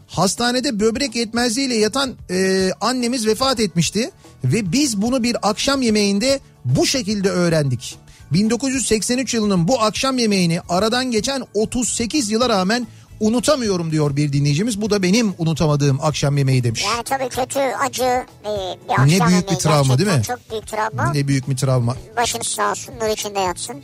Hastanede 0.09 0.81
böbrek 0.81 1.17
yetmezliğiyle 1.17 1.75
yatan 1.77 2.15
e, 2.31 2.71
annemiz 2.81 3.27
vefat 3.27 3.61
etmişti 3.61 4.11
ve 4.45 4.73
biz 4.73 5.03
bunu 5.03 5.23
bir 5.23 5.37
akşam 5.51 5.83
yemeğinde 5.83 6.41
bu 6.65 6.87
şekilde 6.87 7.31
öğrendik. 7.31 7.99
1983 8.33 9.35
yılının 9.35 9.69
bu 9.69 9.81
akşam 9.81 10.19
yemeğini 10.19 10.61
aradan 10.69 11.11
geçen 11.11 11.45
38 11.55 12.31
yıla 12.31 12.49
rağmen 12.49 12.87
unutamıyorum 13.21 13.91
diyor 13.91 14.17
bir 14.17 14.33
dinleyicimiz. 14.33 14.81
Bu 14.81 14.91
da 14.91 15.03
benim 15.03 15.35
unutamadığım 15.39 15.99
akşam 16.03 16.37
yemeği 16.37 16.65
demiş. 16.65 16.85
Yani 16.85 17.05
tabii 17.05 17.29
kötü, 17.29 17.59
acı 17.59 18.27
bir 18.45 18.93
akşam 18.93 19.09
Ne 19.09 19.29
büyük 19.29 19.51
bir 19.51 19.57
travma 19.57 19.99
değil 19.99 20.09
mi? 20.09 20.15
gerçekten 20.15 20.35
Çok 20.37 20.51
büyük 20.51 20.67
travma. 20.67 21.13
Ne 21.13 21.29
büyük 21.29 21.51
bir 21.51 21.57
travma. 21.57 21.97
Başınız 22.17 22.47
sağ 22.47 22.71
olsun, 22.71 22.95
nur 23.01 23.09
içinde 23.09 23.41
yatsın. 23.41 23.77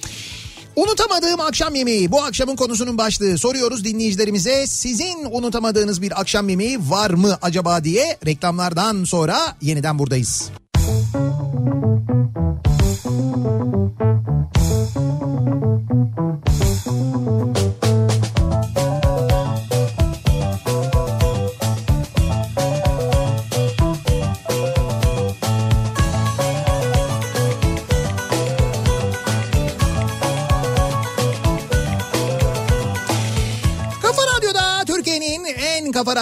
Unutamadığım 0.76 1.40
akşam 1.40 1.74
yemeği 1.74 2.12
bu 2.12 2.22
akşamın 2.22 2.56
konusunun 2.56 2.98
başlığı 2.98 3.38
soruyoruz 3.38 3.84
dinleyicilerimize 3.84 4.66
sizin 4.66 5.24
unutamadığınız 5.30 6.02
bir 6.02 6.20
akşam 6.20 6.48
yemeği 6.48 6.90
var 6.90 7.10
mı 7.10 7.38
acaba 7.42 7.84
diye 7.84 8.18
reklamlardan 8.26 9.04
sonra 9.04 9.38
yeniden 9.62 9.98
buradayız. 9.98 10.50
Kafa 13.04 13.34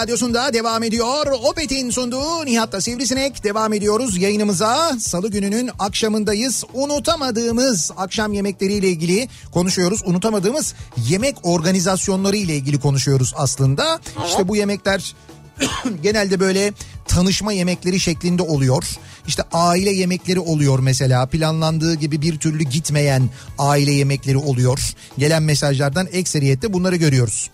radyosunda 0.02 0.52
devam 0.52 0.82
ediyor. 0.82 1.26
Opet'in 1.26 1.90
sunduğu 1.90 2.46
Nihat'ta 2.46 2.80
Sivrisinek 2.80 3.44
devam 3.44 3.72
ediyoruz 3.72 4.16
yayınımıza. 4.16 4.96
Salı 4.98 5.30
gününün 5.30 5.70
akşamındayız. 5.78 6.64
Unutamadığımız 6.74 7.90
akşam 7.96 8.32
yemekleriyle 8.32 8.88
ilgili 8.88 9.28
konuşuyoruz. 9.52 10.02
Unutamadığımız 10.04 10.74
yemek 11.08 11.36
organizasyonları 11.42 12.36
ile 12.36 12.56
ilgili 12.56 12.80
konuşuyoruz 12.80 13.32
aslında. 13.36 14.00
İşte 14.26 14.48
bu 14.48 14.56
yemekler 14.56 15.14
genelde 16.02 16.40
böyle 16.40 16.72
tanışma 17.08 17.52
yemekleri 17.52 18.00
şeklinde 18.00 18.42
oluyor. 18.42 18.84
İşte 19.26 19.42
aile 19.52 19.90
yemekleri 19.90 20.40
oluyor 20.40 20.78
mesela 20.78 21.26
planlandığı 21.26 21.94
gibi 21.94 22.22
bir 22.22 22.38
türlü 22.38 22.64
gitmeyen 22.64 23.30
aile 23.58 23.92
yemekleri 23.92 24.36
oluyor. 24.36 24.94
Gelen 25.18 25.42
mesajlardan 25.42 26.08
ekseriyette 26.12 26.72
bunları 26.72 26.96
görüyoruz. 26.96 27.50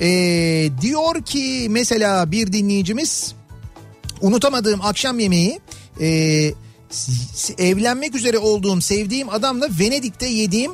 Ee, 0.00 0.70
diyor 0.80 1.22
ki 1.22 1.66
mesela 1.70 2.30
bir 2.32 2.52
dinleyicimiz 2.52 3.34
unutamadığım 4.20 4.80
akşam 4.82 5.18
yemeği 5.18 5.60
e, 6.00 6.06
s- 6.90 7.54
evlenmek 7.58 8.14
üzere 8.14 8.38
olduğum 8.38 8.80
sevdiğim 8.80 9.28
adamla 9.28 9.68
Venedik'te 9.80 10.26
yediğim 10.26 10.72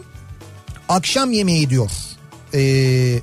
akşam 0.89 1.33
yemeği 1.33 1.71
diyor. 1.71 1.91
Ee, 2.55 3.19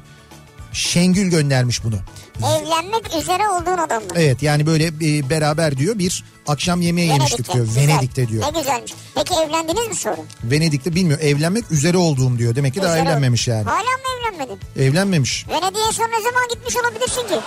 Şengül 0.74 1.30
göndermiş 1.30 1.84
bunu. 1.84 1.96
Evlenmek 2.40 3.16
üzere 3.22 3.48
olduğun 3.50 3.78
adamla. 3.78 4.08
Evet 4.16 4.44
yani 4.44 4.66
böyle 4.66 4.86
e, 4.88 5.30
beraber 5.30 5.78
diyor 5.78 6.00
bir 6.00 6.24
akşam 6.48 6.82
yemeği 6.82 7.08
yemiştik 7.10 7.54
diyor. 7.54 7.66
güzel. 7.66 7.88
Venedik'te 7.88 8.28
diyor. 8.28 8.44
Ne 8.54 8.60
güzelmiş. 8.60 8.94
Peki 9.16 9.34
evlendiniz 9.34 9.88
mi 9.88 9.96
sonra? 9.96 10.18
Venedik'te 10.44 10.96
bilmiyor 10.96 11.20
evlenmek 11.20 11.72
üzere 11.72 11.98
olduğum 11.98 12.38
diyor. 12.38 12.56
Demek 12.56 12.74
ki 12.74 12.82
daha 12.82 12.94
Üzere- 12.98 13.04
evlenmemiş 13.10 13.48
yani. 13.48 13.64
Hala 13.64 13.78
mı 13.82 13.88
evlenmedin? 14.20 14.60
Evlenmemiş. 14.78 15.46
Venedik'e 15.50 15.92
son 15.94 16.06
ne 16.06 16.22
zaman 16.22 16.48
gitmiş 16.54 16.78
olabilirsin 16.78 17.22
ki? 17.28 17.40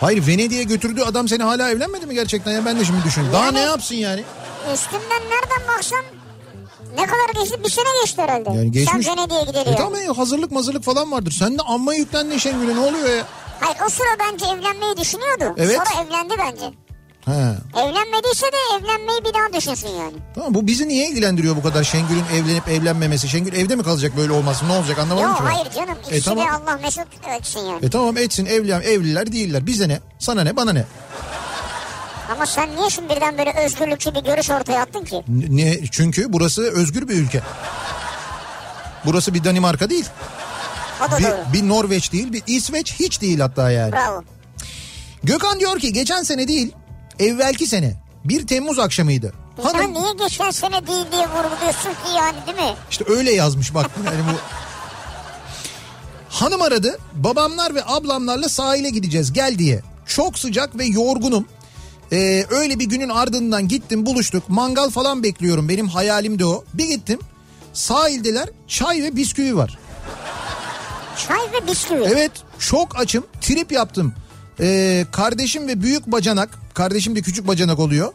Hayır 0.00 0.26
Venedik'e 0.26 0.62
götürdüğü 0.62 1.02
adam 1.02 1.28
seni 1.28 1.42
hala 1.42 1.70
evlenmedi 1.70 2.06
mi 2.06 2.14
gerçekten 2.14 2.52
ya 2.52 2.64
ben 2.64 2.80
de 2.80 2.84
şimdi. 2.84 2.98
Daha 3.32 3.44
Yani- 3.46 3.56
ne 3.56 3.60
yapsın 3.60 3.94
yani? 3.94 4.24
Üstünden 4.74 5.22
nereden 5.30 5.68
baksan 5.76 6.02
ne 6.98 7.06
kadar 7.06 7.42
geçti? 7.42 7.64
Bir 7.64 7.70
sene 7.70 7.84
geçti 8.02 8.22
herhalde. 8.22 8.50
Yani 8.50 8.72
geçmiş. 8.72 9.06
Sen 9.06 9.16
Venedik'e 9.16 9.50
gideri 9.50 9.68
E 9.74 9.76
tamam 9.76 10.00
ya 10.06 10.18
hazırlık 10.18 10.50
mazırlık 10.50 10.84
falan 10.84 11.12
vardır. 11.12 11.32
Sen 11.38 11.58
de 11.58 11.62
amma 11.66 11.94
yüklendin 11.94 12.38
Şengül'e 12.38 12.74
ne 12.74 12.80
oluyor 12.80 13.08
ya? 13.16 13.24
Hayır 13.64 13.78
o 13.86 13.88
sıra 13.88 14.06
bence 14.20 14.44
evlenmeyi 14.46 14.96
düşünüyordu. 14.96 15.54
Evet. 15.58 15.76
Sonra 15.76 16.02
evlendi 16.06 16.34
bence. 16.38 16.64
Ha. 17.24 17.54
Evlenmediyse 17.76 18.46
de 18.46 18.56
evlenmeyi 18.78 19.24
bir 19.24 19.34
daha 19.34 19.52
düşünsün 19.60 19.88
yani. 19.88 20.12
Tamam 20.34 20.54
bu 20.54 20.66
bizi 20.66 20.88
niye 20.88 21.08
ilgilendiriyor 21.08 21.56
bu 21.56 21.62
kadar 21.62 21.84
Şengül'ün 21.84 22.24
evlenip 22.34 22.68
evlenmemesi? 22.68 23.28
Şengül 23.28 23.52
evde 23.52 23.76
mi 23.76 23.82
kalacak 23.82 24.16
böyle 24.16 24.32
olmasın 24.32 24.68
ne 24.68 24.72
olacak 24.72 24.98
anlamadım 24.98 25.28
Yok 25.28 25.36
ki 25.38 25.42
ben. 25.46 25.50
hayır 25.54 25.70
canım. 25.70 25.98
E, 26.04 26.08
İkisi 26.16 26.24
tamam. 26.24 26.46
de 26.46 26.50
Allah 26.50 26.78
mesut 26.82 27.06
etsin 27.40 27.60
yani. 27.60 27.86
E 27.86 27.90
tamam 27.90 28.16
etsin 28.16 28.46
evlen 28.46 28.80
evliler 28.80 29.32
değiller 29.32 29.66
bize 29.66 29.88
ne? 29.88 30.00
Sana 30.18 30.42
ne 30.44 30.56
bana 30.56 30.72
ne? 30.72 30.84
Ama 32.32 32.46
sen 32.46 32.76
niye 32.76 32.90
şimdi 32.90 33.14
birden 33.16 33.38
böyle 33.38 33.52
özgürlükçü 33.64 34.14
bir 34.14 34.20
görüş 34.24 34.50
ortaya 34.50 34.80
attın 34.82 35.04
ki? 35.04 35.22
Ne? 35.28 35.86
Çünkü 35.90 36.32
burası 36.32 36.62
özgür 36.62 37.08
bir 37.08 37.14
ülke. 37.14 37.40
Burası 39.06 39.34
bir 39.34 39.44
Danimarka 39.44 39.90
değil. 39.90 40.06
O 41.00 41.10
da 41.10 41.22
doğru. 41.22 41.36
Bir, 41.52 41.62
bir 41.62 41.68
Norveç 41.68 42.12
değil, 42.12 42.32
bir 42.32 42.42
İsveç 42.46 42.94
hiç 42.94 43.20
değil 43.20 43.40
hatta 43.40 43.70
yani. 43.70 43.92
Bravo. 43.92 44.22
Gökhan 45.22 45.60
diyor 45.60 45.78
ki 45.78 45.92
geçen 45.92 46.22
sene 46.22 46.48
değil, 46.48 46.72
evvelki 47.18 47.66
sene 47.66 47.94
1 48.24 48.46
Temmuz 48.46 48.78
akşamıydı. 48.78 49.32
Hanım 49.62 49.94
niye 49.94 50.12
geçen 50.18 50.50
sene 50.50 50.86
değil 50.86 51.06
diye 51.12 51.22
vurguluyorsun 51.28 51.90
ki 51.90 52.10
yani 52.16 52.36
değil 52.46 52.70
mi? 52.70 52.76
işte 52.90 53.04
öyle 53.08 53.32
yazmış 53.32 53.74
bak. 53.74 53.90
Yani 54.04 54.20
bu 54.32 54.38
Hanım 56.28 56.62
aradı. 56.62 56.98
Babamlar 57.14 57.74
ve 57.74 57.84
ablamlarla 57.86 58.48
sahile 58.48 58.90
gideceğiz 58.90 59.32
gel 59.32 59.58
diye. 59.58 59.82
Çok 60.06 60.38
sıcak 60.38 60.78
ve 60.78 60.84
yorgunum. 60.84 61.46
Ee, 62.12 62.44
öyle 62.50 62.78
bir 62.78 62.84
günün 62.84 63.08
ardından 63.08 63.68
gittim 63.68 64.06
buluştuk. 64.06 64.48
Mangal 64.48 64.90
falan 64.90 65.22
bekliyorum. 65.22 65.68
Benim 65.68 65.88
hayalim 65.88 66.38
de 66.38 66.46
o. 66.46 66.64
Bir 66.74 66.84
gittim. 66.88 67.18
Sahildeler 67.72 68.48
çay 68.68 69.02
ve 69.02 69.16
bisküvi 69.16 69.56
var. 69.56 69.78
Çay 71.16 71.38
ve 71.52 71.66
bisküvi. 71.70 72.04
Evet 72.04 72.32
çok 72.58 72.98
açım 72.98 73.26
trip 73.40 73.72
yaptım. 73.72 74.14
Ee, 74.60 75.06
kardeşim 75.12 75.68
ve 75.68 75.82
büyük 75.82 76.06
bacanak 76.06 76.58
kardeşim 76.74 77.16
de 77.16 77.22
küçük 77.22 77.46
bacanak 77.46 77.78
oluyor. 77.78 78.12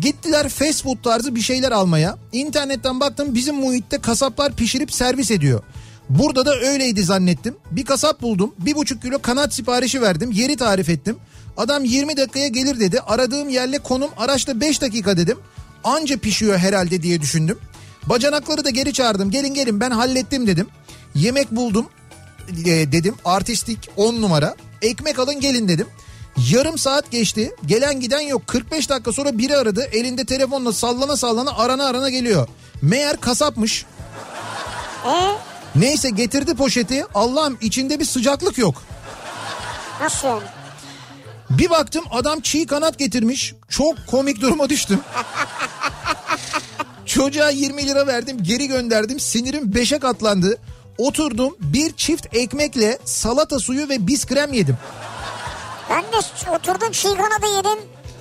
Gittiler 0.00 0.48
fast 0.48 0.82
food 0.82 1.02
tarzı 1.02 1.34
bir 1.34 1.40
şeyler 1.40 1.72
almaya. 1.72 2.18
İnternetten 2.32 3.00
baktım 3.00 3.34
bizim 3.34 3.56
muhitte 3.56 3.98
kasaplar 3.98 4.52
pişirip 4.52 4.92
servis 4.92 5.30
ediyor. 5.30 5.62
Burada 6.08 6.46
da 6.46 6.56
öyleydi 6.56 7.02
zannettim. 7.02 7.56
Bir 7.70 7.84
kasap 7.84 8.22
buldum. 8.22 8.54
Bir 8.58 8.74
buçuk 8.74 9.02
kilo 9.02 9.18
kanat 9.18 9.54
siparişi 9.54 10.02
verdim. 10.02 10.30
Yeri 10.32 10.56
tarif 10.56 10.88
ettim. 10.88 11.16
Adam 11.56 11.84
20 11.84 12.16
dakikaya 12.16 12.48
gelir 12.48 12.80
dedi. 12.80 13.00
Aradığım 13.00 13.48
yerle 13.48 13.78
konum 13.78 14.10
araçta 14.16 14.60
5 14.60 14.80
dakika 14.80 15.16
dedim. 15.16 15.38
Anca 15.84 16.16
pişiyor 16.18 16.58
herhalde 16.58 17.02
diye 17.02 17.20
düşündüm. 17.20 17.58
Bacanakları 18.06 18.64
da 18.64 18.70
geri 18.70 18.92
çağırdım. 18.92 19.30
Gelin 19.30 19.54
gelin 19.54 19.80
ben 19.80 19.90
hallettim 19.90 20.46
dedim. 20.46 20.66
Yemek 21.14 21.50
buldum 21.50 21.86
e, 22.66 22.92
dedim 22.92 23.14
artistik 23.24 23.78
10 23.96 24.22
numara 24.22 24.54
ekmek 24.82 25.18
alın 25.18 25.40
gelin 25.40 25.68
dedim. 25.68 25.86
Yarım 26.50 26.78
saat 26.78 27.10
geçti 27.10 27.52
gelen 27.66 28.00
giden 28.00 28.20
yok 28.20 28.46
45 28.46 28.90
dakika 28.90 29.12
sonra 29.12 29.38
biri 29.38 29.56
aradı 29.56 29.88
elinde 29.92 30.24
telefonla 30.24 30.72
sallana 30.72 31.16
sallana 31.16 31.56
arana 31.56 31.86
arana 31.86 32.10
geliyor. 32.10 32.48
Meğer 32.82 33.16
kasapmış 33.20 33.84
Ee, 35.06 35.32
neyse 35.76 36.10
getirdi 36.10 36.54
poşeti 36.54 37.04
Allah'ım 37.14 37.58
içinde 37.60 38.00
bir 38.00 38.04
sıcaklık 38.04 38.58
yok. 38.58 38.82
nasıl 40.00 40.28
yani? 40.28 40.42
Bir 41.50 41.70
baktım 41.70 42.04
adam 42.10 42.40
çiğ 42.40 42.66
kanat 42.66 42.98
getirmiş 42.98 43.54
çok 43.68 44.06
komik 44.06 44.40
duruma 44.40 44.68
düştüm. 44.68 45.00
Çocuğa 47.06 47.50
20 47.50 47.86
lira 47.86 48.06
verdim 48.06 48.38
geri 48.42 48.68
gönderdim 48.68 49.20
sinirim 49.20 49.70
5'e 49.70 49.98
katlandı. 49.98 50.58
Oturdum 51.00 51.56
bir 51.60 51.92
çift 51.92 52.26
ekmekle 52.34 52.98
salata 53.04 53.58
suyu 53.58 53.88
ve 53.88 54.06
biskrem 54.06 54.52
yedim. 54.52 54.76
Ben 55.90 56.02
de 56.02 56.16
oturdun 56.50 56.92
çiğ 56.92 57.08
kanadı 57.08 57.56
yedin 57.56 57.80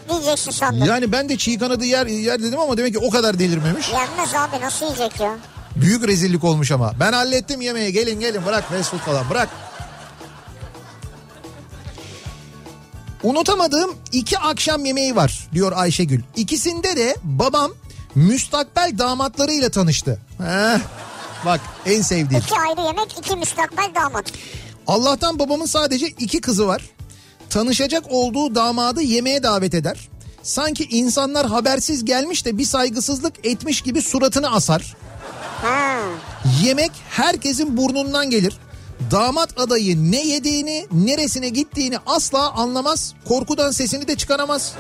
diyeceksin 0.09 0.51
sandım. 0.51 0.85
Yani 0.87 1.11
ben 1.11 1.29
de 1.29 1.37
çiğ 1.37 1.59
kanadı 1.59 1.85
yer, 1.85 2.05
yer 2.07 2.43
dedim 2.43 2.59
ama 2.59 2.77
demek 2.77 2.93
ki 2.93 2.99
o 2.99 3.09
kadar 3.09 3.39
delirmemiş. 3.39 3.89
Yenmez 3.89 4.35
abi 4.35 4.61
nasıl 4.61 4.85
yiyecek 4.85 5.19
ya? 5.19 5.37
Büyük 5.75 6.07
rezillik 6.07 6.43
olmuş 6.43 6.71
ama. 6.71 6.93
Ben 6.99 7.13
hallettim 7.13 7.61
yemeği 7.61 7.93
gelin 7.93 8.19
gelin 8.19 8.45
bırak 8.45 8.63
food 8.69 8.99
falan 8.99 9.29
bırak. 9.29 9.49
Unutamadığım 13.23 13.95
iki 14.11 14.39
akşam 14.39 14.85
yemeği 14.85 15.15
var 15.15 15.47
diyor 15.53 15.71
Ayşegül. 15.75 16.21
İkisinde 16.35 16.97
de 16.97 17.15
babam 17.23 17.71
müstakbel 18.15 18.91
damatlarıyla 18.97 19.69
tanıştı. 19.69 20.19
Heh, 20.37 20.79
bak 21.45 21.61
en 21.85 22.01
sevdiğim. 22.01 22.43
İki 22.43 22.55
ayrı 22.55 22.81
yemek 22.81 23.17
iki 23.19 23.35
müstakbel 23.35 23.91
damat. 23.95 24.25
Allah'tan 24.87 25.39
babamın 25.39 25.65
sadece 25.65 26.07
iki 26.07 26.41
kızı 26.41 26.67
var. 26.67 26.81
Tanışacak 27.49 28.03
olduğu 28.09 28.55
damadı 28.55 29.01
yemeğe 29.01 29.43
davet 29.43 29.73
eder. 29.73 30.09
Sanki 30.43 30.83
insanlar 30.83 31.47
habersiz 31.47 32.05
gelmiş 32.05 32.45
de 32.45 32.57
bir 32.57 32.65
saygısızlık 32.65 33.45
etmiş 33.45 33.81
gibi 33.81 34.01
suratını 34.01 34.51
asar. 34.51 34.95
Ha. 35.61 35.99
Yemek 36.63 36.91
herkesin 37.09 37.77
burnundan 37.77 38.29
gelir. 38.29 38.57
Damat 39.11 39.59
adayı 39.59 40.11
ne 40.11 40.25
yediğini, 40.25 40.87
neresine 40.91 41.49
gittiğini 41.49 41.97
asla 42.05 42.51
anlamaz. 42.51 43.13
Korkudan 43.27 43.71
sesini 43.71 44.07
de 44.07 44.15
çıkaramaz. 44.15 44.73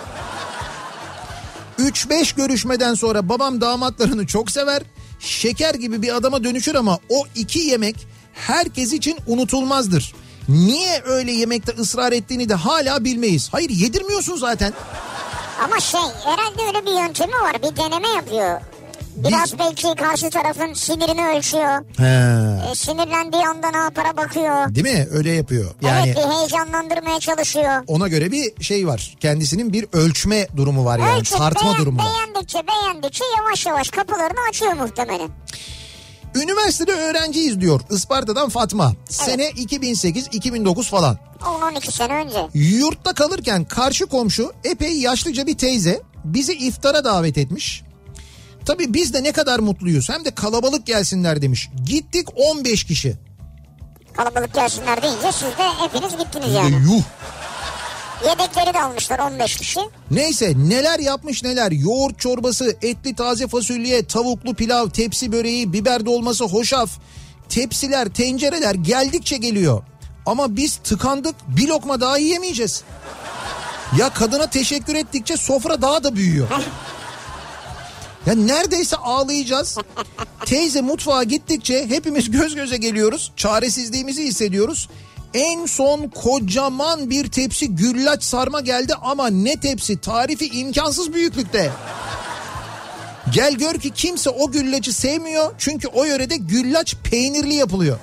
3-5 1.79 2.35
görüşmeden 2.35 2.93
sonra 2.93 3.29
babam 3.29 3.61
damatlarını 3.61 4.27
çok 4.27 4.51
sever. 4.51 4.81
Şeker 5.19 5.73
gibi 5.75 6.01
bir 6.01 6.15
adama 6.15 6.43
dönüşür 6.43 6.75
ama 6.75 6.99
o 7.09 7.23
iki 7.35 7.59
yemek 7.59 7.95
herkes 8.33 8.93
için 8.93 9.17
unutulmazdır. 9.27 10.13
Niye 10.49 11.01
öyle 11.05 11.31
yemekte 11.31 11.71
ısrar 11.81 12.11
ettiğini 12.11 12.49
de 12.49 12.53
hala 12.53 13.03
bilmeyiz. 13.03 13.49
Hayır 13.51 13.69
yedirmiyorsun 13.69 14.37
zaten. 14.37 14.73
Ama 15.63 15.79
şey 15.79 15.99
herhalde 16.23 16.61
öyle 16.67 16.85
bir 16.85 16.91
yöntemi 17.03 17.33
var. 17.33 17.55
Bir 17.61 17.75
deneme 17.77 18.07
yapıyor. 18.07 18.61
Biraz 19.27 19.59
belki 19.59 19.95
karşı 19.95 20.29
tarafın 20.29 20.73
sinirini 20.73 21.27
ölçüyor. 21.37 21.85
He. 21.97 22.71
E, 22.71 22.75
sinirlendiği 22.75 23.47
anda 23.47 23.71
ne 23.71 23.77
yapara 23.77 24.17
bakıyor. 24.17 24.75
Değil 24.75 24.97
mi? 24.97 25.07
Öyle 25.11 25.31
yapıyor. 25.31 25.71
Yani 25.81 26.05
Evet 26.05 26.17
bir 26.17 26.31
heyecanlandırmaya 26.35 27.19
çalışıyor. 27.19 27.83
ona 27.87 28.07
göre 28.07 28.31
bir 28.31 28.63
şey 28.63 28.87
var. 28.87 29.15
Kendisinin 29.19 29.73
bir 29.73 29.85
ölçme 29.93 30.47
durumu 30.57 30.85
var 30.85 30.99
yani. 30.99 31.19
Ölçüp 31.19 31.37
Tartma 31.37 31.69
beğen- 31.71 31.77
durumu. 31.81 31.99
Beğendikçe 31.99 32.59
beğendikçe 32.67 33.23
yavaş 33.37 33.65
yavaş 33.65 33.89
kapılarını 33.89 34.39
açıyor 34.49 34.73
muhtemelen. 34.73 35.29
Üniversitede 36.35 36.91
öğrenciyiz 36.91 37.61
diyor 37.61 37.81
Isparta'dan 37.91 38.49
Fatma. 38.49 38.93
Sene 39.09 39.49
2008-2009 39.49 40.83
falan. 40.89 41.17
10-12 41.41 41.91
sene 41.91 42.13
önce. 42.13 42.47
Yurtta 42.53 43.13
kalırken 43.13 43.65
karşı 43.65 44.05
komşu 44.05 44.51
epey 44.63 44.99
yaşlıca 44.99 45.47
bir 45.47 45.57
teyze 45.57 46.01
bizi 46.23 46.53
iftara 46.53 47.03
davet 47.03 47.37
etmiş. 47.37 47.83
Tabii 48.69 48.93
biz 48.93 49.13
de 49.13 49.23
ne 49.23 49.31
kadar 49.31 49.59
mutluyuz. 49.59 50.09
Hem 50.09 50.25
de 50.25 50.31
kalabalık 50.31 50.85
gelsinler 50.85 51.41
demiş. 51.41 51.69
Gittik 51.85 52.27
15 52.35 52.83
kişi. 52.83 53.15
Kalabalık 54.13 54.53
gelsinler 54.53 55.01
deyince 55.01 55.31
siz 55.31 55.41
de 55.41 55.63
hepiniz 55.79 56.17
gittiniz 56.17 56.53
yani. 56.53 56.75
yuh. 56.75 57.03
Yedekleri 58.29 58.73
de 58.73 58.81
almışlar 58.81 59.19
15 59.19 59.57
kişi. 59.57 59.79
Neyse 60.11 60.53
neler 60.57 60.99
yapmış 60.99 61.43
neler. 61.43 61.71
Yoğurt 61.71 62.19
çorbası, 62.19 62.77
etli 62.81 63.15
taze 63.15 63.47
fasulye, 63.47 64.05
tavuklu 64.05 64.53
pilav, 64.55 64.89
tepsi 64.89 65.31
böreği, 65.31 65.73
biber 65.73 66.05
dolması, 66.05 66.43
hoşaf. 66.45 66.89
Tepsiler, 67.49 68.09
tencereler 68.09 68.75
geldikçe 68.75 69.37
geliyor. 69.37 69.83
Ama 70.25 70.55
biz 70.55 70.75
tıkandık 70.75 71.35
bir 71.47 71.67
lokma 71.67 72.01
daha 72.01 72.17
yiyemeyeceğiz. 72.17 72.83
Ya 73.97 74.09
kadına 74.09 74.49
teşekkür 74.49 74.95
ettikçe 74.95 75.37
sofra 75.37 75.81
daha 75.81 76.03
da 76.03 76.15
büyüyor. 76.15 76.47
Ya 78.29 78.35
neredeyse 78.35 78.95
ağlayacağız. 78.95 79.77
Teyze 80.45 80.81
mutfağa 80.81 81.23
gittikçe 81.23 81.89
hepimiz 81.89 82.31
göz 82.31 82.55
göze 82.55 82.77
geliyoruz. 82.77 83.31
Çaresizliğimizi 83.35 84.23
hissediyoruz. 84.23 84.89
En 85.33 85.65
son 85.65 86.07
kocaman 86.07 87.09
bir 87.09 87.31
tepsi 87.31 87.75
güllaç 87.75 88.23
sarma 88.23 88.61
geldi 88.61 88.93
ama 89.01 89.29
ne 89.29 89.59
tepsi 89.59 89.97
tarifi 89.97 90.47
imkansız 90.47 91.13
büyüklükte. 91.13 91.71
Gel 93.33 93.53
gör 93.53 93.75
ki 93.75 93.89
kimse 93.89 94.29
o 94.29 94.51
güllacı 94.51 94.93
sevmiyor 94.93 95.53
çünkü 95.57 95.87
o 95.87 96.03
yörede 96.03 96.37
güllaç 96.37 96.95
peynirli 96.95 97.53
yapılıyor. 97.53 97.97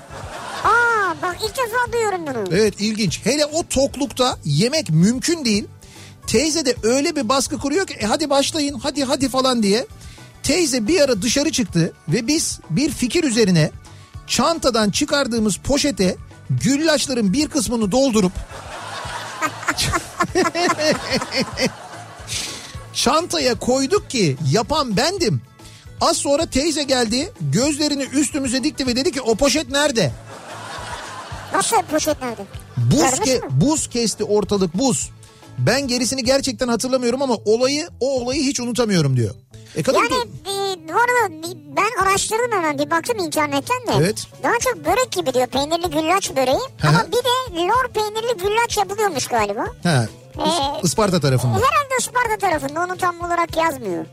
Aa 0.65 1.15
bak 1.23 1.37
ilk 1.45 1.57
defa 1.57 1.93
duyuyorum 1.93 2.21
bunu. 2.27 2.57
Evet 2.57 2.81
ilginç. 2.81 3.21
Hele 3.25 3.47
o 3.47 3.63
toklukta 3.63 4.39
yemek 4.45 4.91
mümkün 4.91 5.45
değil. 5.45 5.65
Teyze 6.27 6.67
de 6.67 6.77
öyle 6.83 7.17
bir 7.17 7.29
baskı 7.29 7.59
kuruyor 7.59 7.87
ki 7.87 7.95
e, 7.95 8.07
hadi 8.07 8.31
başlayın 8.31 8.79
hadi 8.79 9.05
hadi 9.05 9.29
falan 9.29 9.63
diye. 9.63 9.87
Teyze 10.47 10.89
bir 10.89 11.01
ara 11.01 11.23
dışarı 11.23 11.53
çıktı 11.53 11.93
ve 12.09 12.27
biz 12.27 12.61
bir 12.71 12.91
fikir 12.91 13.25
üzerine 13.25 13.71
çantadan 14.27 14.91
çıkardığımız 14.91 15.57
poşete 15.57 16.17
güllaçların 16.51 17.33
bir 17.33 17.49
kısmını 17.49 17.93
doldurup 17.93 18.33
çantaya 22.93 23.55
koyduk 23.59 24.11
ki 24.11 24.37
yapan 24.53 24.97
bendim. 24.97 25.43
Az 26.01 26.17
sonra 26.17 26.47
teyze 26.47 26.83
geldi 26.83 27.33
gözlerini 27.41 28.03
üstümüze 28.03 28.65
dikti 28.65 28.87
ve 28.87 28.97
dedi 28.97 29.13
ki 29.13 29.21
o 29.21 29.35
poşet 29.35 29.71
nerede? 29.71 30.13
Nasıl 31.53 31.83
poşet 31.83 32.23
nerede? 32.23 32.45
Buz, 32.77 33.01
ke- 33.03 33.61
buz 33.61 33.89
kesti 33.91 34.25
ortalık 34.25 34.75
buz. 34.79 35.11
Ben 35.59 35.89
gerisini 35.89 36.25
gerçekten 36.25 36.69
hatırlamıyorum 36.69 37.23
ama 37.23 37.35
olayı 37.45 37.89
o 38.01 38.21
olayı 38.21 38.43
hiç 38.43 38.61
unutamıyorum 38.61 39.17
diyor. 39.17 39.35
E 39.77 39.83
kadın 39.83 39.99
Yani 39.99 40.13
e, 40.13 40.89
bu 40.89 40.93
arada 40.93 41.35
ben 41.77 42.03
araştırdım 42.05 42.53
hemen 42.53 42.79
bir 42.79 42.91
baktım 42.91 43.19
internetten 43.19 43.87
de. 43.87 43.93
Evet. 43.99 44.27
Daha 44.43 44.59
çok 44.61 44.85
börek 44.85 45.13
gibi 45.13 45.35
diyor 45.35 45.47
peynirli 45.47 45.91
güllaç 45.91 46.37
böreği. 46.37 46.59
Hı 46.81 46.89
Ama 46.89 47.07
bir 47.07 47.13
de 47.13 47.61
lor 47.69 47.89
peynirli 47.95 48.37
güllaç 48.43 48.77
yapılıyormuş 48.77 49.27
galiba. 49.27 49.65
He, 49.83 50.09
Ee, 50.39 50.81
Isparta 50.83 51.21
tarafında. 51.21 51.55
Herhalde 51.55 51.95
Isparta 52.01 52.39
tarafında 52.39 52.81
onu 52.81 52.97
tam 52.97 53.21
olarak 53.21 53.57
yazmıyor. 53.57 54.05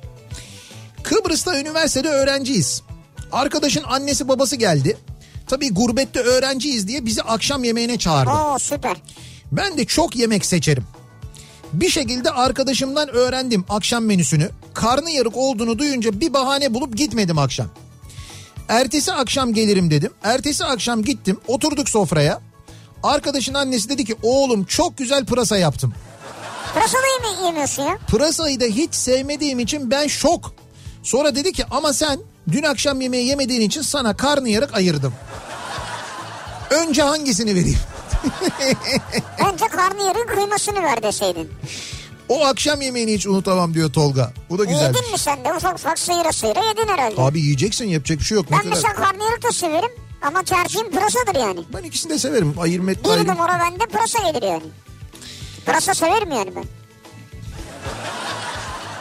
Kıbrıs'ta 1.03 1.59
üniversitede 1.59 2.09
öğrenciyiz. 2.09 2.81
Arkadaşın 3.31 3.83
annesi 3.83 4.27
babası 4.27 4.55
geldi. 4.55 4.97
Tabii 5.47 5.73
gurbette 5.73 6.19
öğrenciyiz 6.19 6.87
diye 6.87 7.05
bizi 7.05 7.21
akşam 7.21 7.63
yemeğine 7.63 7.97
çağırdı. 7.97 8.31
Oo 8.31 8.59
süper. 8.59 8.97
Ben 9.51 9.77
de 9.77 9.85
çok 9.85 10.15
yemek 10.15 10.45
seçerim. 10.45 10.83
Bir 11.73 11.89
şekilde 11.89 12.29
arkadaşımdan 12.31 13.09
öğrendim 13.09 13.65
akşam 13.69 14.05
menüsünü. 14.05 14.49
Karnı 14.73 15.11
yarık 15.11 15.37
olduğunu 15.37 15.79
duyunca 15.79 16.19
bir 16.19 16.33
bahane 16.33 16.73
bulup 16.73 16.97
gitmedim 16.97 17.37
akşam. 17.37 17.67
Ertesi 18.69 19.13
akşam 19.13 19.53
gelirim 19.53 19.91
dedim. 19.91 20.11
Ertesi 20.23 20.65
akşam 20.65 21.03
gittim 21.03 21.39
oturduk 21.47 21.89
sofraya. 21.89 22.41
Arkadaşın 23.03 23.53
annesi 23.53 23.89
dedi 23.89 24.05
ki 24.05 24.15
oğlum 24.23 24.63
çok 24.65 24.97
güzel 24.97 25.25
pırasa 25.25 25.57
yaptım. 25.57 25.93
Pırasalıyı 26.73 27.19
mı 27.19 27.45
yemiyorsun 27.45 27.83
ya? 27.83 27.97
Pırasayı 28.07 28.59
da 28.59 28.65
hiç 28.65 28.95
sevmediğim 28.95 29.59
için 29.59 29.91
ben 29.91 30.07
şok. 30.07 30.53
Sonra 31.03 31.35
dedi 31.35 31.53
ki 31.53 31.65
ama 31.71 31.93
sen 31.93 32.19
dün 32.51 32.63
akşam 32.63 33.01
yemeği 33.01 33.27
yemediğin 33.27 33.61
için 33.61 33.81
sana 33.81 34.17
karnıyarık 34.17 34.73
ayırdım. 34.73 35.13
Önce 36.69 37.01
hangisini 37.03 37.55
vereyim? 37.55 37.79
Önce 39.51 39.67
karnıyarın 39.67 40.27
kıymasını 40.27 40.83
ver 40.83 41.03
deseydin. 41.03 41.49
O 42.29 42.45
akşam 42.45 42.81
yemeğini 42.81 43.13
hiç 43.13 43.27
unutamam 43.27 43.73
diyor 43.73 43.93
Tolga. 43.93 44.33
Bu 44.49 44.59
da 44.59 44.63
güzel. 44.63 44.81
Yedin 44.95 45.11
mi 45.11 45.17
sen 45.17 45.45
de 45.45 45.53
ufak 45.53 45.75
ufak 45.75 45.99
sıyıra 45.99 46.31
sıyıra 46.31 46.59
yedin 46.65 46.87
herhalde. 46.87 47.21
Abi 47.21 47.39
yiyeceksin 47.39 47.85
yapacak 47.85 48.19
bir 48.19 48.23
şey 48.23 48.35
yok. 48.35 48.45
Ben 48.51 48.57
kadar- 48.57 48.69
mesela 48.69 48.93
karnıyarık 48.93 49.43
da 49.43 49.51
severim. 49.51 49.89
Ama 50.21 50.43
tercihim 50.43 50.91
pırasadır 50.91 51.35
yani. 51.39 51.59
Ben 51.73 51.83
ikisini 51.83 52.11
de 52.13 52.19
severim. 52.19 52.55
Ayırma 52.59 52.91
etme 52.91 53.03
Bir 53.03 53.09
ayrı. 53.17 53.27
numara 53.27 53.59
bende 53.59 53.85
pırasa 53.85 54.31
gelir 54.31 54.47
yani. 54.47 54.63
Pırasa 55.65 55.93
severim 55.93 56.31
yani 56.31 56.55
ben. 56.55 56.63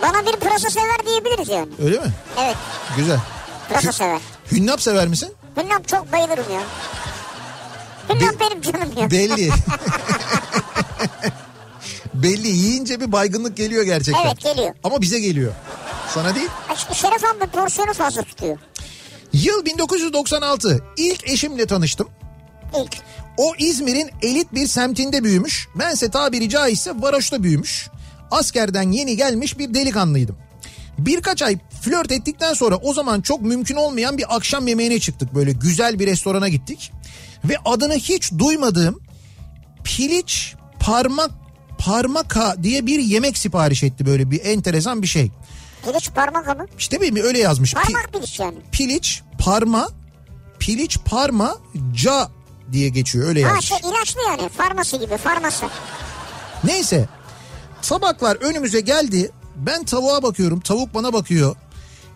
Bana 0.03 0.27
bir 0.27 0.33
pırasa 0.33 0.71
sever 0.71 1.07
diyebiliriz 1.07 1.49
yani. 1.49 1.69
Öyle 1.85 1.99
mi? 1.99 2.13
Evet 2.41 2.57
Güzel. 2.97 3.21
pırasa 3.69 3.93
sever. 3.93 4.21
Hünnap 4.53 4.81
sever 4.83 5.09
misin? 5.09 5.33
Hünnap 5.57 5.89
çok 5.89 6.13
bayılırım 6.13 6.45
ya. 6.55 6.61
Hünnap 8.09 8.35
Be- 8.35 8.41
benim 8.41 8.63
canım 8.63 8.93
ya. 8.97 9.11
Belli. 9.11 9.51
Belli 12.15 12.49
yiyince 12.49 13.01
bir 13.01 13.13
baygınlık 13.13 13.57
geliyor 13.57 13.83
gerçekten. 13.85 14.27
Evet 14.27 14.41
geliyor. 14.41 14.75
Ama 14.85 15.01
bize 15.03 15.21
geliyor. 15.21 15.53
Sana 16.15 16.35
değil. 16.35 16.49
Aşkı 16.69 16.95
Şeref 16.95 17.25
abi 17.25 17.51
porsiyonu 17.51 17.93
fazla 17.93 18.23
tutuyor. 18.23 18.59
Yıl 19.33 19.65
1996. 19.65 20.85
İlk 20.97 21.29
eşimle 21.29 21.67
tanıştım. 21.67 22.09
İlk. 22.83 22.97
O 23.37 23.53
İzmir'in 23.59 24.11
elit 24.23 24.55
bir 24.55 24.67
semtinde 24.67 25.25
büyümüş. 25.25 25.69
Bense 25.75 26.11
tabiri 26.11 26.49
caizse 26.49 26.93
varoşta 26.99 27.43
büyümüş. 27.43 27.89
Askerden 28.31 28.93
yeni 28.93 29.17
gelmiş 29.17 29.59
bir 29.59 29.75
delikanlıydım. 29.75 30.37
Birkaç 30.99 31.43
ay 31.43 31.59
Flört 31.83 32.13
ettikten 32.13 32.55
sonra 32.55 32.77
o 32.77 32.95
zaman 32.95 33.21
çok 33.21 33.43
mümkün 33.43 33.77
olmayan 33.77 34.19
bir 34.19 34.37
akşam 34.37 34.69
yemeğine 34.69 35.01
çıktık. 35.01 35.35
Böyle 35.35 35.53
güzel 35.53 35.99
bir 35.99 36.07
restorana 36.07 36.49
gittik. 36.49 36.93
Ve 37.45 37.57
adını 37.65 37.95
hiç 37.95 38.33
duymadığım 38.39 39.01
piliç 39.85 40.55
parmak 40.81 41.31
parmaka 41.87 42.57
diye 42.63 42.87
bir 42.87 42.99
yemek 42.99 43.39
sipariş 43.39 43.83
etti 43.83 44.07
böyle 44.07 44.31
bir 44.31 44.45
enteresan 44.45 45.03
bir 45.03 45.07
şey. 45.07 45.31
Piliç 45.85 46.11
parmak 46.11 46.59
mı? 46.59 46.67
İşte 46.79 47.01
bir 47.01 47.25
öyle 47.25 47.39
yazmış. 47.39 47.75
Pi- 47.75 47.83
Parmak 47.93 48.13
piliç 48.13 48.41
yani. 48.41 48.57
piliç 48.73 49.23
parma 49.39 49.89
piliç 50.59 50.99
parma 51.05 51.57
ca 51.95 52.29
diye 52.73 52.89
geçiyor 52.89 53.29
öyle 53.29 53.43
Ha 53.43 53.49
yazmış. 53.49 53.65
şey 53.69 53.79
ilaçlı 53.91 54.21
yani 54.29 54.49
farması 54.49 54.97
gibi 54.97 55.17
farması. 55.17 55.67
Neyse 56.65 57.09
tabaklar 57.83 58.37
önümüze 58.37 58.81
geldi. 58.81 59.31
Ben 59.57 59.85
tavuğa 59.85 60.23
bakıyorum 60.23 60.61
tavuk 60.61 60.95
bana 60.95 61.13
bakıyor. 61.13 61.57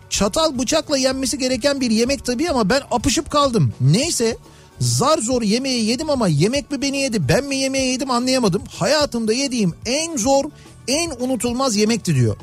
Çatal 0.09 0.59
bıçakla 0.59 0.97
yenmesi 0.97 1.37
gereken 1.39 1.81
bir 1.81 1.91
yemek 1.91 2.25
tabii 2.25 2.49
ama 2.49 2.69
ben 2.69 2.81
apışıp 2.91 3.31
kaldım. 3.31 3.73
Neyse 3.81 4.37
zar 4.79 5.17
zor 5.17 5.41
yemeği 5.41 5.85
yedim 5.85 6.09
ama 6.09 6.27
yemek 6.27 6.71
mi 6.71 6.81
beni 6.81 6.97
yedi 6.97 7.29
ben 7.29 7.43
mi 7.43 7.55
yemeği 7.55 7.91
yedim 7.91 8.11
anlayamadım. 8.11 8.63
Hayatımda 8.79 9.33
yediğim 9.33 9.73
en 9.85 10.17
zor 10.17 10.45
en 10.87 11.11
unutulmaz 11.19 11.75
yemekti 11.75 12.15
diyor. 12.15 12.35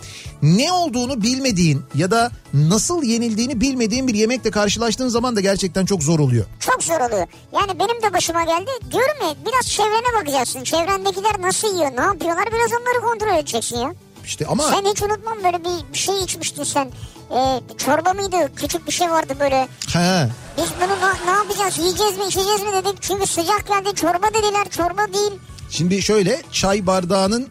Ne 0.42 0.72
olduğunu 0.72 1.22
bilmediğin 1.22 1.82
ya 1.94 2.10
da 2.10 2.30
nasıl 2.54 3.02
yenildiğini 3.02 3.60
bilmediğin 3.60 4.08
bir 4.08 4.14
yemekle 4.14 4.50
karşılaştığın 4.50 5.08
zaman 5.08 5.36
da 5.36 5.40
gerçekten 5.40 5.86
çok 5.86 6.02
zor 6.02 6.18
oluyor. 6.18 6.44
Çok 6.60 6.82
zor 6.84 7.00
oluyor. 7.00 7.26
Yani 7.52 7.78
benim 7.78 8.02
de 8.02 8.12
başıma 8.12 8.44
geldi. 8.44 8.70
Diyorum 8.92 9.16
ya 9.28 9.34
biraz 9.46 9.66
çevrene 9.70 10.20
bakacaksın. 10.20 10.64
Çevrendekiler 10.64 11.42
nasıl 11.42 11.68
yiyor 11.68 11.96
ne 11.96 12.00
yapıyorlar 12.00 12.46
biraz 12.52 12.70
onları 12.72 13.00
kontrol 13.10 13.38
edeceksin 13.38 13.76
ya. 13.76 13.94
İşte 14.26 14.46
ama 14.46 14.62
Sen 14.62 14.84
hiç 14.90 15.02
unutmam 15.02 15.38
böyle 15.44 15.60
bir, 15.64 15.92
bir 15.92 15.98
şey 15.98 16.22
içmiştin 16.24 16.64
sen. 16.64 16.92
Ee, 17.30 17.60
çorba 17.78 18.12
mıydı? 18.12 18.36
Küçük 18.56 18.86
bir 18.86 18.92
şey 18.92 19.10
vardı 19.10 19.34
böyle. 19.40 19.68
he, 19.92 20.28
Biz 20.58 20.64
bunu 20.80 21.00
na- 21.00 21.18
ne 21.24 21.30
yapacağız? 21.30 21.78
Yiyeceğiz 21.78 22.18
mi 22.18 22.24
içeceğiz 22.24 22.62
mi 22.62 22.72
dedik. 22.72 23.02
Çünkü 23.02 23.26
sıcak 23.26 23.68
geldi 23.68 23.94
çorba 23.94 24.26
dediler. 24.34 24.68
Çorba 24.70 25.12
değil. 25.14 25.32
Şimdi 25.70 26.02
şöyle 26.02 26.42
çay 26.52 26.86
bardağının 26.86 27.48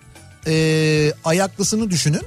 e, 0.47 0.53
ayaklısını 1.25 1.89
düşünün. 1.89 2.21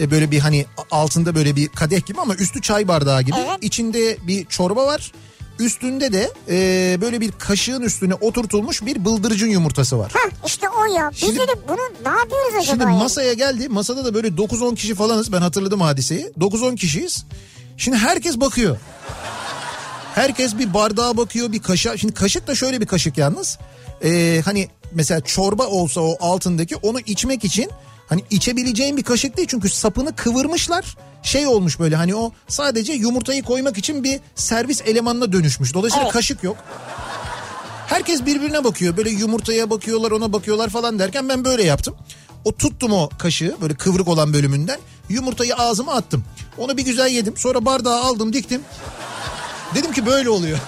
E, 0.00 0.10
böyle 0.10 0.30
bir 0.30 0.38
hani 0.38 0.66
altında 0.90 1.34
böyle 1.34 1.56
bir 1.56 1.68
kadeh 1.68 2.06
gibi 2.06 2.20
ama 2.20 2.34
üstü 2.34 2.62
çay 2.62 2.88
bardağı 2.88 3.22
gibi. 3.22 3.36
Evet. 3.38 3.58
İçinde 3.60 4.18
bir 4.26 4.44
çorba 4.46 4.86
var. 4.86 5.12
Üstünde 5.60 6.12
de 6.12 6.30
e, 6.48 6.98
böyle 7.00 7.20
bir 7.20 7.32
kaşığın 7.38 7.82
üstüne 7.82 8.14
oturtulmuş 8.14 8.82
bir 8.86 9.04
bıldırcın 9.04 9.46
yumurtası 9.46 9.98
var. 9.98 10.12
Hah 10.14 10.30
işte 10.46 10.66
o 10.68 10.84
ya. 10.94 11.10
Biz 11.12 11.18
Şimdi- 11.18 11.38
dedik 11.38 11.68
bunu 11.68 11.78
ne 12.12 12.18
yapıyoruz 12.18 12.48
acaba 12.48 12.62
Şimdi 12.62 12.82
yani? 12.82 12.98
masaya 12.98 13.32
geldi. 13.32 13.68
Masada 13.68 14.04
da 14.04 14.14
böyle 14.14 14.28
9-10 14.36 14.74
kişi 14.74 14.94
falanız. 14.94 15.32
Ben 15.32 15.40
hatırladım 15.40 15.80
hadiseyi. 15.80 16.32
9-10 16.40 16.76
kişiyiz. 16.76 17.24
Şimdi 17.76 17.96
herkes 17.96 18.40
bakıyor. 18.40 18.76
Herkes 20.14 20.58
bir 20.58 20.74
bardağa 20.74 21.16
bakıyor, 21.16 21.52
bir 21.52 21.62
kaşığa. 21.62 21.96
Şimdi 21.96 22.14
kaşık 22.14 22.46
da 22.46 22.54
şöyle 22.54 22.80
bir 22.80 22.86
kaşık 22.86 23.18
yalnız. 23.18 23.58
Ee, 24.04 24.42
hani 24.44 24.68
mesela 24.92 25.20
çorba 25.20 25.66
olsa 25.66 26.00
o 26.00 26.16
altındaki 26.20 26.76
onu 26.76 27.00
içmek 27.00 27.44
için 27.44 27.70
hani 28.10 28.24
içebileceğin 28.30 28.96
bir 28.96 29.02
kaşık 29.02 29.36
değil. 29.36 29.48
Çünkü 29.50 29.68
sapını 29.68 30.16
kıvırmışlar. 30.16 30.96
Şey 31.22 31.46
olmuş 31.46 31.78
böyle 31.80 31.96
hani 31.96 32.14
o 32.14 32.32
sadece 32.48 32.92
yumurtayı 32.92 33.42
koymak 33.42 33.78
için 33.78 34.04
bir 34.04 34.20
servis 34.34 34.82
elemanına 34.82 35.32
dönüşmüş. 35.32 35.74
Dolayısıyla 35.74 36.04
Evet. 36.04 36.12
kaşık 36.12 36.42
yok. 36.44 36.56
Herkes 37.86 38.26
birbirine 38.26 38.64
bakıyor. 38.64 38.96
Böyle 38.96 39.10
yumurtaya 39.10 39.70
bakıyorlar 39.70 40.10
ona 40.10 40.32
bakıyorlar 40.32 40.68
falan 40.68 40.98
derken 40.98 41.28
ben 41.28 41.44
böyle 41.44 41.64
yaptım. 41.64 41.96
O 42.44 42.52
tuttum 42.52 42.92
o 42.92 43.08
kaşığı 43.18 43.56
böyle 43.60 43.74
kıvrık 43.74 44.08
olan 44.08 44.32
bölümünden. 44.32 44.78
Yumurtayı 45.08 45.54
ağzıma 45.56 45.94
attım. 45.94 46.24
Onu 46.58 46.76
bir 46.76 46.84
güzel 46.84 47.08
yedim. 47.10 47.36
Sonra 47.36 47.64
bardağı 47.64 48.00
aldım 48.00 48.32
diktim. 48.32 48.62
Dedim 49.74 49.92
ki 49.92 50.06
böyle 50.06 50.30
oluyor. 50.30 50.58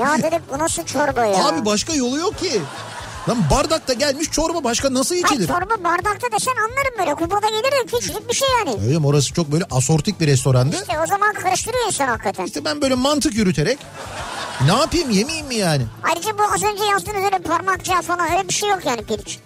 Ya 0.00 0.16
dedik 0.18 0.40
bu 0.52 0.58
nasıl 0.58 0.84
çorba 0.84 1.24
ya? 1.24 1.46
Abi 1.48 1.64
başka 1.64 1.94
yolu 1.94 2.18
yok 2.18 2.38
ki. 2.38 2.60
Lan 3.28 3.38
bardakta 3.50 3.92
gelmiş 3.92 4.30
çorba 4.30 4.64
başka 4.64 4.94
nasıl 4.94 5.14
Hayır 5.14 5.26
içilir? 5.26 5.46
çorba 5.46 5.84
bardakta 5.84 6.32
desen 6.32 6.52
anlarım 6.56 6.98
böyle. 6.98 7.14
Kupada 7.14 7.48
gelir 7.48 7.86
küçücük 8.00 8.28
bir 8.30 8.34
şey 8.34 8.48
yani. 8.58 8.80
Öyle 8.86 8.98
mi? 8.98 9.06
Orası 9.06 9.32
çok 9.34 9.52
böyle 9.52 9.64
asortik 9.70 10.20
bir 10.20 10.26
restorandı. 10.26 10.76
İşte 10.76 11.00
o 11.04 11.06
zaman 11.06 11.32
karıştırıyor 11.32 11.86
insan 11.86 12.08
hakikaten. 12.08 12.44
İşte 12.44 12.64
ben 12.64 12.82
böyle 12.82 12.94
mantık 12.94 13.34
yürüterek 13.34 13.78
ne 14.66 14.72
yapayım 14.72 15.10
yemeyeyim 15.10 15.46
mi 15.46 15.54
yani? 15.54 15.82
Ayrıca 16.02 16.38
bu 16.38 16.42
az 16.42 16.62
önce 16.62 16.84
yazdığınız 16.84 17.24
öyle 17.24 17.38
parmakça 17.38 18.02
falan 18.02 18.32
öyle 18.32 18.48
bir 18.48 18.54
şey 18.54 18.68
yok 18.70 18.80
yani 18.86 19.02
piliç. 19.04 19.38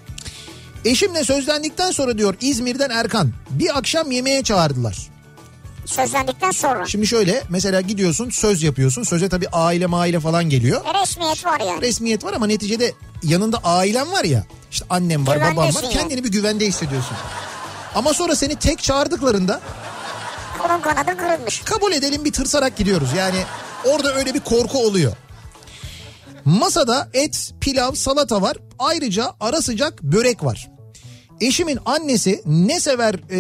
Eşimle 0.85 1.25
sözlendikten 1.25 1.91
sonra 1.91 2.19
diyor 2.19 2.35
İzmir'den 2.41 2.91
Erkan 2.91 3.33
bir 3.51 3.79
akşam 3.79 4.11
yemeğe 4.11 4.43
çağırdılar. 4.43 4.97
Sözlendikten 5.91 6.51
sonra. 6.51 6.87
Şimdi 6.87 7.07
şöyle 7.07 7.43
mesela 7.49 7.81
gidiyorsun 7.81 8.31
söz 8.31 8.63
yapıyorsun. 8.63 9.03
Söze 9.03 9.29
tabii 9.29 9.49
aile 9.49 9.87
maile 9.87 10.21
falan 10.21 10.45
geliyor. 10.45 10.81
E, 10.87 11.01
resmiyet 11.03 11.45
var 11.47 11.61
yani. 11.61 11.81
Resmiyet 11.81 12.25
var 12.25 12.33
ama 12.33 12.47
neticede 12.47 12.93
yanında 13.23 13.59
ailen 13.65 14.13
var 14.13 14.25
ya. 14.25 14.45
İşte 14.71 14.85
annem 14.91 15.27
var 15.27 15.37
babam 15.41 15.57
var. 15.57 15.63
Güvendesin 15.67 15.83
yani. 15.85 15.95
Kendini 15.95 16.25
bir 16.25 16.33
güvende 16.33 16.67
hissediyorsun. 16.67 17.17
Ama 17.95 18.13
sonra 18.15 18.37
seni 18.37 18.57
tek 18.57 18.83
çağırdıklarında 18.83 19.61
Kolun 20.59 20.81
kanadın 20.81 21.17
kırılmış. 21.17 21.61
kabul 21.61 21.93
edelim 21.93 22.25
bir 22.25 22.33
tırsarak 22.33 22.77
gidiyoruz. 22.77 23.09
Yani 23.17 23.43
orada 23.85 24.15
öyle 24.15 24.35
bir 24.35 24.41
korku 24.41 24.79
oluyor. 24.79 25.13
Masada 26.45 27.09
et, 27.15 27.53
pilav, 27.61 27.93
salata 27.95 28.43
var. 28.43 28.57
Ayrıca 28.79 29.33
ara 29.41 29.63
sıcak 29.63 30.03
börek 30.03 30.45
var. 30.45 30.71
Eşimin 31.41 31.79
annesi 31.85 32.43
ne 32.47 32.81
sever 32.81 33.15
e, 33.31 33.39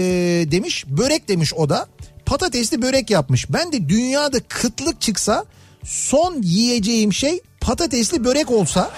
demiş. 0.51 0.84
Börek 0.88 1.28
demiş 1.28 1.55
o 1.55 1.68
da. 1.68 1.86
Patatesli 2.31 2.83
börek 2.83 3.11
yapmış. 3.11 3.53
Ben 3.53 3.72
de 3.72 3.89
dünyada 3.89 4.41
kıtlık 4.49 5.01
çıksa 5.01 5.45
son 5.85 6.43
yiyeceğim 6.43 7.12
şey 7.12 7.41
patatesli 7.61 8.24
börek 8.24 8.51
olsa 8.51 8.91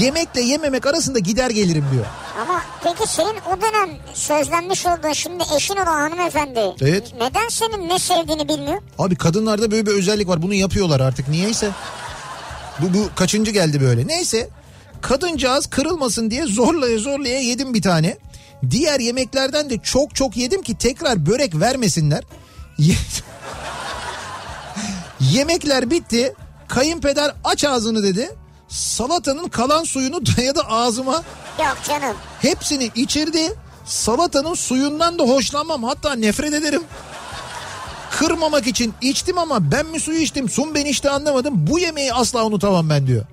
yemekle 0.00 0.40
yememek 0.40 0.86
arasında 0.86 1.18
gider 1.18 1.50
gelirim 1.50 1.84
diyor. 1.92 2.04
Ama 2.42 2.62
peki 2.84 3.12
senin 3.12 3.28
o 3.28 3.60
dönem 3.60 3.90
sözlenmiş 4.14 4.86
olduğun 4.86 5.12
şimdi 5.12 5.44
eşin 5.56 5.74
olan 5.74 6.10
hanımefendi 6.10 6.60
Evet. 6.80 7.12
neden 7.14 7.48
senin 7.48 7.88
ne 7.88 7.98
sevdiğini 7.98 8.48
bilmiyor? 8.48 8.82
Abi 8.98 9.16
kadınlarda 9.16 9.70
böyle 9.70 9.86
bir 9.86 9.92
özellik 9.92 10.28
var. 10.28 10.42
Bunu 10.42 10.54
yapıyorlar 10.54 11.00
artık 11.00 11.28
niyeyse. 11.28 11.70
Bu, 12.78 12.98
bu 12.98 13.08
kaçıncı 13.14 13.50
geldi 13.50 13.80
böyle. 13.80 14.06
Neyse 14.06 14.48
kadıncağız 15.00 15.66
kırılmasın 15.66 16.30
diye 16.30 16.46
zorlaya 16.46 16.98
zorlaya 16.98 17.40
yedim 17.40 17.74
bir 17.74 17.82
tane. 17.82 18.16
Diğer 18.70 19.00
yemeklerden 19.00 19.70
de 19.70 19.78
çok 19.78 20.14
çok 20.14 20.36
yedim 20.36 20.62
ki 20.62 20.78
tekrar 20.78 21.26
börek 21.26 21.54
vermesinler. 21.60 22.24
Ye- 22.78 22.94
Yemekler 25.20 25.90
bitti. 25.90 26.34
Kayınpeder 26.68 27.34
aç 27.44 27.64
ağzını 27.64 28.02
dedi. 28.02 28.30
Salatanın 28.68 29.48
kalan 29.48 29.84
suyunu 29.84 30.20
dayadı 30.26 30.60
ağzıma. 30.68 31.22
Yok 31.58 31.76
canım. 31.88 32.16
Hepsini 32.42 32.90
içirdi. 32.94 33.52
Salatanın 33.84 34.54
suyundan 34.54 35.18
da 35.18 35.22
hoşlanmam. 35.22 35.84
Hatta 35.84 36.14
nefret 36.14 36.54
ederim. 36.54 36.82
Kırmamak 38.10 38.66
için 38.66 38.94
içtim 39.00 39.38
ama 39.38 39.72
ben 39.72 39.86
mi 39.86 40.00
suyu 40.00 40.18
içtim? 40.18 40.48
Sun 40.48 40.74
ben 40.74 40.84
işte 40.84 41.10
anlamadım. 41.10 41.54
Bu 41.66 41.78
yemeği 41.78 42.12
asla 42.14 42.44
unutamam 42.44 42.90
ben 42.90 43.06
diyor. 43.06 43.24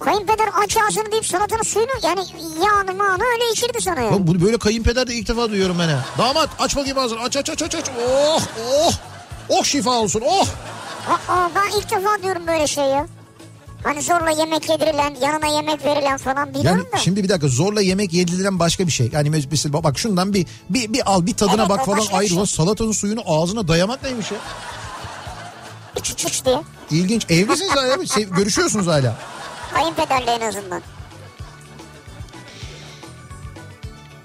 Kayınpeder 0.00 0.48
aç 0.64 0.76
ağzını 0.76 1.12
deyip 1.12 1.26
salatanın 1.26 1.62
suyunu 1.62 1.90
yani 2.02 2.20
yağını 2.64 2.94
mağını 2.94 3.22
öyle 3.24 3.52
içirdi 3.52 3.80
sana 3.80 4.00
yani. 4.00 4.12
Bak 4.12 4.26
bunu 4.26 4.40
böyle 4.42 4.58
kayınpeder 4.58 5.06
de 5.06 5.14
ilk 5.14 5.28
defa 5.28 5.50
duyuyorum 5.50 5.76
ben 5.78 5.88
ha. 5.88 6.04
Damat 6.18 6.50
aç 6.58 6.76
bakayım 6.76 6.98
ağzını. 6.98 7.20
Aç 7.20 7.36
aç 7.36 7.50
aç 7.50 7.62
aç. 7.62 7.74
aç. 7.74 7.86
Oh 8.08 8.42
oh. 8.72 8.92
Oh 9.48 9.64
şifa 9.64 9.90
olsun 9.90 10.22
oh. 10.26 10.46
Aa, 11.28 11.48
ben 11.54 11.78
ilk 11.78 11.90
defa 11.90 12.22
diyorum 12.22 12.46
böyle 12.46 12.66
şey 12.66 12.84
ya. 12.84 13.06
Hani 13.82 14.02
zorla 14.02 14.30
yemek 14.30 14.68
yedirilen, 14.70 15.14
yanına 15.22 15.46
yemek 15.46 15.84
verilen 15.84 16.16
falan 16.16 16.54
biliyorum 16.54 16.80
Yani 16.80 16.92
da. 16.92 16.96
şimdi 16.96 17.22
bir 17.24 17.28
dakika 17.28 17.48
zorla 17.48 17.80
yemek 17.80 18.12
yedirilen 18.12 18.58
başka 18.58 18.86
bir 18.86 18.92
şey. 18.92 19.10
Yani 19.12 19.30
mesela 19.50 19.82
bak 19.82 19.98
şundan 19.98 20.34
bir 20.34 20.46
bir, 20.70 20.92
bir 20.92 21.10
al 21.10 21.26
bir 21.26 21.34
tadına 21.34 21.60
Evet, 21.60 21.68
bak 21.70 21.86
falan 21.86 22.06
ayrı. 22.12 22.28
şey. 22.28 22.46
Salatanın 22.46 22.92
suyunu 22.92 23.20
ağzına 23.26 23.68
dayamak 23.68 24.02
neymiş 24.02 24.30
ya? 24.30 24.38
İç 25.96 26.10
iç 26.10 26.24
iç 26.24 26.44
diye. 26.44 26.60
İlginç. 26.90 27.26
Evlisiniz 27.30 27.70
hala 27.70 27.96
mı? 27.96 28.04
Görüşüyorsunuz 28.36 28.86
hala. 28.86 29.16
Kayınpederle 29.84 30.30
en 30.30 30.40
azından. 30.40 30.82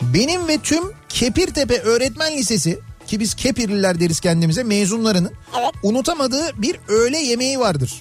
Benim 0.02 0.48
ve 0.48 0.58
tüm 0.58 0.84
Kepirtepe 1.10 1.80
Öğretmen 1.80 2.38
Lisesi 2.38 2.80
ki 3.08 3.20
biz 3.20 3.34
Kepirliler 3.36 4.00
deriz 4.00 4.20
kendimize 4.20 4.64
mezunlarının 4.64 5.32
Evet. 5.60 5.72
unutamadığı 5.84 6.62
bir 6.62 6.80
öğle 6.88 7.18
yemeği 7.18 7.60
vardır. 7.60 7.94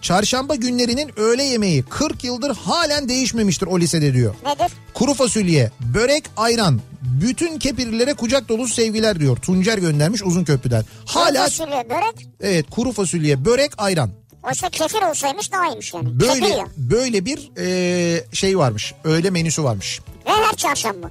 Çarşamba 0.00 0.54
günlerinin 0.54 1.10
öğle 1.20 1.42
yemeği 1.42 1.82
40 1.82 2.24
yıldır 2.24 2.56
halen 2.56 3.08
değişmemiştir 3.08 3.66
o 3.66 3.80
lisede 3.80 4.14
diyor. 4.14 4.34
Nedir? 4.46 4.72
Kuru 4.94 5.14
fasulye, 5.14 5.70
börek, 5.94 6.24
ayran. 6.36 6.80
Bütün 7.02 7.58
Kepirlilere 7.58 8.14
kucak 8.14 8.48
dolusu 8.48 8.74
sevgiler 8.74 9.20
diyor. 9.20 9.36
Tuncer 9.36 9.78
göndermiş 9.78 10.22
uzun 10.22 10.44
köprüden. 10.44 10.84
Hala 11.06 11.28
Kuru 11.32 11.42
fasulye, 11.42 11.90
börek. 11.90 12.26
evet 12.40 12.66
kuru 12.70 12.92
fasulye, 12.92 13.44
börek, 13.44 13.72
ayran. 13.78 14.10
Oysa 14.46 14.70
kefir 14.70 15.02
olsaymış 15.02 15.52
daha 15.52 15.66
iyiymiş 15.66 15.94
yani. 15.94 16.20
Böyle 16.20 16.64
böyle 16.76 17.24
bir 17.24 17.50
eee, 17.56 18.24
şey 18.32 18.58
varmış. 18.58 18.94
Öğle 19.04 19.30
menüsü 19.30 19.64
varmış. 19.64 20.00
Ve 20.26 20.30
her 20.30 20.56
çarşamba. 20.56 21.10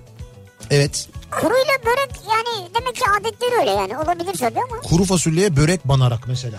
Evet. 0.71 1.07
Kuruyla 1.31 1.73
börek 1.85 2.09
yani 2.29 2.69
demek 2.79 2.95
ki 2.95 3.01
adetleri 3.19 3.59
öyle 3.59 3.71
yani 3.71 3.97
olabilir 3.97 4.37
tabii 4.39 4.59
ama. 4.71 4.81
Kuru 4.81 5.03
fasulyeye 5.05 5.55
börek 5.55 5.87
banarak 5.87 6.19
mesela. 6.27 6.57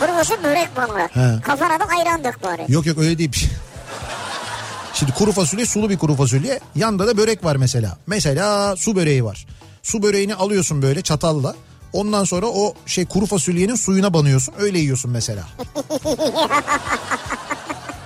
Kuru 0.00 0.12
fasulye 0.12 0.44
börek 0.44 0.76
banarak. 0.76 1.16
He. 1.16 1.40
Kafana 1.44 1.80
da 1.80 1.84
ayran 1.98 2.24
dök 2.24 2.42
bari. 2.42 2.64
Yok 2.68 2.86
yok 2.86 2.98
öyle 2.98 3.18
değil. 3.18 3.30
Şimdi 4.94 5.12
kuru 5.12 5.32
fasulye 5.32 5.66
sulu 5.66 5.90
bir 5.90 5.98
kuru 5.98 6.14
fasulye. 6.14 6.60
Yanda 6.74 7.06
da 7.06 7.16
börek 7.16 7.44
var 7.44 7.56
mesela. 7.56 7.98
Mesela 8.06 8.76
su 8.76 8.96
böreği 8.96 9.24
var. 9.24 9.46
Su 9.82 10.02
böreğini 10.02 10.34
alıyorsun 10.34 10.82
böyle 10.82 11.02
çatalla. 11.02 11.54
Ondan 11.92 12.24
sonra 12.24 12.46
o 12.46 12.74
şey 12.86 13.06
kuru 13.06 13.26
fasulyenin 13.26 13.74
suyuna 13.74 14.14
banıyorsun. 14.14 14.54
Öyle 14.58 14.78
yiyorsun 14.78 15.10
mesela. 15.10 15.44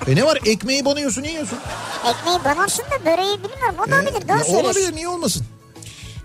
e 0.07 0.17
ne 0.17 0.25
var 0.25 0.39
ekmeği 0.47 0.85
banıyorsun 0.85 1.23
yiyorsun. 1.25 1.59
Ekmeği 2.11 2.39
banarsın 2.45 2.83
da 2.85 3.05
böreği 3.05 3.37
bilmiyorum. 3.43 3.77
Da 3.79 3.95
olabilir. 3.97 4.29
Doğru 4.29 4.39
Ya 4.39 4.45
söylüyorsun. 4.45 4.65
olabilir 4.65 4.95
niye 4.97 5.09
olmasın? 5.09 5.47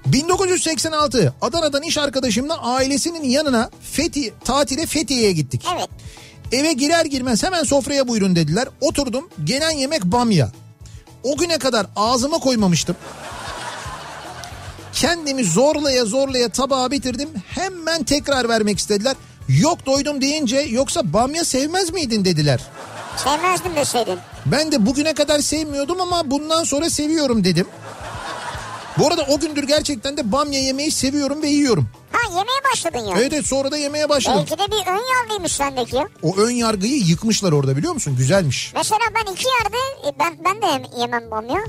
1986 0.05 1.34
Adana'dan 1.41 1.82
iş 1.84 1.97
arkadaşımla 1.97 2.62
ailesinin 2.64 3.24
yanına 3.24 3.70
Fethi, 3.91 4.34
tatile 4.45 4.86
Fethiye'ye 4.86 5.32
gittik. 5.32 5.66
Evet. 5.78 5.89
Eve 6.51 6.74
girer 6.74 7.05
girmez 7.05 7.43
hemen 7.43 7.64
sofraya 7.64 8.07
buyurun 8.07 8.36
dediler. 8.36 8.68
Oturdum 8.82 9.30
gelen 9.43 9.72
yemek 9.72 10.03
bamya. 10.05 10.51
O 11.24 11.38
güne 11.38 11.57
kadar 11.57 11.88
ağzıma 11.95 12.38
koymamıştım. 12.39 12.95
Kendimi 14.93 15.43
zorlaya 15.43 16.05
zorlaya 16.05 16.49
tabağa 16.49 16.91
bitirdim. 16.91 17.29
Hemen 17.47 18.03
tekrar 18.03 18.49
vermek 18.49 18.79
istediler. 18.79 19.15
Yok 19.49 19.85
doydum 19.85 20.21
deyince 20.21 20.57
yoksa 20.59 21.13
bamya 21.13 21.45
sevmez 21.45 21.93
miydin 21.93 22.25
dediler. 22.25 22.61
Sevmezdim 23.17 23.75
deseydin. 23.75 24.19
Ben 24.45 24.71
de 24.71 24.85
bugüne 24.85 25.13
kadar 25.13 25.39
sevmiyordum 25.39 26.01
ama 26.01 26.31
bundan 26.31 26.63
sonra 26.63 26.89
seviyorum 26.89 27.43
dedim. 27.43 27.67
Bu 28.97 29.07
arada 29.07 29.25
o 29.29 29.39
gündür 29.39 29.63
gerçekten 29.63 30.17
de 30.17 30.31
bamya 30.31 30.59
yemeyi 30.61 30.91
seviyorum 30.91 31.41
ve 31.41 31.47
yiyorum. 31.47 31.89
Ha 32.11 32.19
yemeye 32.29 32.59
başladın 32.73 32.99
ya. 32.99 33.17
Evet 33.19 33.33
evet 33.33 33.45
sonra 33.47 33.71
da 33.71 33.77
yemeye 33.77 34.09
başladım. 34.09 34.45
Belki 34.49 34.63
de 34.63 34.71
bir 34.71 34.87
ön 34.91 35.01
yargıymış 35.19 35.51
sendeki. 35.51 35.97
O 36.23 36.35
ön 36.37 36.51
yargıyı 36.51 36.97
yıkmışlar 36.97 37.51
orada 37.51 37.77
biliyor 37.77 37.93
musun? 37.93 38.15
Güzelmiş. 38.17 38.71
Mesela 38.75 38.99
ben 39.15 39.33
iki 39.33 39.45
yerde 39.47 39.77
e, 40.09 40.19
ben 40.19 40.37
ben 40.45 40.61
de 40.61 40.65
yem- 40.65 40.99
yemem 40.99 41.31
bamya. 41.31 41.61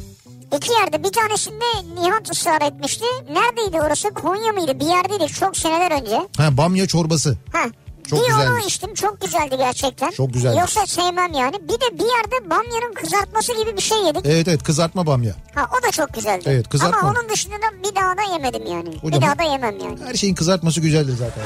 İki 0.56 0.72
yerde 0.72 1.04
bir 1.04 1.12
tanesinde 1.12 1.64
Nihat 2.00 2.30
ısrar 2.30 2.62
etmişti. 2.62 3.04
Neredeydi 3.30 3.80
orası? 3.80 4.14
Konya 4.14 4.52
mıydı? 4.52 4.80
Bir 4.80 4.86
yerdeydi 4.86 5.26
çok 5.32 5.56
seneler 5.56 6.00
önce. 6.02 6.28
Ha 6.36 6.56
bamya 6.56 6.86
çorbası. 6.86 7.38
Ha. 7.52 7.62
Çok 8.10 8.18
bir 8.18 8.32
onu 8.32 8.38
güzelmiş. 8.38 8.66
içtim 8.66 8.94
çok 8.94 9.20
güzeldi 9.20 9.54
gerçekten. 9.58 10.10
Çok 10.10 10.32
güzelmiş. 10.32 10.60
Yoksa 10.60 10.86
sevmem 10.86 11.32
yani. 11.32 11.54
Bir 11.62 11.74
de 11.80 11.98
bir 11.98 12.04
yerde 12.04 12.50
bamyanın 12.50 12.94
kızartması 12.94 13.52
gibi 13.56 13.76
bir 13.76 13.82
şey 13.82 13.98
yedik. 13.98 14.26
Evet 14.26 14.48
evet 14.48 14.62
kızartma 14.62 15.06
bamya. 15.06 15.34
Ha 15.54 15.68
o 15.80 15.86
da 15.86 15.90
çok 15.90 16.14
güzeldi. 16.14 16.44
Evet, 16.46 16.68
kızartma. 16.68 16.98
Ama 16.98 17.10
onun 17.10 17.28
dışında 17.28 17.54
da 17.56 17.88
bir 17.90 17.94
daha 17.94 18.16
da 18.16 18.32
yemedim 18.32 18.66
yani. 18.66 18.88
Hocam- 18.88 19.20
bir 19.20 19.26
daha 19.26 19.38
da 19.38 19.42
yemem 19.42 19.78
yani. 19.80 19.98
Her 20.06 20.14
şeyin 20.14 20.34
kızartması 20.34 20.80
güzeldir 20.80 21.16
zaten. 21.16 21.42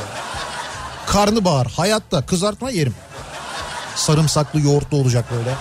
Karnabahar 1.07 1.67
hayatta 1.67 2.27
kızartma 2.27 2.71
yerim. 2.71 2.95
Sarımsaklı 3.97 4.61
yoğurtlu 4.61 4.97
olacak 4.97 5.25
böyle. 5.39 5.55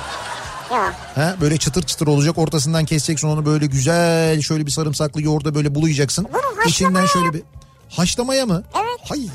Ya 0.74 0.94
He, 1.16 1.42
böyle 1.42 1.58
çıtır 1.58 1.84
çıtır 1.84 2.08
olacak 2.08 2.38
ortasından 2.38 2.86
keseceksin 2.86 3.28
onu 3.28 3.46
böyle 3.46 3.66
güzel 3.66 4.42
şöyle 4.42 4.66
bir 4.66 4.72
sarımsaklı 4.72 5.22
yoğurda 5.22 5.56
böyle 5.56 5.76
bulayacaksın. 5.76 6.28
Bunu 6.34 6.70
İçinden 6.70 7.06
şöyle 7.06 7.34
bir 7.34 7.44
haşlamaya 7.90 8.46
mı? 8.46 8.64
Evet. 8.76 9.00
Hay. 9.10 9.20
e 9.26 9.28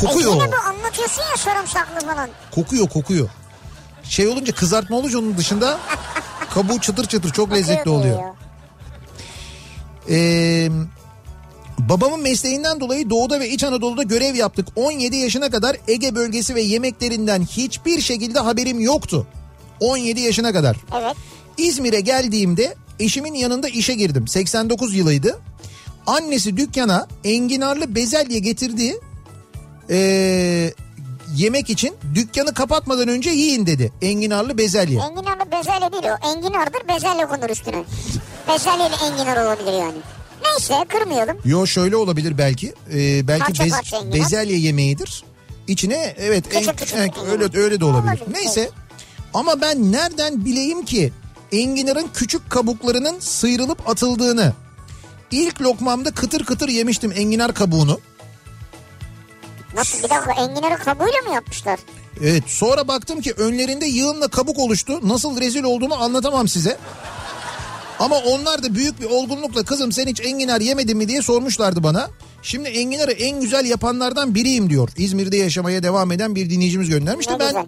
Kokuyor. 0.00 0.32
yine 0.34 0.52
bu 0.52 0.56
anlatıyorsun 0.68 1.22
ya 1.30 1.36
sarımsaklı 1.36 2.06
falan. 2.06 2.28
Kokuyor 2.50 2.88
kokuyor. 2.88 3.28
Şey 4.02 4.28
olunca 4.28 4.54
kızartma 4.54 4.96
olunca 4.96 5.18
onun 5.18 5.36
dışında 5.36 5.78
kabuğu 6.54 6.80
çıtır 6.80 7.06
çıtır 7.06 7.30
çok 7.30 7.52
lezzetli 7.52 7.90
oluyor. 7.90 8.18
diyor. 8.18 8.34
Ee, 10.10 10.70
babamın 11.78 12.20
mesleğinden 12.20 12.80
dolayı 12.80 13.10
Doğu'da 13.10 13.40
ve 13.40 13.48
İç 13.48 13.64
Anadolu'da 13.64 14.02
görev 14.02 14.34
yaptık. 14.34 14.68
17 14.76 15.16
yaşına 15.16 15.50
kadar 15.50 15.76
Ege 15.88 16.14
bölgesi 16.14 16.54
ve 16.54 16.60
yemeklerinden 16.62 17.42
hiçbir 17.42 18.00
şekilde 18.00 18.38
haberim 18.38 18.80
yoktu. 18.80 19.26
17 19.82 20.20
yaşına 20.20 20.52
kadar. 20.52 20.76
Evet. 21.00 21.16
İzmir'e 21.58 22.00
geldiğimde 22.00 22.74
eşimin 23.00 23.34
yanında 23.34 23.68
işe 23.68 23.94
girdim. 23.94 24.28
89 24.28 24.94
yılıydı. 24.94 25.40
Annesi 26.06 26.56
dükkana 26.56 27.06
enginarlı 27.24 27.94
bezelye 27.94 28.38
getirdiği 28.38 29.00
ee, 29.90 30.72
yemek 31.36 31.70
için 31.70 31.94
dükkanı 32.14 32.54
kapatmadan 32.54 33.08
önce 33.08 33.30
yiyin 33.30 33.66
dedi. 33.66 33.92
Enginarlı 34.02 34.58
bezelye. 34.58 35.00
Enginarlı 35.00 35.52
bezelye 35.52 35.92
değil 35.92 36.04
o. 36.04 36.28
Enginardır 36.28 36.88
bezelye 36.88 37.26
konur 37.26 37.50
üstüne. 37.50 37.84
Bezelye 38.48 38.86
ile 38.88 38.94
enginar 39.06 39.44
olabilir 39.46 39.72
yani. 39.72 39.98
Neyse 40.44 40.74
kırmayalım. 40.88 41.36
Yo 41.44 41.66
şöyle 41.66 41.96
olabilir 41.96 42.38
belki. 42.38 42.74
Ee, 42.94 43.28
belki 43.28 43.44
Parça 43.44 43.64
bez- 43.64 43.70
parça 43.72 43.96
enginar. 43.96 44.14
bezelye 44.14 44.58
yemeğidir. 44.58 45.24
İçine 45.68 46.14
evet 46.18 46.48
Küçük 46.48 46.68
en- 46.68 46.76
küçük 46.76 46.96
en- 46.98 47.26
öyle 47.30 47.58
öyle 47.58 47.80
de 47.80 47.84
olabilir. 47.84 48.20
Olabilir, 48.22 48.34
Neyse. 48.34 48.70
Ama 49.34 49.60
ben 49.60 49.92
nereden 49.92 50.44
bileyim 50.44 50.84
ki 50.84 51.12
enginarın 51.52 52.08
küçük 52.14 52.50
kabuklarının 52.50 53.20
sıyrılıp 53.20 53.88
atıldığını. 53.90 54.52
İlk 55.30 55.60
lokmamda 55.60 56.10
kıtır 56.10 56.44
kıtır 56.44 56.68
yemiştim 56.68 57.12
enginar 57.16 57.54
kabuğunu. 57.54 58.00
Nasıl 59.74 59.98
bir 59.98 60.10
dakika 60.10 60.32
enginarı 60.32 60.76
kabuğuyla 60.78 61.20
mı 61.28 61.34
yapmışlar? 61.34 61.78
Evet 62.22 62.44
sonra 62.46 62.88
baktım 62.88 63.20
ki 63.20 63.32
önlerinde 63.32 63.86
yığınla 63.86 64.28
kabuk 64.28 64.58
oluştu. 64.58 65.08
Nasıl 65.08 65.40
rezil 65.40 65.62
olduğumu 65.62 65.94
anlatamam 65.94 66.48
size. 66.48 66.78
Ama 67.98 68.16
onlar 68.18 68.62
da 68.62 68.74
büyük 68.74 69.00
bir 69.00 69.06
olgunlukla 69.06 69.62
kızım 69.64 69.92
sen 69.92 70.06
hiç 70.06 70.20
enginar 70.20 70.60
yemedin 70.60 70.96
mi 70.96 71.08
diye 71.08 71.22
sormuşlardı 71.22 71.82
bana. 71.82 72.10
Şimdi 72.42 72.68
enginarı 72.68 73.12
en 73.12 73.40
güzel 73.40 73.64
yapanlardan 73.64 74.34
biriyim 74.34 74.70
diyor. 74.70 74.88
İzmir'de 74.96 75.36
yaşamaya 75.36 75.82
devam 75.82 76.12
eden 76.12 76.34
bir 76.34 76.50
dinleyicimiz 76.50 76.88
göndermişti. 76.88 77.32
Ne 77.32 77.38
Ben 77.38 77.46
güzel. 77.46 77.66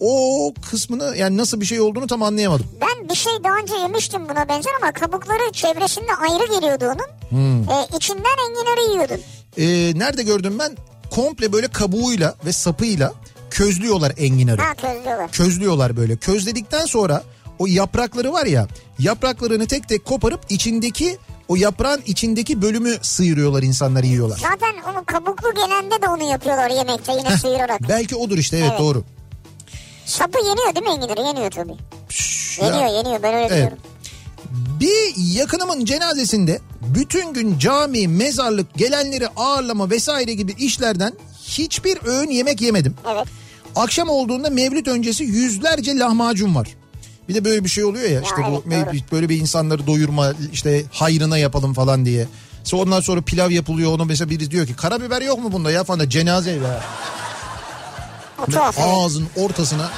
O 0.00 0.54
kısmını 0.70 1.16
yani 1.16 1.36
nasıl 1.36 1.60
bir 1.60 1.66
şey 1.66 1.80
olduğunu 1.80 2.06
tam 2.06 2.22
anlayamadım. 2.22 2.66
Ben 2.80 3.08
bir 3.08 3.14
şey 3.14 3.32
daha 3.44 3.56
önce 3.56 3.74
yemiştim 3.74 4.28
buna 4.28 4.48
benzer 4.48 4.72
ama 4.82 4.92
kabukları 4.92 5.52
çevresinde 5.52 6.14
ayrı 6.14 6.60
geliyordu 6.60 6.84
onun. 6.84 7.30
Hmm. 7.30 7.62
Ee, 7.70 7.86
içinden 7.96 8.36
enginarı 8.48 8.92
yiyordun. 8.92 9.20
Ee, 9.58 9.98
nerede 9.98 10.22
gördüm 10.22 10.58
ben? 10.58 10.76
Komple 11.10 11.52
böyle 11.52 11.68
kabuğuyla 11.68 12.34
ve 12.44 12.52
sapıyla 12.52 13.12
közlüyorlar 13.50 14.12
enginarı. 14.16 14.62
Ha 14.62 14.74
közlüyorlar. 14.74 15.32
közlüyorlar 15.32 15.96
böyle. 15.96 16.16
Közledikten 16.16 16.86
sonra 16.86 17.22
o 17.58 17.66
yaprakları 17.66 18.32
var 18.32 18.46
ya 18.46 18.66
yapraklarını 18.98 19.66
tek 19.66 19.88
tek 19.88 20.04
koparıp 20.04 20.40
içindeki 20.48 21.18
o 21.48 21.56
yaprağın 21.56 22.02
içindeki 22.06 22.62
bölümü 22.62 22.96
sıyırıyorlar 23.02 23.62
insanlar 23.62 24.04
yiyorlar. 24.04 24.38
Zaten 24.38 24.74
onu 24.92 25.04
kabuklu 25.04 25.54
gelende 25.54 26.02
de 26.02 26.08
onu 26.08 26.30
yapıyorlar 26.30 26.70
yemekte 26.70 27.12
yine 27.12 27.36
sıyırarak. 27.36 27.80
Belki 27.88 28.16
odur 28.16 28.38
işte 28.38 28.56
evet, 28.56 28.68
Evet. 28.70 28.80
doğru. 28.80 29.04
Sapı 30.10 30.38
yeniyor 30.38 30.74
değil 30.74 30.86
mi 30.86 30.92
enginarı? 30.92 31.20
Yeniyor 31.26 31.50
tabii. 31.50 31.72
Şş, 32.08 32.58
Yeniyor 32.58 32.80
ya. 32.82 32.88
yeniyor 32.88 33.22
ben 33.22 33.34
öyle 33.34 33.46
Evet. 33.46 33.56
diyorum. 33.56 33.78
Bir 34.80 35.34
yakınımın 35.34 35.84
cenazesinde 35.84 36.60
bütün 36.94 37.32
gün 37.32 37.58
cami, 37.58 38.08
mezarlık, 38.08 38.74
gelenleri 38.74 39.28
ağırlama 39.28 39.90
vesaire 39.90 40.34
gibi 40.34 40.52
işlerden 40.52 41.12
hiçbir 41.44 41.98
öğün 42.04 42.30
yemek 42.30 42.60
yemedim. 42.60 42.94
Evet. 43.14 43.26
Akşam 43.76 44.08
olduğunda 44.08 44.50
mevlüt 44.50 44.88
öncesi 44.88 45.24
yüzlerce 45.24 45.98
lahmacun 45.98 46.54
var. 46.54 46.68
Bir 47.28 47.34
de 47.34 47.44
böyle 47.44 47.64
bir 47.64 47.68
şey 47.68 47.84
oluyor 47.84 48.10
ya, 48.10 48.20
işte 48.20 48.36
bu 48.36 48.62
evet, 48.66 48.66
mev- 48.66 48.86
doğru. 48.86 49.02
böyle 49.12 49.28
bir 49.28 49.36
insanları 49.40 49.86
doyurma 49.86 50.32
işte 50.52 50.84
hayrına 50.92 51.38
yapalım 51.38 51.74
falan 51.74 52.04
diye. 52.04 52.26
Sonra 52.64 52.82
ondan 52.82 53.00
sonra 53.00 53.20
pilav 53.22 53.50
yapılıyor 53.50 53.92
onu 53.92 54.04
mesela 54.04 54.30
biri 54.30 54.50
diyor 54.50 54.66
ki 54.66 54.76
karabiber 54.76 55.22
yok 55.22 55.38
mu 55.38 55.52
bunda 55.52 55.70
ya 55.70 55.84
falan 55.84 56.00
da 56.00 56.10
cenaze 56.10 56.60
be. 56.60 56.80
O 58.42 58.50
tuhaf. 58.50 58.78
evet. 58.78 58.88
Ağzın 58.96 59.26
ortasına 59.36 59.90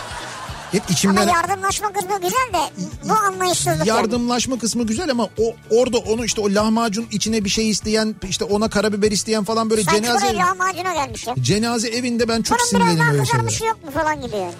hep 0.72 0.82
Ama 0.82 0.92
içimden 0.92 1.28
yardımlaşma 1.28 1.92
kısmı 1.92 2.20
güzel 2.20 2.52
de 2.52 2.70
bu 3.08 3.12
anlayışsızlık. 3.12 3.76
yani. 3.86 3.88
yardımlaşma 3.88 4.58
kısmı 4.58 4.86
güzel 4.86 5.10
ama 5.10 5.24
o 5.38 5.54
orada 5.70 5.98
onu 5.98 6.24
işte 6.24 6.40
o 6.40 6.44
lahmacun 6.54 7.06
içine 7.10 7.44
bir 7.44 7.50
şey 7.50 7.70
isteyen 7.70 8.14
işte 8.28 8.44
ona 8.44 8.70
karabiber 8.70 9.10
isteyen 9.12 9.44
falan 9.44 9.70
böyle 9.70 9.82
Sanki 9.84 10.02
cenaze 10.02 10.26
buraya 10.26 10.38
lahmacuna 10.38 10.94
gelmiş 10.94 11.26
ya. 11.26 11.34
cenaze 11.40 11.88
evinde 11.88 12.28
ben 12.28 12.42
çok 12.42 12.58
Bunun 12.58 12.68
sinirlenirim 12.68 13.00
öyle 13.00 13.10
şeylere. 13.10 13.24
kızarmışı 13.26 13.64
yok 13.64 13.84
mu 13.84 13.90
falan 13.90 14.22
gibi 14.22 14.36
yani. 14.36 14.54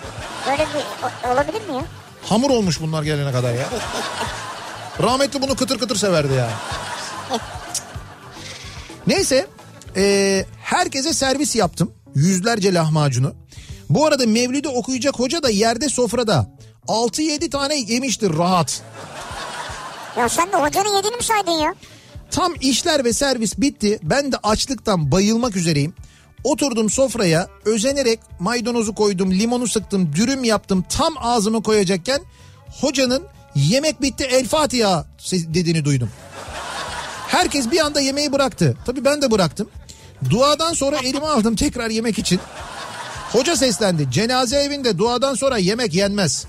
Böyle 0.49 0.67
bir 0.75 1.29
olabilir 1.29 1.69
mi 1.69 1.75
ya? 1.75 1.83
Hamur 2.29 2.51
olmuş 2.51 2.81
bunlar 2.81 3.03
gelene 3.03 3.33
kadar 3.33 3.55
ya. 3.55 3.69
Rahmetli 5.03 5.43
bunu 5.43 5.57
kıtır 5.57 5.79
kıtır 5.79 5.97
severdi 5.97 6.33
ya. 6.33 6.51
Neyse 9.07 9.47
e, 9.97 10.45
herkese 10.63 11.13
servis 11.13 11.57
yaptım. 11.57 11.93
Yüzlerce 12.15 12.75
lahmacunu. 12.75 13.35
Bu 13.95 14.07
arada 14.07 14.27
Mevlid'i 14.27 14.69
okuyacak 14.69 15.19
hoca 15.19 15.43
da 15.43 15.51
yerde 15.51 15.89
sofrada. 15.89 16.47
6-7 16.89 17.51
tane 17.51 17.77
yemiştir 17.77 18.39
rahat. 18.39 18.83
Ya 20.17 20.29
sen 20.29 20.53
de 20.53 20.57
hocanın 20.57 20.97
yediğini 20.97 21.17
mi 21.17 21.23
saydın 21.23 21.53
ya? 21.53 21.75
Tam 22.31 22.55
işler 22.61 23.05
ve 23.05 23.13
servis 23.13 23.59
bitti. 23.59 23.99
Ben 24.03 24.33
de 24.33 24.37
açlıktan 24.43 25.13
bayılmak 25.13 25.57
üzereyim. 25.57 25.95
Oturdum 26.45 26.91
sofraya 26.91 27.49
özenerek 27.65 28.21
maydanozu 28.39 28.95
koydum, 28.95 29.31
limonu 29.31 29.69
sıktım, 29.69 30.13
dürüm 30.17 30.45
yaptım. 30.45 30.85
Tam 30.89 31.15
ağzıma 31.21 31.63
koyacakken 31.63 32.21
hocanın 32.81 33.23
yemek 33.55 34.03
bitti 34.03 34.25
El 34.25 34.49
Fatiha 34.49 35.07
dediğini 35.33 35.85
duydum. 35.85 36.11
Herkes 37.29 37.71
bir 37.71 37.81
anda 37.81 38.01
yemeği 38.01 38.33
bıraktı. 38.33 38.77
Tabii 38.87 39.05
ben 39.05 39.23
de 39.23 39.31
bıraktım. 39.31 39.69
Duadan 40.31 40.73
sonra 40.73 40.99
elime 40.99 41.27
aldım 41.27 41.57
tekrar 41.57 41.91
yemek 41.91 42.19
için. 42.19 42.41
Hoca 43.33 43.57
seslendi. 43.57 44.11
Cenaze 44.11 44.57
evinde 44.57 44.99
duadan 44.99 45.35
sonra 45.35 45.59
yemek 45.59 45.95
yenmez. 45.95 46.47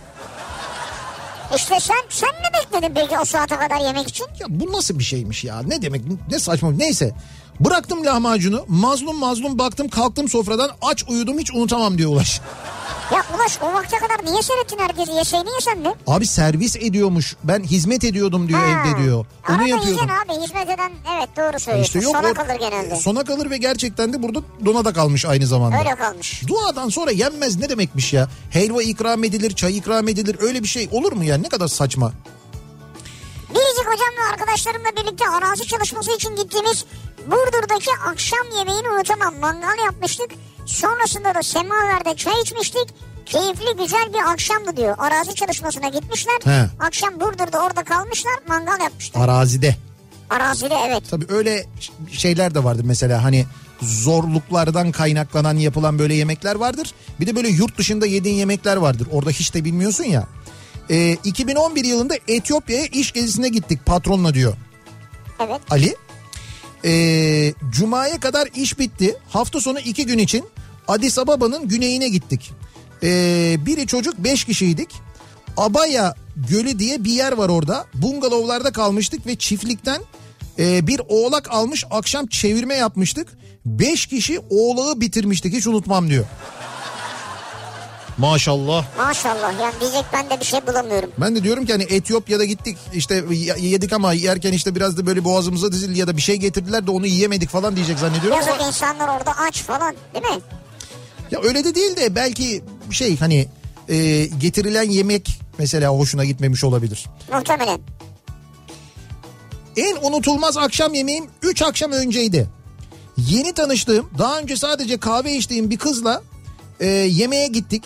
İşte 1.56 1.80
sen 1.80 1.96
sen 2.10 2.30
ne 2.30 2.60
bekledin 2.60 2.94
peki 2.96 3.20
o 3.20 3.26
saate 3.26 3.56
kadar 3.56 3.80
yemek 3.86 4.08
için? 4.08 4.26
Ya 4.40 4.48
bu 4.50 4.72
nasıl 4.72 5.00
bir 5.00 5.04
şeymiş 5.04 5.44
ya? 5.44 5.62
Ne 5.68 5.82
demek? 5.82 6.02
Ne 6.32 6.40
saçma. 6.40 6.72
Neyse. 6.72 7.12
Bıraktım 7.60 8.06
lahmacunu. 8.06 8.66
Mazlum 8.68 9.18
mazlum 9.18 9.60
baktım 9.60 9.88
kalktım 9.88 10.30
sofradan 10.30 10.72
aç 10.82 11.04
uyudum 11.10 11.40
hiç 11.40 11.52
unutamam 11.52 11.98
diyor 11.98 12.12
Ulaş. 12.12 12.42
Ya 13.14 13.26
Ulaş 13.36 13.60
o 13.62 13.74
vakte 13.74 13.98
kadar 13.98 14.26
niye 14.32 14.42
seyrettin 14.42 14.78
herkesi? 14.80 15.12
Yeseydin 15.12 15.46
ya 15.54 15.62
sen 15.62 15.86
de. 15.86 15.96
Abi 16.08 16.28
servis 16.28 16.76
ediyormuş. 16.76 17.36
Ben 17.44 17.64
hizmet 17.64 18.04
ediyordum 18.04 18.48
diyor 18.48 18.60
Ha. 18.60 18.66
evde 18.88 19.04
diyor. 19.04 19.26
Onu 19.50 19.56
Arada 19.58 19.68
yapıyordum. 19.68 20.08
abi 20.10 20.42
hizmet 20.44 20.70
eden 20.70 20.92
evet 21.18 21.30
doğru 21.38 21.60
söylüyorsun. 21.60 22.00
İşte 22.00 22.00
yok 22.10 22.16
Sona 22.18 22.30
o- 22.30 22.34
kalır 22.34 22.60
genelde. 22.60 22.96
Sona 22.96 23.24
kalır 23.24 23.50
ve 23.50 23.58
gerçekten 23.58 24.14
de 24.14 24.24
burada 24.24 24.40
donada 24.66 24.94
kalmış 24.94 25.26
aynı 25.26 25.48
zamanda. 25.48 25.80
Öyle 25.80 25.96
kalmış. 25.96 26.42
Duadan 26.48 26.90
sonra 26.90 27.12
yenmez 27.12 27.56
ne 27.58 27.70
demekmiş 27.70 28.14
ya? 28.14 28.30
Helva 28.50 28.84
ikram 28.84 29.24
edilir, 29.24 29.56
çay 29.56 29.78
ikram 29.78 30.08
edilir 30.08 30.38
öyle 30.40 30.64
bir 30.64 30.68
şey 30.68 30.90
olur 30.92 31.12
mu 31.14 31.24
ya? 31.24 31.38
Ne 31.38 31.50
kadar 31.50 31.68
saçma. 31.68 32.12
Biricik 33.50 33.86
hocamla 33.88 34.32
arkadaşlarımla 34.34 34.90
birlikte 35.02 35.26
arazi 35.30 35.68
çalışması 35.68 36.12
için 36.12 36.36
gittiğimiz 36.36 36.86
Burdur'daki 37.28 37.92
akşam 38.08 38.58
yemeğini 38.58 38.90
unutamam. 38.90 39.36
Mangal 39.40 39.78
yapmıştık. 39.86 40.32
Sonrasında 40.66 41.36
da 41.36 41.44
semaverde 41.44 42.16
çay 42.16 42.42
içmiştik. 42.42 42.88
Keyifli 43.26 43.78
güzel 43.84 44.14
bir 44.14 44.32
akşamdı 44.32 44.78
diyor. 44.78 44.96
Arazi 44.98 45.36
çalışmasına 45.36 45.88
gitmişler. 45.88 46.40
He. 46.44 46.66
Akşam 46.80 47.20
Burdur'da 47.20 47.64
orada 47.66 47.84
kalmışlar 47.84 48.34
mangal 48.48 48.80
yapmışlar. 48.84 49.22
Arazide. 49.22 49.76
Arazide 50.30 50.76
evet. 50.88 51.04
Tabii 51.10 51.26
öyle 51.30 51.66
şeyler 52.12 52.56
de 52.56 52.64
vardır 52.64 52.84
mesela 52.86 53.24
hani 53.24 53.46
zorluklardan 53.82 54.92
kaynaklanan 54.92 55.58
yapılan 55.58 56.00
böyle 56.00 56.14
yemekler 56.14 56.56
vardır. 56.56 56.94
Bir 57.20 57.28
de 57.28 57.36
böyle 57.36 57.48
yurt 57.48 57.78
dışında 57.78 58.06
yediğin 58.06 58.36
yemekler 58.36 58.78
vardır. 58.78 59.08
Orada 59.12 59.30
hiç 59.30 59.54
de 59.54 59.66
bilmiyorsun 59.66 60.04
ya. 60.04 60.28
Ee, 60.90 61.18
2011 61.24 61.86
yılında 61.86 62.14
Etiyopya'ya 62.28 62.86
iş 62.86 63.12
gezisine 63.12 63.50
gittik 63.50 63.86
patronla 63.86 64.34
diyor 64.34 64.54
Evet. 65.40 65.62
Ali. 65.70 65.96
Ee, 66.86 67.54
Cuma'ya 67.72 68.20
kadar 68.20 68.50
iş 68.56 68.80
bitti. 68.80 69.18
Hafta 69.30 69.62
sonu 69.62 69.80
iki 69.80 70.06
gün 70.06 70.18
için 70.18 70.46
Addis 70.88 71.18
Ababa'nın 71.18 71.68
güneyine 71.68 72.10
gittik. 72.10 72.52
Ee, 73.04 73.58
biri 73.66 73.88
çocuk 73.88 74.18
beş 74.18 74.44
kişiydik. 74.44 74.90
Abaya 75.58 76.16
Gölü 76.36 76.80
diye 76.80 77.04
bir 77.04 77.12
yer 77.12 77.32
var 77.32 77.50
orada. 77.50 77.86
Bungalovlarda 77.94 78.72
kalmıştık 78.72 79.28
ve 79.28 79.36
çiftlikten 79.36 80.02
e, 80.60 80.88
bir 80.88 81.02
oğlak 81.10 81.52
almış 81.52 81.86
akşam 81.92 82.28
çevirme 82.28 82.76
yapmıştık. 82.76 83.38
Beş 83.66 84.06
kişi 84.06 84.40
oğlağı 84.50 85.02
bitirmiştik 85.02 85.54
hiç 85.54 85.68
unutmam 85.68 86.10
diyor. 86.10 86.26
Maşallah. 88.18 88.86
Maşallah 88.98 89.62
yani 89.62 89.74
diyecek 89.82 90.06
ben 90.14 90.30
de 90.30 90.40
bir 90.40 90.46
şey 90.46 90.68
bulamıyorum. 90.68 91.12
Ben 91.18 91.36
de 91.36 91.44
diyorum 91.44 91.66
ki 91.66 91.72
hani 91.72 91.84
Etiyopya'da 91.84 92.44
gittik 92.46 92.78
işte 92.94 93.24
yedik 93.60 93.94
ama 93.94 94.14
yerken 94.14 94.54
işte 94.54 94.76
biraz 94.76 94.98
da 94.98 95.06
böyle 95.06 95.24
boğazımıza 95.24 95.72
dizildi 95.72 96.00
ya 96.00 96.08
da 96.08 96.18
bir 96.18 96.22
şey 96.22 96.36
getirdiler 96.38 96.88
de 96.88 96.92
onu 96.92 97.08
yiyemedik 97.08 97.50
falan 97.50 97.76
diyecek 97.76 98.00
zannediyorum. 98.00 98.38
Yazık 98.38 98.54
Ama 98.54 98.68
insanlar 98.68 99.18
orada 99.18 99.32
aç 99.38 99.62
falan 99.62 99.96
değil 100.14 100.36
mi? 100.36 100.42
ya 101.32 101.40
öyle 101.44 101.64
de 101.64 101.76
değil 101.76 101.96
de 101.96 102.16
belki 102.16 102.64
şey 102.92 103.18
hani 103.18 103.48
e, 103.90 104.26
getirilen 104.26 104.90
yemek 104.90 105.40
mesela 105.58 105.90
hoşuna 105.90 106.26
gitmemiş 106.26 106.64
olabilir. 106.64 107.06
Muhtemelen. 107.34 107.80
En 109.78 109.96
unutulmaz 110.02 110.58
akşam 110.58 110.94
yemeğim 110.94 111.26
3 111.42 111.62
akşam 111.62 111.92
önceydi. 111.92 112.48
Yeni 113.18 113.54
tanıştığım 113.54 114.10
daha 114.18 114.40
önce 114.40 114.58
sadece 114.58 114.98
kahve 114.98 115.36
içtiğim 115.36 115.70
bir 115.70 115.78
kızla 115.78 116.22
e, 116.80 116.88
yemeğe 116.88 117.48
gittik. 117.48 117.84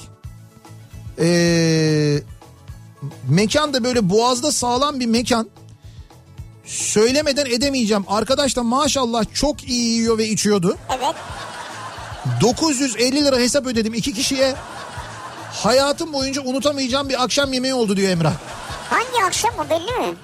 E, 1.19 2.21
mekan 3.29 3.73
da 3.73 3.83
böyle 3.83 4.09
boğazda 4.09 4.51
sağlam 4.51 4.99
bir 4.99 5.05
mekan. 5.05 5.49
Söylemeden 6.65 7.45
edemeyeceğim. 7.45 8.03
Arkadaş 8.07 8.55
da 8.55 8.63
maşallah 8.63 9.23
çok 9.33 9.63
iyi 9.63 9.93
yiyor 9.93 10.17
ve 10.17 10.27
içiyordu. 10.27 10.77
Evet. 10.97 11.15
950 12.41 13.25
lira 13.25 13.37
hesap 13.37 13.65
ödedim 13.65 13.93
iki 13.93 14.13
kişiye. 14.13 14.55
Hayatım 15.51 16.13
boyunca 16.13 16.41
unutamayacağım 16.41 17.09
bir 17.09 17.23
akşam 17.23 17.53
yemeği 17.53 17.73
oldu 17.73 17.97
diyor 17.97 18.09
Emrah. 18.09 18.33
Hangi 18.89 19.25
akşam 19.27 19.51
o 19.65 19.69
belli 19.69 20.07
mi? 20.07 20.15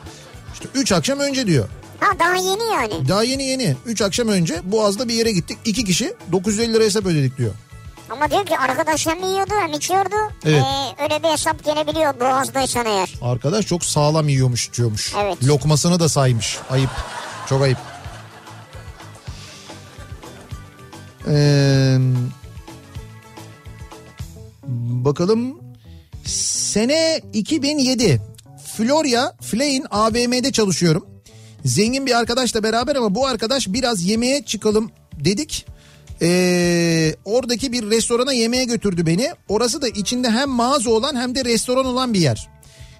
İşte 0.54 0.68
3 0.76 0.91
akşam 0.91 1.20
önce 1.20 1.48
diyor. 1.48 1.70
Ha 2.00 2.20
daha 2.20 2.36
yeni 2.36 2.64
yani. 2.74 3.08
Daha 3.10 3.24
yeni 3.24 3.44
yeni 3.44 3.76
3 3.86 4.02
akşam 4.02 4.28
önce 4.28 4.62
Boğaz'da 4.72 5.08
bir 5.08 5.14
yere 5.14 5.32
gittik. 5.32 5.58
iki 5.66 5.86
kişi 5.86 6.14
950 6.32 6.74
lira 6.74 6.84
hesap 6.84 7.06
ödedik 7.06 7.38
diyor. 7.38 7.52
Ama 8.10 8.32
diyor 8.32 8.45
ki 8.45 8.58
arkadaş 8.58 9.08
hem 9.08 9.24
yiyordu 9.24 9.54
hem 9.62 9.74
içiyordu. 9.74 10.16
Evet. 10.45 10.64
Ee, 10.64 11.04
öyle 11.04 11.24
bir 11.24 11.30
hesap 11.30 11.66
gelebiliyor 11.66 12.20
boğazdaysan 12.20 12.86
eğer. 12.86 13.14
Arkadaş 13.22 13.66
çok 13.66 13.86
sağlam 13.86 14.30
yiyormuş 14.30 14.68
içiyormuş. 14.68 15.14
Evet. 15.24 15.43
Lokmasını 15.43 15.99
da 15.99 16.10
saymış. 16.10 16.58
Ayıp. 16.70 16.89
Çok 17.49 17.62
ayıp. 17.62 17.78
Ee, 21.28 21.97
bakalım. 25.06 25.60
Sene 26.26 27.22
2007. 27.34 28.22
Florya 28.78 29.34
Flay'in 29.41 29.86
AVM'de 29.91 30.51
çalışıyorum. 30.51 31.06
Zengin 31.66 32.06
bir 32.06 32.18
arkadaşla 32.18 32.64
beraber 32.64 32.95
ama 32.95 33.16
bu 33.16 33.28
arkadaş 33.28 33.68
biraz 33.68 34.04
yemeğe 34.04 34.45
çıkalım 34.45 34.91
dedik. 35.14 35.66
Ee, 36.22 37.16
oradaki 37.26 37.72
bir 37.72 37.89
restorana 37.89 38.34
yemeğe 38.34 38.64
götürdü 38.64 39.05
beni. 39.05 39.32
Orası 39.49 39.82
da 39.82 39.88
içinde 39.88 40.30
hem 40.30 40.49
mağaza 40.49 40.89
olan 40.89 41.16
hem 41.16 41.36
de 41.36 41.45
restoran 41.45 41.86
olan 41.86 42.14
bir 42.14 42.20
yer. 42.20 42.49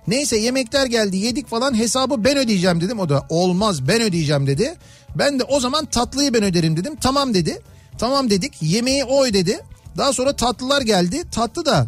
Neyse 0.08 0.38
yemekler 0.38 0.86
geldi 0.86 1.18
yedik 1.18 1.48
falan 1.48 1.78
hesabı 1.78 2.24
ben 2.24 2.38
ödeyeceğim 2.38 2.82
dedim. 2.82 3.00
O 3.00 3.10
da 3.10 3.26
olmaz 3.30 3.88
ben 3.88 4.02
ödeyeceğim 4.02 4.48
dedi. 4.48 4.76
Ben 5.16 5.40
de 5.40 5.44
o 5.44 5.60
zaman 5.60 5.86
tatlıyı 5.86 6.34
ben 6.34 6.44
öderim 6.44 6.78
dedim. 6.78 6.96
Tamam 7.02 7.34
dedi. 7.34 7.60
Tamam 7.98 8.30
dedik 8.30 8.54
yemeği 8.62 9.04
o 9.04 9.26
ödedi. 9.26 9.60
Daha 9.98 10.14
sonra 10.14 10.36
tatlılar 10.36 10.82
geldi. 10.82 11.22
Tatlı 11.32 11.66
da 11.66 11.88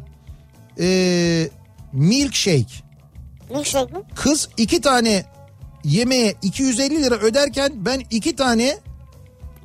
ee, 0.79 1.49
milkshake. 1.93 2.85
Milkshake 3.49 3.93
mi? 3.93 4.03
Kız 4.15 4.49
iki 4.57 4.81
tane 4.81 5.25
yemeğe 5.83 6.35
250 6.41 7.03
lira 7.03 7.15
öderken 7.15 7.71
ben 7.75 8.01
iki 8.09 8.35
tane 8.35 8.77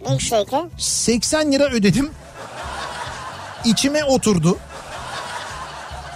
Milkshake'e. 0.09 0.65
80 0.79 1.53
lira 1.53 1.65
ödedim. 1.65 2.11
İçime 3.65 4.05
oturdu. 4.05 4.59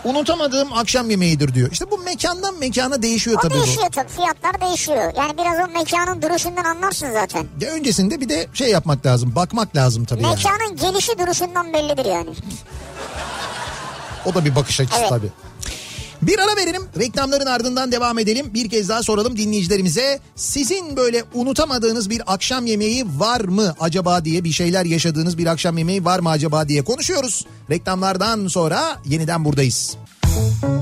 Unutamadığım 0.04 0.72
akşam 0.72 1.10
yemeğidir 1.10 1.54
diyor. 1.54 1.68
İşte 1.72 1.90
bu 1.90 1.98
mekandan 1.98 2.58
mekana 2.58 3.02
değişiyor 3.02 3.38
O 3.38 3.40
tabii 3.40 3.54
değişiyor 3.54 3.86
tabii 3.92 4.08
fiyatlar 4.08 4.60
değişiyor. 4.60 5.12
Yani 5.16 5.32
biraz 5.38 5.68
o 5.68 5.72
mekanın 5.72 6.22
duruşundan 6.22 6.64
anlarsın 6.64 7.12
zaten. 7.12 7.46
bu. 7.60 7.64
Ya 7.64 7.70
öncesinde 7.70 8.20
bir 8.20 8.28
de 8.28 8.46
şey 8.54 8.70
yapmak 8.70 9.06
lazım. 9.06 9.34
Bakmak 9.34 9.76
lazım 9.76 10.04
tabii 10.04 10.22
yani. 10.22 10.34
Mekanın 10.36 10.76
gelişi 10.76 11.18
duruşundan 11.18 11.72
bellidir 11.72 12.04
yani. 12.04 12.30
O 14.26 14.34
da 14.34 14.44
bir 14.44 14.56
bakış 14.56 14.80
açısı 14.80 14.98
Evet. 15.00 15.08
tabii. 15.08 15.28
Bir 16.26 16.38
ara 16.38 16.56
verelim. 16.56 16.82
Reklamların 16.98 17.46
ardından 17.46 17.92
devam 17.92 18.18
edelim. 18.18 18.46
Bir 18.54 18.68
kez 18.68 18.88
daha 18.88 19.02
soralım 19.02 19.36
dinleyicilerimize. 19.36 20.20
Sizin 20.36 20.96
böyle 20.96 21.24
unutamadığınız 21.34 22.10
bir 22.10 22.22
akşam 22.26 22.66
yemeği 22.66 23.04
var 23.18 23.40
mı 23.40 23.74
acaba 23.80 24.24
diye 24.24 24.44
bir 24.44 24.52
şeyler 24.52 24.84
yaşadığınız 24.84 25.38
bir 25.38 25.46
akşam 25.46 25.78
yemeği 25.78 26.04
var 26.04 26.18
mı 26.18 26.30
acaba 26.30 26.68
diye 26.68 26.84
konuşuyoruz. 26.84 27.46
Reklamlardan 27.70 28.48
sonra 28.48 29.02
yeniden 29.04 29.44
buradayız. 29.44 29.96
Kafa 30.22 30.74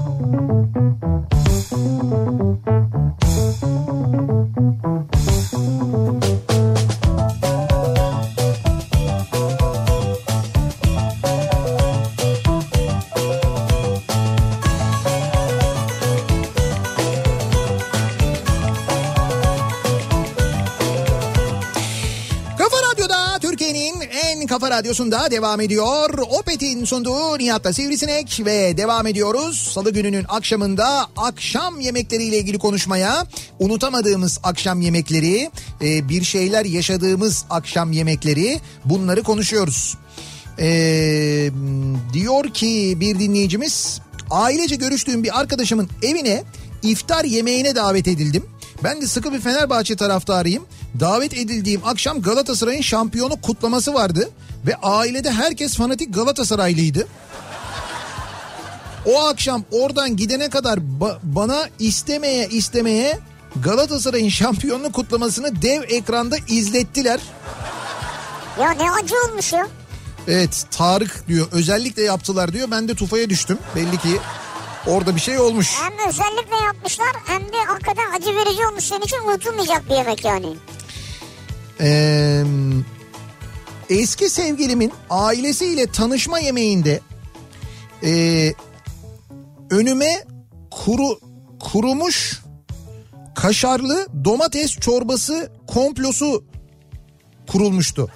radyosunda 24.93 25.31
devam 25.31 25.61
ediyor. 25.61 26.19
Opet'in 26.19 26.85
sunduğu 26.85 27.39
Nihat'ta 27.39 27.73
Sivrisinek 27.73 28.43
ve 28.45 28.77
devam 28.77 29.07
ediyoruz. 29.07 29.71
Salı 29.75 29.91
gününün 29.91 30.25
akşamında 30.29 31.07
akşam 31.17 31.81
yemekleriyle 31.81 32.39
ilgili 32.39 32.59
konuşmaya 32.59 33.27
unutamadığımız 33.59 34.41
akşam 34.43 34.81
yemekleri, 34.81 35.51
e, 35.83 36.09
bir 36.09 36.23
şeyler 36.23 36.65
yaşadığımız 36.65 37.45
akşam 37.51 37.93
yemekleri 37.93 38.61
bunları 38.85 39.23
konuşuyoruz. 39.23 39.97
Ee, 40.59 41.51
diyor 42.13 42.45
ki 42.45 42.97
bir 43.01 43.19
dinleyicimiz 43.19 44.01
ailece 44.31 44.77
görüştüğüm 44.77 45.23
bir 45.23 45.41
arkadaşımın 45.41 45.89
evine 46.03 46.43
iftar 46.83 47.25
yemeğine 47.25 47.75
davet 47.75 48.09
edildim. 48.09 48.45
Ben 48.85 49.01
de 49.01 49.07
sıkı 49.07 49.33
bir 49.33 49.41
Fenerbahçe 49.41 49.97
taraftarıyım. 49.97 50.65
Davet 51.01 51.33
edildiğim 51.33 51.81
akşam 51.85 52.23
Galatasaray'ın 52.23 52.83
şampiyonu 52.83 53.41
kutlaması 53.41 53.95
vardı. 53.95 54.31
Ve 54.67 54.77
ailede 54.83 55.31
herkes 55.31 55.77
fanatik 55.77 56.15
Galatasaraylıydı. 56.15 57.09
O 59.07 59.21
akşam 59.27 59.65
oradan 59.71 60.17
gidene 60.17 60.51
kadar 60.51 60.79
ba- 61.01 61.19
bana 61.23 61.69
istemeye 61.79 62.49
istemeye 62.49 63.19
Galatasaray'ın 63.65 64.29
şampiyonluk 64.29 64.93
kutlamasını 64.95 65.63
dev 65.63 65.83
ekranda 65.83 66.37
izlettiler. 66.49 67.21
Ya 68.61 68.71
ne 68.71 68.91
acı 68.91 69.15
olmuş 69.29 69.53
ya. 69.53 69.67
Evet 70.29 70.67
Tarık 70.71 71.29
diyor 71.29 71.47
özellikle 71.53 72.03
yaptılar 72.03 72.53
diyor. 72.53 72.71
Ben 72.71 72.89
de 72.89 72.95
tufaya 72.95 73.31
düştüm. 73.31 73.59
Belli 73.77 73.99
ki 73.99 74.19
orada 74.87 75.15
bir 75.17 75.21
şey 75.21 75.39
olmuş. 75.39 75.71
Hem 75.81 76.09
özellikle 76.09 76.57
yapmışlar 76.67 77.09
hem 77.27 77.41
de 77.41 77.57
hakikaten 77.67 78.11
acı 78.17 78.37
verici 78.37 78.67
olmuş 78.67 78.85
senin 78.85 79.01
için 79.01 79.17
unutulmayacak 79.29 79.89
bir 79.91 79.95
yemek 79.95 80.25
yani. 80.25 80.47
Ee, 81.81 82.45
eski 83.93 84.31
sevgilimin 84.31 84.93
ailesiyle 85.11 85.87
tanışma 85.87 86.39
yemeğinde 86.39 87.01
ee, 88.05 88.53
önüme 89.71 90.25
kuru 90.71 91.19
kurumuş 91.61 92.43
kaşarlı 93.35 94.07
domates 94.25 94.71
çorbası 94.71 95.53
komplosu 95.67 96.45
kurulmuştu. 97.51 98.09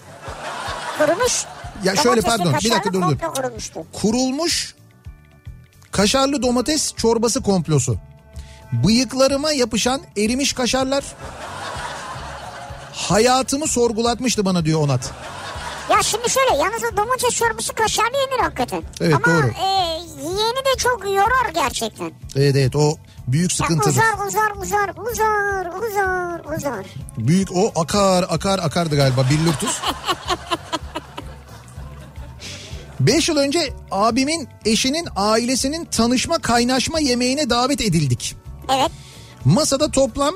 Kurumuş. 0.98 1.44
Ya 1.84 1.96
şöyle 1.96 2.22
Domatesli 2.22 2.44
pardon, 2.44 2.54
bir 2.64 2.70
dakika 2.70 2.92
dur, 2.92 3.02
dur. 3.02 3.16
Kurulmuş 3.92 4.74
kaşarlı 5.90 6.42
domates 6.42 6.94
çorbası 6.96 7.42
komplosu. 7.42 7.96
Bıyıklarıma 8.72 9.52
yapışan 9.52 10.00
erimiş 10.16 10.52
kaşarlar 10.52 11.04
hayatımı 12.92 13.66
sorgulatmıştı 13.66 14.44
bana 14.44 14.64
diyor 14.64 14.80
Onat. 14.80 15.12
Ya 15.90 16.02
şimdi 16.02 16.30
şöyle 16.30 16.56
yalnız 16.62 16.82
o 16.92 16.96
domates 16.96 17.34
çorbası 17.34 17.72
kaşarlı 17.72 18.16
yenir 18.16 18.42
hakikaten. 18.42 18.82
Evet, 19.00 19.14
Ama 19.14 19.26
doğru. 19.26 19.46
e, 19.46 19.98
yiyeni 20.22 20.56
de 20.64 20.76
çok 20.78 21.04
yorar 21.04 21.50
gerçekten. 21.54 22.12
Evet 22.36 22.56
evet 22.56 22.76
o 22.76 22.96
büyük 23.28 23.50
Ya 23.50 23.56
sıkıntıdır. 23.56 23.90
uzar 23.90 24.26
uzar 24.26 24.50
uzar 24.62 24.90
uzar 25.12 25.66
uzar 25.66 26.56
uzar. 26.56 26.86
Büyük 27.18 27.48
o 27.54 27.72
akar 27.80 28.26
akar 28.28 28.58
akardı 28.58 28.96
galiba 28.96 29.24
billur 29.30 29.52
tuz. 29.60 29.82
Beş 33.00 33.28
yıl 33.28 33.36
önce 33.36 33.72
abimin 33.90 34.48
eşinin 34.64 35.08
ailesinin 35.16 35.84
tanışma 35.84 36.38
kaynaşma 36.38 37.00
yemeğine 37.00 37.50
davet 37.50 37.80
edildik. 37.80 38.36
Evet. 38.74 38.90
Masada 39.44 39.90
toplam 39.90 40.34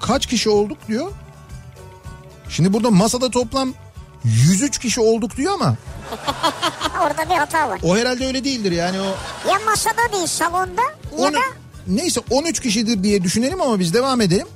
kaç 0.00 0.26
kişi 0.26 0.50
olduk 0.50 0.78
diyor. 0.88 1.10
Şimdi 2.52 2.72
burada 2.72 2.90
masada 2.90 3.30
toplam 3.30 3.74
103 4.24 4.78
kişi 4.78 5.00
olduk 5.00 5.36
diyor 5.36 5.52
ama 5.54 5.74
Orada 7.02 7.30
bir 7.30 7.34
hata 7.34 7.68
var. 7.68 7.80
o 7.82 7.96
herhalde 7.96 8.26
öyle 8.26 8.44
değildir 8.44 8.72
yani 8.72 9.00
o 9.00 9.04
Ya 9.50 9.58
masada 9.66 10.12
değil 10.12 10.26
salonda 10.26 10.82
ya 10.82 11.18
Onu- 11.18 11.32
da 11.34 11.38
neyse 11.86 12.20
13 12.30 12.60
kişidir 12.60 13.02
diye 13.02 13.22
düşünelim 13.22 13.60
ama 13.60 13.78
biz 13.78 13.94
devam 13.94 14.20
edelim. 14.20 14.46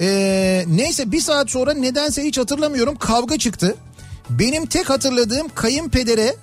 Ee, 0.00 0.64
neyse 0.68 1.12
bir 1.12 1.20
saat 1.20 1.50
sonra 1.50 1.74
nedense 1.74 2.24
hiç 2.24 2.38
hatırlamıyorum 2.38 2.96
kavga 2.96 3.38
çıktı. 3.38 3.74
Benim 4.30 4.66
tek 4.66 4.90
hatırladığım 4.90 5.48
kayınpedere 5.54 6.36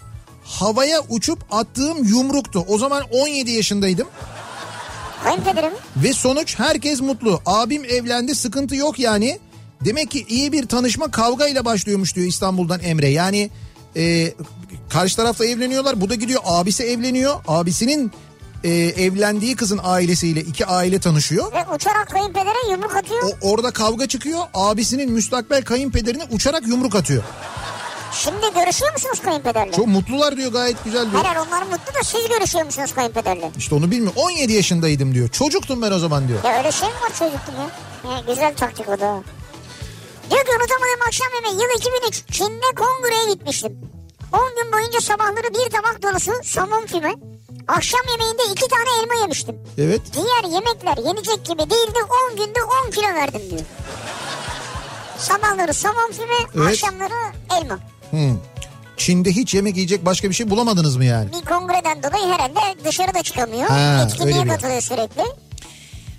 havaya 0.44 1.02
uçup 1.10 1.40
attığım 1.52 2.04
yumruktu. 2.04 2.66
O 2.68 2.78
zaman 2.78 3.04
17 3.12 3.52
yaşındaydım 3.52 4.08
kayınpederim. 5.24 5.72
ve 5.98 6.14
sonuç 6.14 6.60
herkes 6.60 7.02
mutlu. 7.02 7.42
Abim 7.46 7.86
evlendi 7.86 8.36
sıkıntı 8.36 8.76
yok 8.76 9.00
yani. 9.00 9.40
Demek 9.86 10.12
ki 10.12 10.26
iyi 10.30 10.52
bir 10.52 10.68
tanışma 10.68 11.12
kavgayla 11.12 11.66
başlıyormuş 11.66 12.16
diyor 12.16 12.28
İstanbul'dan 12.28 12.80
Emre. 12.80 13.10
Yani 13.10 13.50
e, 13.96 14.34
karşı 14.90 15.16
tarafta 15.16 15.46
evleniyorlar 15.46 16.02
bu 16.02 16.10
da 16.10 16.16
gidiyor 16.16 16.42
abisi 16.46 16.84
evleniyor. 16.84 17.36
Abisinin 17.48 18.12
e, 18.64 18.70
evlendiği 18.74 19.56
kızın 19.56 19.80
ailesiyle 19.84 20.42
iki 20.42 20.66
aile 20.66 21.00
tanışıyor. 21.00 21.54
Ve 21.54 21.66
uçarak 21.76 22.10
kayınpedere 22.10 22.72
yumruk 22.72 22.96
atıyor. 22.96 23.24
O, 23.42 23.52
orada 23.52 23.72
kavga 23.72 24.08
çıkıyor. 24.08 24.40
Abisinin 24.54 25.12
müstakbel 25.12 25.64
kayınpederine 25.64 26.24
uçarak 26.32 26.68
yumruk 26.68 26.96
atıyor. 26.96 27.24
Şimdi 28.14 28.54
görüşüyor 28.56 28.94
musunuz 28.94 29.20
kayınpederle? 29.24 29.72
Çok 29.72 29.88
mutlular 29.88 30.38
diyor 30.38 30.52
gayet 30.52 30.84
güzel 30.86 31.12
diyor. 31.12 31.24
Hayır 31.24 31.48
onlar 31.48 31.62
mutlu 31.62 31.94
da 31.94 32.04
siz 32.04 32.28
görüşüyor 32.30 32.66
musunuz 32.66 32.94
kayınpederle? 32.96 33.52
İşte 33.58 33.76
onu 33.76 33.92
bilmiyorum. 33.92 34.22
17 34.22 34.54
yaşındaydım 34.54 35.14
diyor. 35.14 35.30
Çocuktum 35.30 35.82
ben 35.82 35.92
o 35.92 36.00
zaman 36.00 36.28
diyor. 36.28 36.44
Ya 36.44 36.58
öyle 36.58 36.72
şey 36.72 36.88
mi 36.90 36.96
var 36.96 37.10
çocuktum 37.20 37.54
ya? 37.58 38.12
ya 38.12 38.20
güzel 38.28 38.56
taktik 38.56 38.90
o 38.90 39.00
da. 39.00 39.24
Diyor 40.30 40.46
ki 40.46 40.52
unutamadığım 40.52 41.02
akşam 41.08 41.28
yemeği 41.36 41.54
yıl 41.56 41.78
2003 41.80 42.24
Çin'de 42.32 42.76
kongreye 42.76 43.34
gitmiştim. 43.34 43.78
10 44.34 44.64
gün 44.64 44.72
boyunca 44.74 45.02
sabahları 45.02 45.54
bir 45.54 45.70
tabak 45.72 46.04
dolusu 46.04 46.32
somon 46.44 46.86
füme. 46.86 47.14
Akşam 47.68 48.02
yemeğinde 48.12 48.42
iki 48.52 48.68
tane 48.68 48.90
elma 49.04 49.14
yemiştim. 49.22 49.56
Evet. 49.78 50.02
Diğer 50.14 50.54
yemekler 50.54 50.98
yenecek 51.08 51.46
gibi 51.46 51.60
değildi 51.60 52.00
10 52.32 52.36
günde 52.38 52.60
10 52.88 52.92
kilo 52.92 53.08
verdim 53.16 53.42
diyor. 53.50 53.62
Sabahları 55.18 55.74
somon 55.74 56.12
füme, 56.12 56.34
Evet. 56.56 56.68
akşamları 56.68 57.14
elma. 57.62 57.80
Hmm. 58.12 58.38
Çin'de 58.98 59.32
hiç 59.32 59.54
yemek 59.54 59.76
yiyecek 59.76 60.06
başka 60.06 60.30
bir 60.30 60.34
şey 60.34 60.50
bulamadınız 60.50 60.96
mı 60.98 61.06
yani? 61.06 61.30
Bir 61.34 61.46
kongreden 61.46 62.04
dolayı 62.04 62.26
herhalde 62.34 62.60
dışarıda 62.86 63.24
çıkamıyor. 63.24 63.68
Ha, 63.70 64.04
Etkinliğe 64.06 64.48
katılıyor 64.48 64.82
sürekli. 64.82 65.24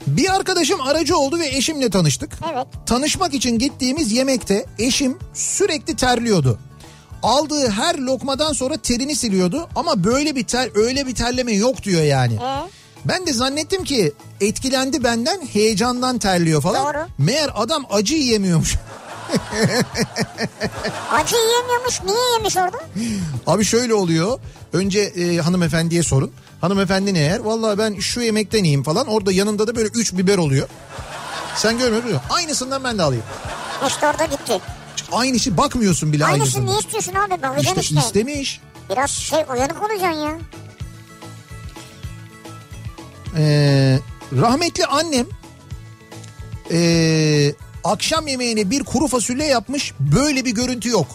Bir 0.07 0.35
arkadaşım 0.35 0.81
aracı 0.81 1.17
oldu 1.17 1.39
ve 1.39 1.49
eşimle 1.49 1.91
tanıştık. 1.91 2.39
Evet. 2.53 2.67
Tanışmak 2.87 3.35
için 3.35 3.59
gittiğimiz 3.59 4.13
yemekte 4.13 4.67
eşim 4.79 5.19
sürekli 5.35 5.97
terliyordu. 5.97 6.59
Aldığı 7.23 7.71
her 7.71 7.99
lokmadan 7.99 8.53
sonra 8.53 8.77
terini 8.77 9.17
siliyordu 9.17 9.69
ama 9.77 10.05
böyle 10.05 10.37
bir 10.37 10.45
ter 10.45 10.71
öyle 10.75 11.07
bir 11.07 11.15
terleme 11.15 11.53
yok 11.53 11.83
diyor 11.83 12.03
yani. 12.03 12.35
Ee? 12.35 12.69
Ben 13.05 13.27
de 13.27 13.33
zannettim 13.33 13.85
ki 13.85 14.13
etkilendi 14.41 15.05
benden 15.05 15.41
heyecandan 15.53 16.19
terliyor 16.19 16.63
falan. 16.63 16.95
Doğru. 16.95 17.07
Meğer 17.19 17.51
adam 17.55 17.87
acı 17.91 18.15
yiyemiyormuş. 18.15 18.75
Acı 21.13 21.37
yiyemiyormuş. 21.37 22.03
Niye 22.05 22.33
yemiş 22.37 22.57
orada? 22.57 22.79
Abi 23.47 23.65
şöyle 23.65 23.95
oluyor. 23.95 24.39
Önce 24.73 25.01
e, 25.01 25.37
hanımefendiye 25.39 26.03
sorun. 26.03 26.33
Hanımefendi 26.61 27.15
ne 27.15 27.19
yer? 27.19 27.39
Vallahi 27.41 27.79
ben 27.79 27.95
şu 27.99 28.21
yemekten 28.21 28.59
yiyeyim 28.59 28.83
falan. 28.83 29.07
Orada 29.07 29.33
yanında 29.33 29.67
da 29.67 29.77
böyle 29.77 29.89
üç 29.89 30.13
biber 30.13 30.39
oluyor. 30.39 30.69
Sen 31.57 31.79
görmüyor 31.79 32.05
musun? 32.05 32.21
Aynısından 32.31 32.85
ben 32.85 32.99
de 32.99 33.03
alayım. 33.03 33.23
İşte 33.87 34.07
orada 34.07 34.25
gitti. 34.25 34.61
Aynı 35.13 35.39
şey 35.41 35.57
bakmıyorsun 35.57 36.13
bile 36.13 36.25
Aynısını 36.25 36.43
aynısından. 36.43 36.67
niye 36.67 36.79
istiyorsun 36.79 37.15
abi? 37.15 37.43
Bakacaksın 37.43 37.81
İşte 37.81 37.81
işte. 37.81 38.07
istemiş. 38.07 38.61
Biraz 38.91 39.11
şey 39.11 39.39
uyanık 39.53 39.83
olacaksın 39.83 40.21
ya. 40.21 40.39
Ee, 43.37 43.99
rahmetli 44.37 44.87
annem 44.87 45.27
ee, 46.73 47.53
akşam 47.85 48.27
yemeğine 48.27 48.71
bir 48.71 48.85
kuru 48.85 49.07
fasulye 49.07 49.47
yapmış. 49.47 49.93
Böyle 50.01 50.45
bir 50.45 50.51
görüntü 50.55 50.89
yok. 50.89 51.07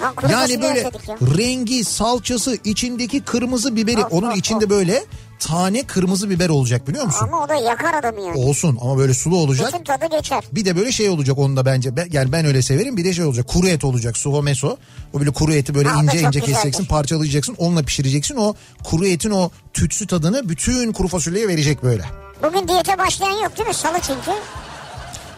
Ha, 0.00 0.12
yani 0.30 0.62
böyle 0.62 0.80
ya. 0.80 0.90
rengi, 1.38 1.84
salçası, 1.84 2.58
içindeki 2.64 3.20
kırmızı 3.20 3.76
biberi. 3.76 4.04
Of, 4.04 4.12
onun 4.12 4.30
of, 4.30 4.36
içinde 4.36 4.64
of. 4.64 4.70
böyle 4.70 5.04
tane 5.38 5.82
kırmızı 5.82 6.30
biber 6.30 6.48
olacak 6.48 6.88
biliyor 6.88 7.04
musun? 7.04 7.28
Ama 7.28 7.44
o 7.44 7.48
da 7.48 7.54
yakar 7.54 7.94
adamı 7.94 8.20
yani. 8.20 8.38
Olsun 8.38 8.78
ama 8.80 8.98
böyle 8.98 9.14
sulu 9.14 9.36
olacak. 9.36 9.72
Bütün 9.72 9.84
tadı 9.84 10.06
geçer. 10.06 10.44
Bir 10.52 10.64
de 10.64 10.76
böyle 10.76 10.92
şey 10.92 11.08
olacak 11.08 11.38
onda 11.38 11.66
bence. 11.66 11.96
Ben, 11.96 12.08
yani 12.12 12.32
ben 12.32 12.44
öyle 12.44 12.62
severim. 12.62 12.96
Bir 12.96 13.04
de 13.04 13.12
şey 13.12 13.24
olacak. 13.24 13.48
Kuru 13.48 13.68
et 13.68 13.84
olacak. 13.84 14.16
Suho 14.16 14.42
meso. 14.42 14.76
O 15.12 15.18
böyle 15.20 15.30
kuru 15.30 15.52
eti 15.52 15.74
böyle 15.74 15.88
Ha, 15.88 16.02
ince 16.02 16.18
ince 16.18 16.26
güzeldir. 16.26 16.40
keseceksin, 16.40 16.84
parçalayacaksın. 16.84 17.54
Onunla 17.58 17.82
pişireceksin. 17.82 18.36
O 18.36 18.54
kuru 18.84 19.06
etin 19.06 19.30
o 19.30 19.50
tütsü 19.72 20.06
tadını 20.06 20.48
bütün 20.48 20.92
kuru 20.92 21.08
fasulyeye 21.08 21.48
verecek 21.48 21.82
böyle. 21.82 22.04
Bugün 22.42 22.68
diyete 22.68 22.98
başlayan 22.98 23.42
yok 23.42 23.58
değil 23.58 23.68
mi? 23.68 23.74
Salı 23.74 23.98
çünkü. 24.06 24.30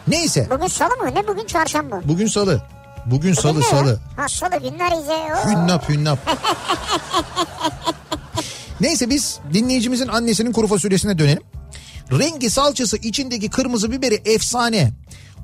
Neyse. 0.09 0.49
Bugün 0.51 0.67
salı 0.67 0.97
mı? 0.97 1.15
Ne 1.15 1.29
bugün 1.29 1.47
çarşamba? 1.47 2.01
Bugün 2.05 2.27
salı. 2.27 2.63
Bugün 3.07 3.35
salı 3.35 3.55
Bugün 3.55 3.67
salı. 3.71 4.01
Ha 4.17 4.29
salı 4.29 4.57
günler 4.71 4.93
iyice. 4.93 5.13
Oo. 5.13 5.51
Hünnap 5.51 5.89
hünnap. 5.89 6.19
Neyse 8.81 9.11
biz 9.11 9.39
dinleyicimizin 9.53 10.09
annesinin 10.09 10.53
kuru 10.53 10.67
fasulyesine 10.67 11.19
dönelim. 11.19 11.43
Rengi 12.13 12.51
salçası 12.51 12.97
içindeki 12.97 13.51
kırmızı 13.51 13.93
biberi 13.93 14.23
efsane. 14.25 14.93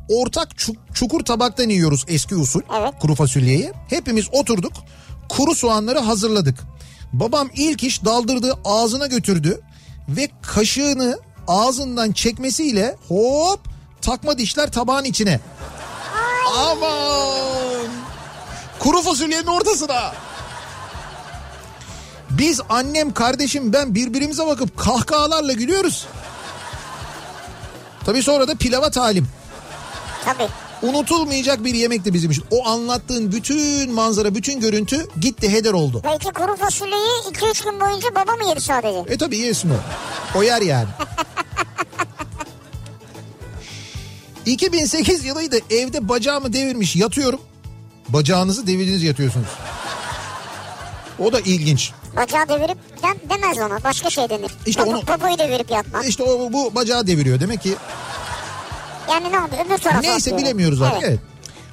Ortak 0.08 0.48
çu- 0.52 0.76
çukur 0.94 1.20
tabaktan 1.24 1.68
yiyoruz 1.68 2.04
eski 2.08 2.36
usul 2.36 2.60
Evet. 2.78 2.94
kuru 3.00 3.14
fasulyeyi. 3.14 3.72
Hepimiz 3.90 4.26
oturduk. 4.32 4.72
Kuru 5.28 5.54
soğanları 5.54 5.98
hazırladık. 5.98 6.58
Babam 7.12 7.48
ilk 7.54 7.82
iş 7.84 8.04
daldırdı 8.04 8.54
ağzına 8.64 9.06
götürdü 9.06 9.60
ve 10.08 10.28
kaşığını 10.42 11.18
ağzından 11.48 12.12
çekmesiyle 12.12 12.96
hop 13.08 13.60
takma 14.02 14.38
dişler 14.38 14.72
tabağın 14.72 15.04
içine. 15.04 15.40
Aman! 16.46 17.86
Kuru 18.78 19.02
fasulyenin 19.02 19.46
ortasına. 19.46 20.12
Biz 22.30 22.60
annem 22.68 23.14
kardeşim 23.14 23.72
ben 23.72 23.94
birbirimize 23.94 24.46
bakıp 24.46 24.78
kahkahalarla 24.78 25.52
gülüyoruz. 25.52 26.06
Tabii 28.06 28.22
sonra 28.22 28.48
da 28.48 28.54
pilava 28.54 28.90
talim. 28.90 29.28
Tabii. 30.24 30.48
Unutulmayacak 30.82 31.64
bir 31.64 31.74
yemekti 31.74 32.14
bizim 32.14 32.30
için. 32.30 32.44
O 32.50 32.66
anlattığın 32.68 33.32
bütün 33.32 33.92
manzara, 33.92 34.34
bütün 34.34 34.60
görüntü 34.60 35.06
gitti 35.20 35.52
heder 35.52 35.72
oldu. 35.72 36.00
Belki 36.04 36.28
kuru 36.28 36.56
fasulyeyi 36.56 37.10
2-3 37.32 37.64
gün 37.64 37.80
boyunca 37.80 38.14
baba 38.14 38.32
mı 38.36 38.48
yedi 38.48 38.60
sadece? 38.60 39.12
E 39.14 39.18
tabii 39.18 39.38
yesin 39.38 39.70
o. 39.70 39.74
O 40.38 40.42
yer 40.42 40.62
yani. 40.62 40.88
2008 44.46 45.24
yılıydı 45.24 45.58
evde 45.70 46.08
bacağımı 46.08 46.52
devirmiş 46.52 46.96
yatıyorum. 46.96 47.40
Bacağınızı 48.08 48.66
devirdiniz 48.66 49.02
yatıyorsunuz. 49.02 49.48
O 51.18 51.32
da 51.32 51.40
ilginç. 51.40 51.92
Bacağı 52.16 52.48
devirip 52.48 52.78
dem, 53.02 53.16
demez 53.30 53.58
ona 53.58 53.84
başka 53.84 54.10
şey 54.10 54.28
denir. 54.28 54.50
İşte 54.66 54.82
Popo- 54.82 54.88
onu- 54.88 55.00
Popoyu 55.04 55.38
devirip 55.38 55.70
yatma. 55.70 56.04
İşte 56.04 56.22
o 56.22 56.52
bu 56.52 56.74
bacağı 56.74 57.06
deviriyor 57.06 57.40
demek 57.40 57.62
ki. 57.62 57.74
Yani 59.10 59.32
ne 59.32 59.38
oldu 59.38 59.50
öbür 59.66 59.78
tarafa 59.78 60.00
Neyse 60.00 60.14
atıyor. 60.16 60.38
bilemiyoruz 60.38 60.82
artık. 60.82 61.02
Evet. 61.02 61.08
Evet. 61.10 61.20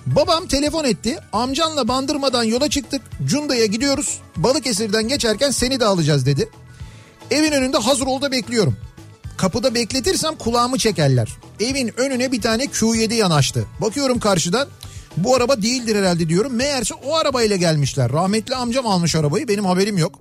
Babam 0.05 0.47
telefon 0.47 0.83
etti. 0.83 1.17
Amcanla 1.33 1.87
bandırmadan 1.87 2.43
yola 2.43 2.69
çıktık. 2.69 3.01
Cunda'ya 3.25 3.65
gidiyoruz. 3.65 4.19
Balıkesir'den 4.37 5.07
geçerken 5.07 5.51
seni 5.51 5.79
de 5.79 5.85
alacağız 5.85 6.25
dedi. 6.25 6.49
Evin 7.31 7.51
önünde 7.51 7.77
hazır 7.77 8.07
ol 8.07 8.21
da 8.21 8.31
bekliyorum. 8.31 8.77
Kapıda 9.41 9.75
bekletirsem 9.75 10.35
kulağımı 10.35 10.77
çekerler. 10.77 11.29
Evin 11.59 11.93
önüne 11.99 12.31
bir 12.31 12.41
tane 12.41 12.63
Q7 12.63 13.13
yanaştı. 13.13 13.65
Bakıyorum 13.81 14.19
karşıdan. 14.19 14.67
Bu 15.17 15.35
araba 15.35 15.61
değildir 15.61 15.95
herhalde 15.95 16.29
diyorum. 16.29 16.53
Meğerse 16.53 16.93
o 16.93 17.15
arabayla 17.15 17.55
gelmişler. 17.55 18.11
Rahmetli 18.11 18.55
amcam 18.55 18.87
almış 18.87 19.15
arabayı. 19.15 19.47
Benim 19.47 19.65
haberim 19.65 19.97
yok. 19.97 20.19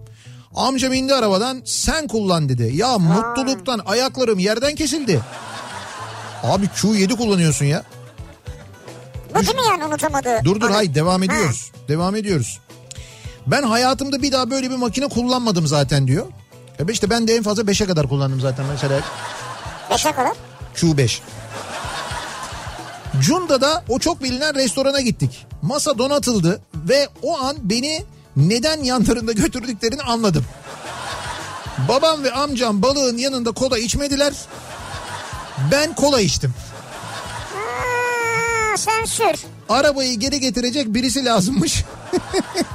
Amcam 0.54 0.92
indi 0.92 1.14
arabadan 1.14 1.62
sen 1.64 2.06
kullan 2.08 2.48
dedi. 2.48 2.70
Ya 2.74 2.98
mutluluktan 2.98 3.80
ayaklarım 3.86 4.38
yerden 4.38 4.74
kesildi. 4.74 5.20
Abi 6.42 6.66
Q7 6.66 7.16
kullanıyorsun 7.16 7.64
ya. 7.64 7.82
Bu 9.30 9.34
değil 9.34 9.54
mi 9.54 9.60
yani 9.70 9.84
unutamadığı? 9.84 10.40
Dur 10.44 10.60
dur 10.60 10.70
hayır 10.70 10.94
devam 10.94 11.20
Ha. 11.20 11.24
ediyoruz. 11.24 11.72
Devam 11.88 12.16
ediyoruz. 12.16 12.58
Ben 13.46 13.62
hayatımda 13.62 14.22
bir 14.22 14.32
daha 14.32 14.50
böyle 14.50 14.70
bir 14.70 14.76
makine 14.76 15.08
kullanmadım 15.08 15.66
zaten 15.66 16.06
diyor. 16.06 16.26
E 16.88 16.92
işte 16.92 17.10
ben 17.10 17.28
de 17.28 17.36
en 17.36 17.42
fazla 17.42 17.62
5'e 17.62 17.86
kadar 17.86 18.08
kullandım 18.08 18.40
zaten 18.40 18.66
mesela 18.66 19.00
Beşe 19.90 20.12
kadar. 20.12 20.32
Q5. 20.76 21.20
Cunda'da 23.20 23.84
o 23.88 23.98
çok 23.98 24.22
bilinen 24.22 24.54
restorana 24.54 25.00
gittik. 25.00 25.46
Masa 25.62 25.98
donatıldı 25.98 26.60
ve 26.74 27.08
o 27.22 27.38
an 27.38 27.56
beni 27.62 28.04
neden 28.36 28.82
yanlarında 28.82 29.32
götürdüklerini 29.32 30.02
anladım. 30.02 30.44
Babam 31.88 32.24
ve 32.24 32.32
amcam 32.32 32.82
balığın 32.82 33.18
yanında 33.18 33.52
kola 33.52 33.78
içmediler. 33.78 34.32
Ben 35.72 35.94
kola 35.94 36.20
içtim. 36.20 36.54
Aa, 37.54 38.76
sen 38.76 39.04
sür. 39.04 39.46
Arabayı 39.70 40.18
geri 40.18 40.40
getirecek 40.40 40.94
birisi 40.94 41.24
lazımmış. 41.24 41.84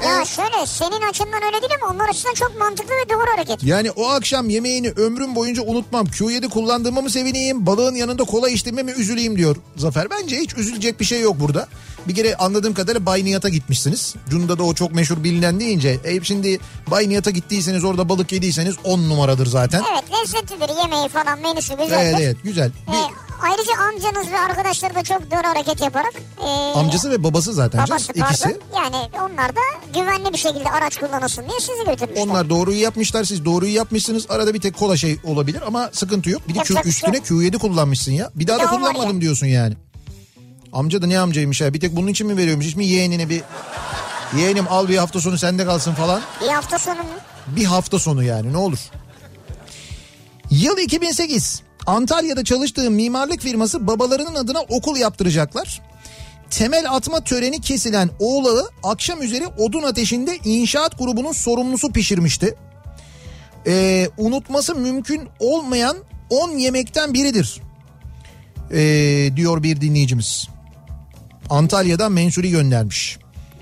Ya 0.06 0.26
şöyle 0.26 0.66
senin 0.66 1.10
açından 1.10 1.44
öyle 1.46 1.62
değil 1.62 1.74
ama 1.82 1.94
onlar 1.94 2.10
açısından 2.10 2.34
çok 2.34 2.60
mantıklı 2.60 2.94
ve 2.94 3.10
doğru 3.10 3.38
hareket. 3.38 3.64
Yani 3.64 3.92
o 3.92 4.08
akşam 4.10 4.50
yemeğini 4.50 4.90
ömrüm 4.90 5.36
boyunca 5.36 5.64
unutmam. 5.64 6.06
Q7 6.06 6.50
kullandığıma 6.50 7.02
mı 7.02 7.10
sevineyim, 7.10 7.66
balığın 7.66 7.96
yanında 7.96 8.24
kola 8.24 8.50
içtiğime 8.50 8.84
mi 8.84 8.92
üzüleyim 8.92 9.38
diyor 9.38 9.56
Zafer. 9.78 10.08
Bence 10.10 10.38
hiç 10.38 10.58
üzülecek 10.58 11.00
bir 11.00 11.06
şey 11.06 11.22
yok 11.22 11.40
burada. 11.40 11.68
Bir 12.08 12.16
kere 12.16 12.36
anladığım 12.36 12.74
kadarıyla 12.74 13.06
Bay 13.06 13.26
Nihat'a 13.26 13.50
gitmişsiniz. 13.50 14.16
Cunda'da 14.30 14.64
o 14.64 14.74
çok 14.74 14.92
meşhur 14.92 15.24
bilinen 15.24 15.60
deyince. 15.60 16.00
E 16.04 16.24
şimdi 16.24 16.60
Bay 16.88 17.10
Nihat'a 17.10 17.32
gittiyseniz 17.32 17.84
orada 17.84 18.10
balık 18.10 18.32
yediyseniz 18.32 18.76
10 18.84 19.00
numaradır 19.10 19.46
zaten. 19.46 19.84
Evet 19.94 20.04
lezzetlidir 20.12 20.82
yemeği 20.84 21.08
falan 21.10 21.40
menüsü 21.40 21.78
güzeldir. 21.78 21.96
Evet 21.96 22.16
evet 22.20 22.38
güzel. 22.44 22.68
Ee, 22.68 22.92
Bir 22.92 23.25
ayrıca 23.50 23.74
amcanız 23.90 24.32
ve 24.32 24.40
arkadaşları 24.40 24.96
da 24.96 25.04
çok 25.04 25.32
doğru 25.32 25.44
hareket 25.48 25.82
yaparak. 25.82 26.14
e, 26.46 26.80
amcası 26.80 27.12
ve 27.12 27.24
babası 27.24 27.54
zaten 27.54 27.78
canım, 27.78 27.90
babası 27.92 28.14
pardon. 28.14 28.30
ikisi. 28.32 28.60
Yani 28.76 28.96
onlar 29.20 29.56
da 29.56 29.60
güvenli 29.94 30.34
bir 30.34 30.38
şekilde 30.38 30.70
araç 30.70 30.98
kullanılsın 30.98 31.42
diye 31.50 31.60
sizi 31.60 31.86
götürmüşler. 31.86 32.24
Onlar 32.28 32.50
doğruyu 32.50 32.82
yapmışlar 32.82 33.24
siz 33.24 33.46
doğruyu 33.46 33.74
yapmışsınız. 33.74 34.26
Arada 34.30 34.54
bir 34.54 34.62
tek 34.62 34.78
kola 34.78 34.98
şey 34.98 35.20
olabilir 35.24 35.62
ama 35.68 35.90
sıkıntı 35.94 36.30
yok. 36.30 36.42
Bir 36.50 36.56
de 36.56 36.60
Q, 36.60 36.74
şey 36.74 36.82
üstüne 36.86 37.18
Q7 37.18 37.58
kullanmışsın 37.58 38.12
ya. 38.12 38.32
Bir 38.36 38.48
daha 38.48 38.58
Bir 38.58 38.64
da 38.64 38.68
kullanmadım 38.70 39.16
ya. 39.16 39.22
diyorsun 39.22 39.48
yani. 39.48 39.74
Amca 40.74 41.02
da 41.02 41.08
ne 41.08 41.20
amcaymış 41.20 41.62
ya 41.62 41.74
bir 41.74 41.80
tek 41.80 41.96
bunun 41.96 42.08
için 42.08 42.28
mi 42.28 42.38
veriyormuş 42.38 42.66
hiç 42.66 42.76
mi 42.76 42.86
yeğenine 42.86 43.30
bir 43.30 43.42
yeğenim 44.38 44.66
al 44.70 44.88
bir 44.88 44.98
hafta 44.98 45.22
sonu 45.22 45.38
sende 45.38 45.66
kalsın 45.66 45.94
falan. 45.94 46.22
Bir 46.42 46.48
hafta 46.48 46.80
sonu 46.80 46.96
mu? 46.98 47.10
Bir 47.48 47.66
hafta 47.66 48.00
sonu 48.00 48.24
yani 48.24 48.54
ne 48.54 48.58
olur. 48.58 48.80
Yıl 50.52 50.78
2008 50.78 51.62
Antalya'da 51.88 52.44
çalıştığım 52.44 52.94
mimarlık 52.94 53.42
firması 53.42 53.88
babalarının 53.88 54.36
adına 54.36 54.60
okul 54.62 54.98
yaptıracaklar. 54.98 55.82
Temel 56.50 56.92
atma 56.92 57.24
töreni 57.24 57.62
kesilen 57.62 58.10
oğlağı 58.20 58.70
akşam 58.84 59.22
üzeri 59.22 59.48
odun 59.48 59.84
ateşinde 59.84 60.38
inşaat 60.46 61.00
grubunun 61.00 61.32
sorumlusu 61.32 61.92
pişirmişti. 61.92 62.56
Ee, 63.68 64.08
unutması 64.18 64.76
mümkün 64.76 65.22
olmayan 65.40 65.98
10 66.30 66.50
yemekten 66.52 67.14
biridir. 67.14 67.62
Ee, 68.72 69.30
diyor 69.36 69.64
bir 69.64 69.82
dinleyicimiz. 69.82 70.48
Antalya'dan 71.50 72.12
mensuri 72.12 72.50
göndermiş. 72.50 73.18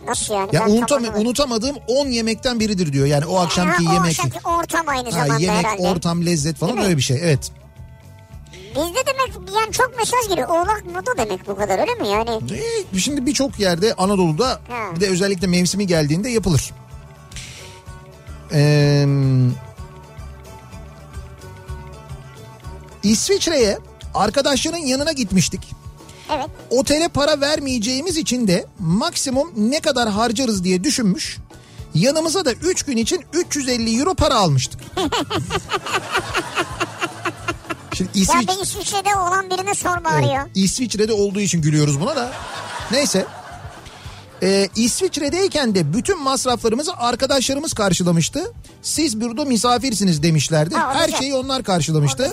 Nasıl 0.07 0.34
yani? 0.34 0.49
Ya 0.55 0.67
unutam 0.67 1.03
unutamadığım 1.17 1.76
10 1.88 2.07
yemekten 2.07 2.59
biridir 2.59 2.93
diyor. 2.93 3.05
Yani 3.05 3.26
o 3.26 3.38
akşamki 3.39 3.86
Ha, 3.86 3.91
o 3.91 3.93
yemek. 3.93 4.09
akşamki 4.09 4.39
ortam 4.47 4.88
aynı 4.88 5.03
Ha, 5.03 5.11
zamanda 5.11 5.39
yemek, 5.43 5.65
herhalde. 5.65 5.82
ortam, 5.82 6.26
lezzet 6.26 6.55
falan 6.57 6.78
öyle 6.78 6.97
bir 6.97 7.01
şey. 7.01 7.17
Evet. 7.21 7.51
Bizde 8.76 9.03
demek 9.07 9.51
yani 9.55 9.71
çok 9.71 9.97
mesaj 9.97 10.30
giriyor. 10.30 10.47
Oğlak 10.49 10.86
moda 10.86 11.17
demek 11.17 11.47
bu 11.47 11.55
kadar 11.55 11.80
öyle 11.80 11.93
mi 11.95 12.07
yani? 12.07 12.39
Ee, 12.93 12.99
Şimdi 12.99 13.26
birçok 13.26 13.59
yerde 13.59 13.93
Anadolu'da 13.93 14.47
Ha. 14.47 14.95
bir 14.95 15.01
de 15.01 15.09
özellikle 15.09 15.47
mevsimi 15.47 15.88
geldiğinde 15.88 16.30
yapılır. 16.30 16.71
Ee, 18.53 19.05
İsviçre'ye 23.03 23.78
arkadaşların 24.13 24.78
yanına 24.78 25.11
gitmiştik. 25.11 25.61
Evet. 26.36 26.47
Otele 26.69 27.07
para 27.07 27.41
vermeyeceğimiz 27.41 28.17
için 28.17 28.47
de 28.47 28.65
maksimum 28.80 29.51
ne 29.57 29.80
kadar 29.80 30.09
harcarız 30.09 30.63
diye 30.63 30.84
düşünmüş. 30.84 31.38
Yanımıza 31.95 32.45
da 32.45 32.53
3 32.53 32.84
gün 32.84 32.97
için 32.97 33.21
350 33.34 33.99
euro 33.99 34.13
para 34.13 34.36
almıştık. 34.36 34.82
Şimdi 37.95 38.09
Ya 38.15 38.21
İsviç... 38.23 38.47
ben 38.47 38.63
İsviçre'de 38.63 39.15
olan 39.15 39.49
birine 39.49 39.73
sor 39.75 40.03
bari 40.03 40.25
ya. 40.25 40.43
Evet, 40.45 40.57
İsviçre'de 40.57 41.13
olduğu 41.13 41.39
için 41.39 41.61
gülüyoruz 41.61 41.99
buna 42.01 42.15
da. 42.15 42.31
Neyse. 42.91 43.25
Ee, 44.43 44.69
İsviçre'deyken 44.75 45.75
de 45.75 45.93
bütün 45.93 46.19
masraflarımızı 46.23 46.93
arkadaşlarımız 46.97 47.73
karşılamıştı. 47.73 48.53
Siz 48.81 49.21
burada 49.21 49.45
misafirsiniz 49.45 50.23
demişlerdi. 50.23 50.75
Ha, 50.75 50.93
Her 50.95 51.09
şeyi 51.09 51.35
onlar 51.35 51.63
karşılamıştı. 51.63 52.31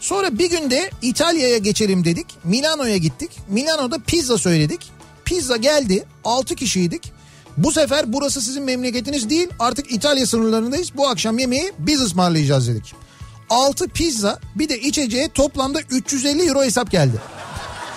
Sonra 0.00 0.38
bir 0.38 0.50
günde 0.50 0.90
İtalya'ya 1.02 1.58
geçelim 1.58 2.04
dedik. 2.04 2.26
Milano'ya 2.44 2.96
gittik. 2.96 3.30
Milano'da 3.48 3.98
pizza 4.06 4.38
söyledik. 4.38 4.90
Pizza 5.24 5.56
geldi. 5.56 6.04
6 6.24 6.54
kişiydik. 6.54 7.12
Bu 7.56 7.72
sefer 7.72 8.12
burası 8.12 8.40
sizin 8.40 8.62
memleketiniz 8.62 9.30
değil. 9.30 9.48
Artık 9.58 9.92
İtalya 9.92 10.26
sınırlarındayız. 10.26 10.96
Bu 10.96 11.08
akşam 11.08 11.38
yemeği 11.38 11.72
biz 11.78 12.00
ısmarlayacağız 12.00 12.68
dedik. 12.68 12.94
6 13.50 13.88
pizza 13.88 14.38
bir 14.54 14.68
de 14.68 14.80
içeceğe 14.80 15.28
toplamda 15.28 15.80
350 15.90 16.48
euro 16.48 16.62
hesap 16.64 16.90
geldi. 16.90 17.16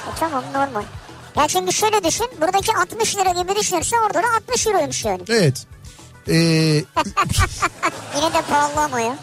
E, 0.07 0.09
tamam 0.19 0.43
normal. 0.53 0.83
Ya 1.37 1.47
çünkü 1.47 1.73
şöyle 1.73 2.03
düşün. 2.03 2.27
Buradaki 2.41 2.73
60 2.77 3.15
lira 3.17 3.41
gibi 3.41 3.55
düşünürse 3.59 3.95
orada 4.07 4.23
da 4.23 4.27
60 4.49 4.67
euroymuş 4.67 5.05
yani. 5.05 5.21
Evet. 5.29 5.65
Ee, 6.27 6.33
Yine 8.15 8.33
de 8.33 8.41
pahalı 8.49 8.79
ama 8.81 8.99
ya. 8.99 9.15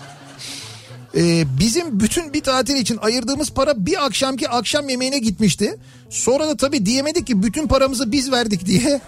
e, 1.17 1.45
bizim 1.59 2.01
bütün 2.01 2.33
bir 2.33 2.43
tatil 2.43 2.77
için 2.77 2.99
ayırdığımız 3.03 3.51
para 3.51 3.87
bir 3.87 4.05
akşamki 4.07 4.49
akşam 4.49 4.89
yemeğine 4.89 5.19
gitmişti. 5.19 5.79
Sonra 6.11 6.49
da 6.49 6.57
tabii 6.57 6.87
diyemedik 6.87 7.27
ki 7.27 7.43
bütün 7.43 7.69
paramızı 7.69 8.13
biz 8.13 8.33
verdik 8.33 8.67
diye. 8.67 9.01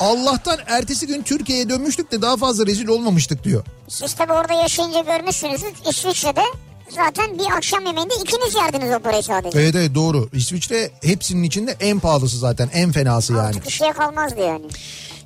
Allah'tan 0.00 0.58
ertesi 0.66 1.06
gün 1.06 1.22
Türkiye'ye 1.22 1.68
dönmüştük 1.68 2.12
de 2.12 2.22
daha 2.22 2.36
fazla 2.36 2.66
rezil 2.66 2.88
olmamıştık 2.88 3.44
diyor. 3.44 3.64
Siz 3.88 4.14
tabi 4.14 4.32
orada 4.32 4.52
yaşayınca 4.52 5.00
görmüşsünüzdür. 5.00 5.72
İsviçre'de 5.90 6.42
zaten 6.90 7.38
bir 7.38 7.56
akşam 7.56 7.86
yemeğinde 7.86 8.14
ikiniz 8.14 8.54
yerdiniz 8.54 8.92
o 8.94 8.98
parayı 8.98 9.22
sadece. 9.22 9.60
Evet 9.60 9.74
evet 9.74 9.94
doğru. 9.94 10.28
İsviçre 10.32 10.90
hepsinin 11.02 11.42
içinde 11.42 11.76
en 11.80 12.00
pahalısı 12.00 12.38
zaten 12.38 12.70
en 12.74 12.92
fenası 12.92 13.32
yani. 13.32 13.46
Artık 13.46 13.64
kişiye 13.64 13.92
kalmazdı 13.92 14.40
yani. 14.40 14.64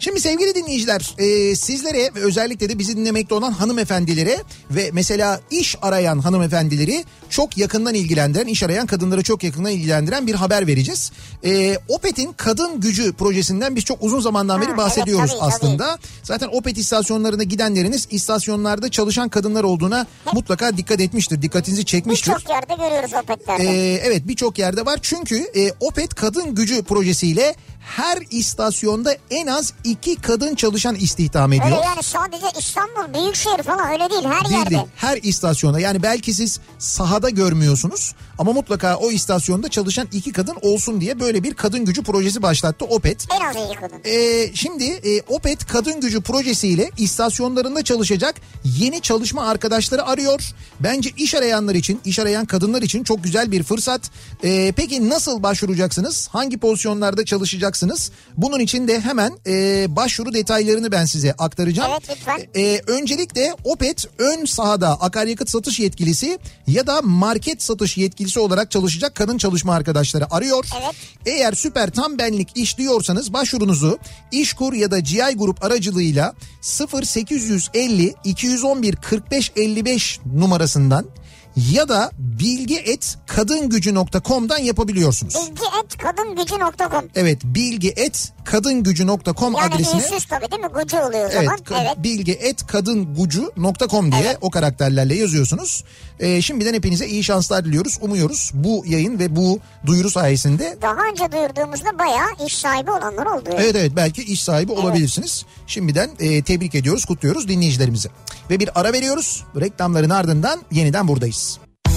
Şimdi 0.00 0.20
sevgili 0.20 0.54
dinleyiciler 0.54 1.14
e, 1.18 1.56
sizlere 1.56 2.14
ve 2.14 2.20
özellikle 2.20 2.68
de 2.68 2.78
bizi 2.78 2.96
dinlemekte 2.96 3.34
olan 3.34 3.52
hanımefendilere 3.52 4.42
ve 4.70 4.90
mesela 4.92 5.40
iş 5.50 5.76
arayan 5.82 6.18
hanımefendileri 6.18 7.04
çok 7.30 7.58
yakından 7.58 7.94
ilgilendiren, 7.94 8.46
iş 8.46 8.62
arayan 8.62 8.86
kadınları 8.86 9.22
çok 9.22 9.44
yakından 9.44 9.72
ilgilendiren 9.72 10.26
bir 10.26 10.34
haber 10.34 10.66
vereceğiz. 10.66 11.12
E, 11.44 11.78
Opet'in 11.88 12.32
Kadın 12.32 12.80
Gücü 12.80 13.12
projesinden 13.12 13.76
biz 13.76 13.84
çok 13.84 14.02
uzun 14.02 14.20
zamandan 14.20 14.60
beri 14.60 14.70
Ha, 14.70 14.76
bahsediyoruz 14.76 15.30
evet, 15.30 15.40
tabii, 15.40 15.52
aslında. 15.52 15.98
Zaten 16.22 16.48
Opet 16.52 16.78
istasyonlarına 16.78 17.42
gidenleriniz 17.42 18.08
istasyonlarda 18.10 18.88
çalışan 18.90 19.28
kadınlar 19.28 19.64
olduğuna 19.64 20.06
mutlaka 20.32 20.76
dikkat 20.76 21.00
etmiştir. 21.00 21.42
Dikkatinizi 21.42 21.84
çekmiştir. 21.84 22.32
Birçok 22.32 22.50
yerde 22.50 22.74
görüyoruz 22.74 23.10
Opet'lerde. 23.24 23.64
Ee, 23.64 24.00
evet 24.04 24.28
birçok 24.28 24.58
yerde 24.58 24.86
var 24.86 24.98
çünkü 25.02 25.36
e, 25.36 25.72
Opet 25.80 26.14
Kadın 26.14 26.54
Gücü 26.54 26.82
projesiyle 26.82 27.54
her 27.80 28.18
istasyonda 28.30 29.16
en 29.30 29.46
az 29.46 29.72
iki 29.84 30.16
kadın 30.16 30.54
çalışan 30.54 30.94
istihdam 30.94 31.52
ediyor. 31.52 31.66
Öyle 31.76 31.86
yani 31.86 32.02
sadece 32.02 32.46
İstanbul, 32.58 33.14
Büyükşehir 33.14 33.62
falan 33.62 33.92
öyle 33.92 34.10
değil 34.10 34.24
her 34.24 34.44
Değil 34.44 34.58
yerde. 34.58 34.70
değil. 34.70 34.82
Her 34.96 35.16
istasyonda 35.22 35.80
yani 35.80 36.02
belki 36.02 36.34
siz 36.34 36.60
sahada 36.78 37.30
görmüyorsunuz 37.30 38.14
ama 38.40 38.52
mutlaka 38.52 38.96
o 38.96 39.10
istasyonda 39.10 39.68
çalışan 39.68 40.08
iki 40.12 40.32
kadın 40.32 40.56
olsun 40.62 41.00
diye 41.00 41.20
böyle 41.20 41.42
bir 41.42 41.54
kadın 41.54 41.84
gücü 41.84 42.02
projesi 42.02 42.42
başlattı 42.42 42.84
Opet. 42.84 43.26
En 43.40 43.46
az 43.46 43.56
iki 43.70 43.80
kadın. 43.80 44.00
Ee, 44.04 44.50
şimdi 44.54 44.84
e, 44.84 45.20
Opet 45.28 45.66
Kadın 45.66 46.00
Gücü 46.00 46.20
projesiyle 46.20 46.90
istasyonlarında 46.98 47.84
çalışacak 47.84 48.34
yeni 48.64 49.00
çalışma 49.00 49.46
arkadaşları 49.46 50.06
arıyor. 50.06 50.40
Bence 50.80 51.10
iş 51.16 51.34
arayanlar 51.34 51.74
için, 51.74 52.00
iş 52.04 52.18
arayan 52.18 52.46
kadınlar 52.46 52.82
için 52.82 53.04
çok 53.04 53.24
güzel 53.24 53.52
bir 53.52 53.62
fırsat. 53.62 54.10
Ee, 54.44 54.72
peki 54.76 55.08
nasıl 55.08 55.42
başvuracaksınız? 55.42 56.28
Hangi 56.28 56.58
pozisyonlarda 56.58 57.24
çalışacaksınız? 57.24 58.10
Bunun 58.36 58.60
için 58.60 58.88
de 58.88 59.00
hemen 59.00 59.32
e, 59.46 59.86
başvuru 59.96 60.34
detaylarını 60.34 60.92
ben 60.92 61.04
size 61.04 61.32
aktaracağım. 61.32 61.90
Evet, 61.92 62.10
lütfen. 62.10 62.40
Ee, 62.56 62.80
öncelikle 62.86 63.54
Opet 63.64 64.04
ön 64.18 64.44
sahada 64.44 65.00
akaryakıt 65.00 65.50
satış 65.50 65.80
yetkilisi 65.80 66.38
ya 66.66 66.86
da 66.86 67.02
market 67.02 67.62
satış 67.62 67.96
yetkilisi 67.96 68.29
olarak 68.38 68.70
çalışacak 68.70 69.14
kadın 69.14 69.38
çalışma 69.38 69.74
arkadaşları 69.74 70.34
arıyor. 70.34 70.66
Evet. 70.82 70.94
Eğer 71.26 71.52
süper 71.52 71.90
tam 71.90 72.18
benlik 72.18 72.56
iş 72.56 72.78
diyorsanız 72.78 73.32
başvurunuzu 73.32 73.98
İşkur 74.32 74.72
ya 74.72 74.90
da 74.90 74.98
GI 74.98 75.36
Grup 75.36 75.64
aracılığıyla 75.64 76.34
0850 76.62 78.14
211 78.24 78.96
45 78.96 79.52
55 79.56 80.20
numarasından 80.34 81.06
ya 81.56 81.88
da 81.88 82.10
bilgi 82.18 82.76
et 82.78 83.18
kadingücü.com'dan 83.26 84.58
yapabiliyorsunuz. 84.58 85.34
Bilgi 85.34 85.62
et 85.84 85.98
kadingücü.com. 85.98 87.04
Evet 87.14 87.38
bilgi 87.44 87.88
et 87.96 88.32
kadingücü.com 88.44 89.54
Yani 89.54 89.74
adresine 89.74 90.02
ünsüz 90.02 90.24
tabii 90.24 90.50
değil 90.50 90.62
mi? 90.62 90.68
Gucu 90.68 90.96
oluyor 90.98 91.24
o 91.30 91.32
Evet, 91.32 91.44
zaman. 91.44 91.58
Evet. 91.70 91.92
bilgi 91.98 92.32
et 92.32 92.66
kadıngucu.com 92.66 94.12
diye 94.12 94.22
Evet. 94.22 94.38
o 94.40 94.50
karakterlerle 94.50 95.14
yazıyorsunuz. 95.14 95.84
Ee, 96.20 96.42
şimdiden 96.42 96.74
hepinize 96.74 97.06
iyi 97.08 97.24
şanslar 97.24 97.64
diliyoruz. 97.64 97.98
Umuyoruz 98.00 98.50
bu 98.54 98.84
yayın 98.86 99.18
ve 99.18 99.36
bu 99.36 99.58
duyuru 99.86 100.10
sayesinde 100.10 100.76
Daha 100.82 100.96
önce 101.12 101.32
duyurduğumuzda 101.32 101.98
bayağı 101.98 102.28
iş 102.46 102.58
sahibi 102.58 102.90
olanlar 102.90 103.26
oldu. 103.26 103.44
yani. 103.52 103.60
evet 103.62 103.76
evet 103.76 103.92
belki 103.96 104.22
iş 104.22 104.42
sahibi 104.42 104.72
olabilirsiniz. 104.72 105.44
Şimdiden 105.66 106.10
e, 106.20 106.42
tebrik 106.42 106.74
ediyoruz, 106.74 107.04
kutluyoruz 107.04 107.48
dinleyicilerimizi. 107.48 108.08
Ve 108.50 108.60
bir 108.60 108.80
ara 108.80 108.92
veriyoruz. 108.92 109.44
Reklamların 109.60 110.10
ardından 110.10 110.60
yeniden 110.72 111.08
buradayız. 111.08 111.49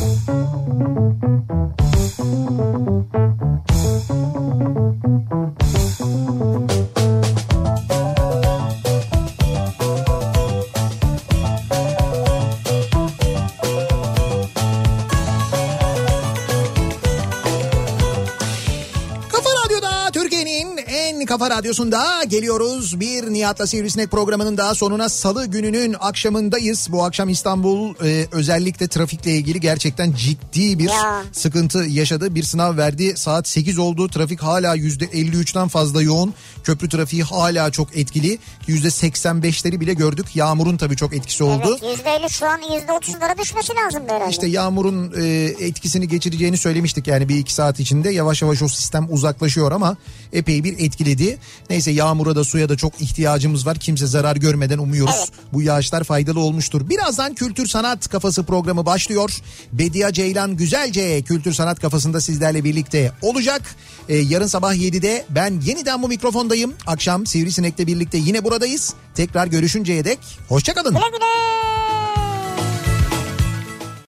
Thank 0.03 0.27
you. 0.27 0.43
Kafa 21.33 21.49
radyosunda 21.49 22.23
geliyoruz. 22.23 22.99
Bir 22.99 23.23
Nihat'la 23.23 23.67
Sivrisinek 23.67 24.11
programının 24.11 24.57
daha 24.57 24.75
sonuna 24.75 25.09
salı 25.09 25.45
gününün 25.45 25.95
akşamındayız. 25.99 26.87
Bu 26.91 27.03
akşam 27.03 27.29
İstanbul 27.29 27.95
e, 28.05 28.27
özellikle 28.31 28.87
trafikle 28.87 29.31
ilgili 29.31 29.59
gerçekten 29.59 30.13
ciddi 30.13 30.79
bir 30.79 30.89
Ya. 30.89 31.23
sıkıntı 31.31 31.77
yaşadı. 31.79 32.35
Bir 32.35 32.43
sınav 32.43 32.77
verdi 32.77 33.13
saat 33.17 33.47
8 33.47 33.77
oldu. 33.77 34.07
Trafik 34.07 34.43
hala 34.43 34.75
%53'ten 34.75 35.67
fazla 35.67 36.01
yoğun. 36.01 36.33
Köprü 36.63 36.89
trafiği 36.89 37.23
hala 37.23 37.71
çok 37.71 37.97
etkili. 37.97 38.39
%85'leri 38.67 39.79
bile 39.79 39.93
gördük. 39.93 40.35
Yağmurun 40.35 40.77
tabii 40.77 40.95
çok 40.95 41.13
etkisi 41.13 41.43
oldu. 41.43 41.79
Evet 41.83 41.99
%50 42.05 42.29
şu 42.29 42.45
an 42.45 42.61
%30'lara 42.61 43.37
düşmesi 43.37 43.73
lazım 43.75 44.03
herhalde. 44.07 44.31
İşte 44.31 44.47
yağmurun 44.47 45.13
e, 45.17 45.25
etkisini 45.59 46.07
geçireceğini 46.07 46.57
söylemiştik 46.57 47.07
yani 47.07 47.29
bir 47.29 47.35
iki 47.35 47.53
saat 47.53 47.79
içinde 47.79 48.09
yavaş 48.09 48.41
yavaş 48.41 48.61
o 48.61 48.67
sistem 48.67 49.07
uzaklaşıyor 49.09 49.71
ama 49.71 49.97
epey 50.33 50.63
bir 50.63 50.79
etkiledi. 50.79 51.37
Neyse 51.69 51.91
yağmura 51.91 52.35
da 52.35 52.43
suya 52.43 52.69
da 52.69 52.77
çok 52.77 53.01
ihtiyacımız 53.01 53.65
var. 53.65 53.77
Kimse 53.79 54.07
zarar 54.07 54.35
görmeden 54.35 54.77
umuyoruz. 54.77 55.15
Evet. 55.17 55.29
Bu 55.53 55.61
yağışlar 55.61 56.03
faydalı 56.03 56.39
olmuştur. 56.39 56.89
Birazdan 56.89 57.33
Kültür 57.33 57.67
Sanat 57.67 58.09
Kafası 58.09 58.43
programı 58.43 58.85
başlıyor. 58.85 59.31
Bediye 59.73 60.13
Ceylan 60.13 60.57
Güzelce 60.57 61.21
Kültür 61.21 61.53
Sanat 61.53 61.79
Kafası'nda 61.79 62.21
sizlerle 62.21 62.63
birlikte 62.63 63.11
olacak. 63.21 63.61
E, 64.09 64.17
yarın 64.17 64.47
sabah 64.47 64.75
7'de 64.75 65.25
ben 65.29 65.61
yeniden 65.65 66.03
bu 66.03 66.09
mikrofondayım. 66.53 66.73
Akşam 66.87 67.25
Sivrisinek'le 67.25 67.87
birlikte 67.87 68.17
yine 68.17 68.43
buradayız. 68.43 68.93
Tekrar 69.15 69.47
görüşünceye 69.47 70.05
dek 70.05 70.19
hoşçakalın. 70.49 70.93
Güle 70.93 71.09
güle. 71.09 71.92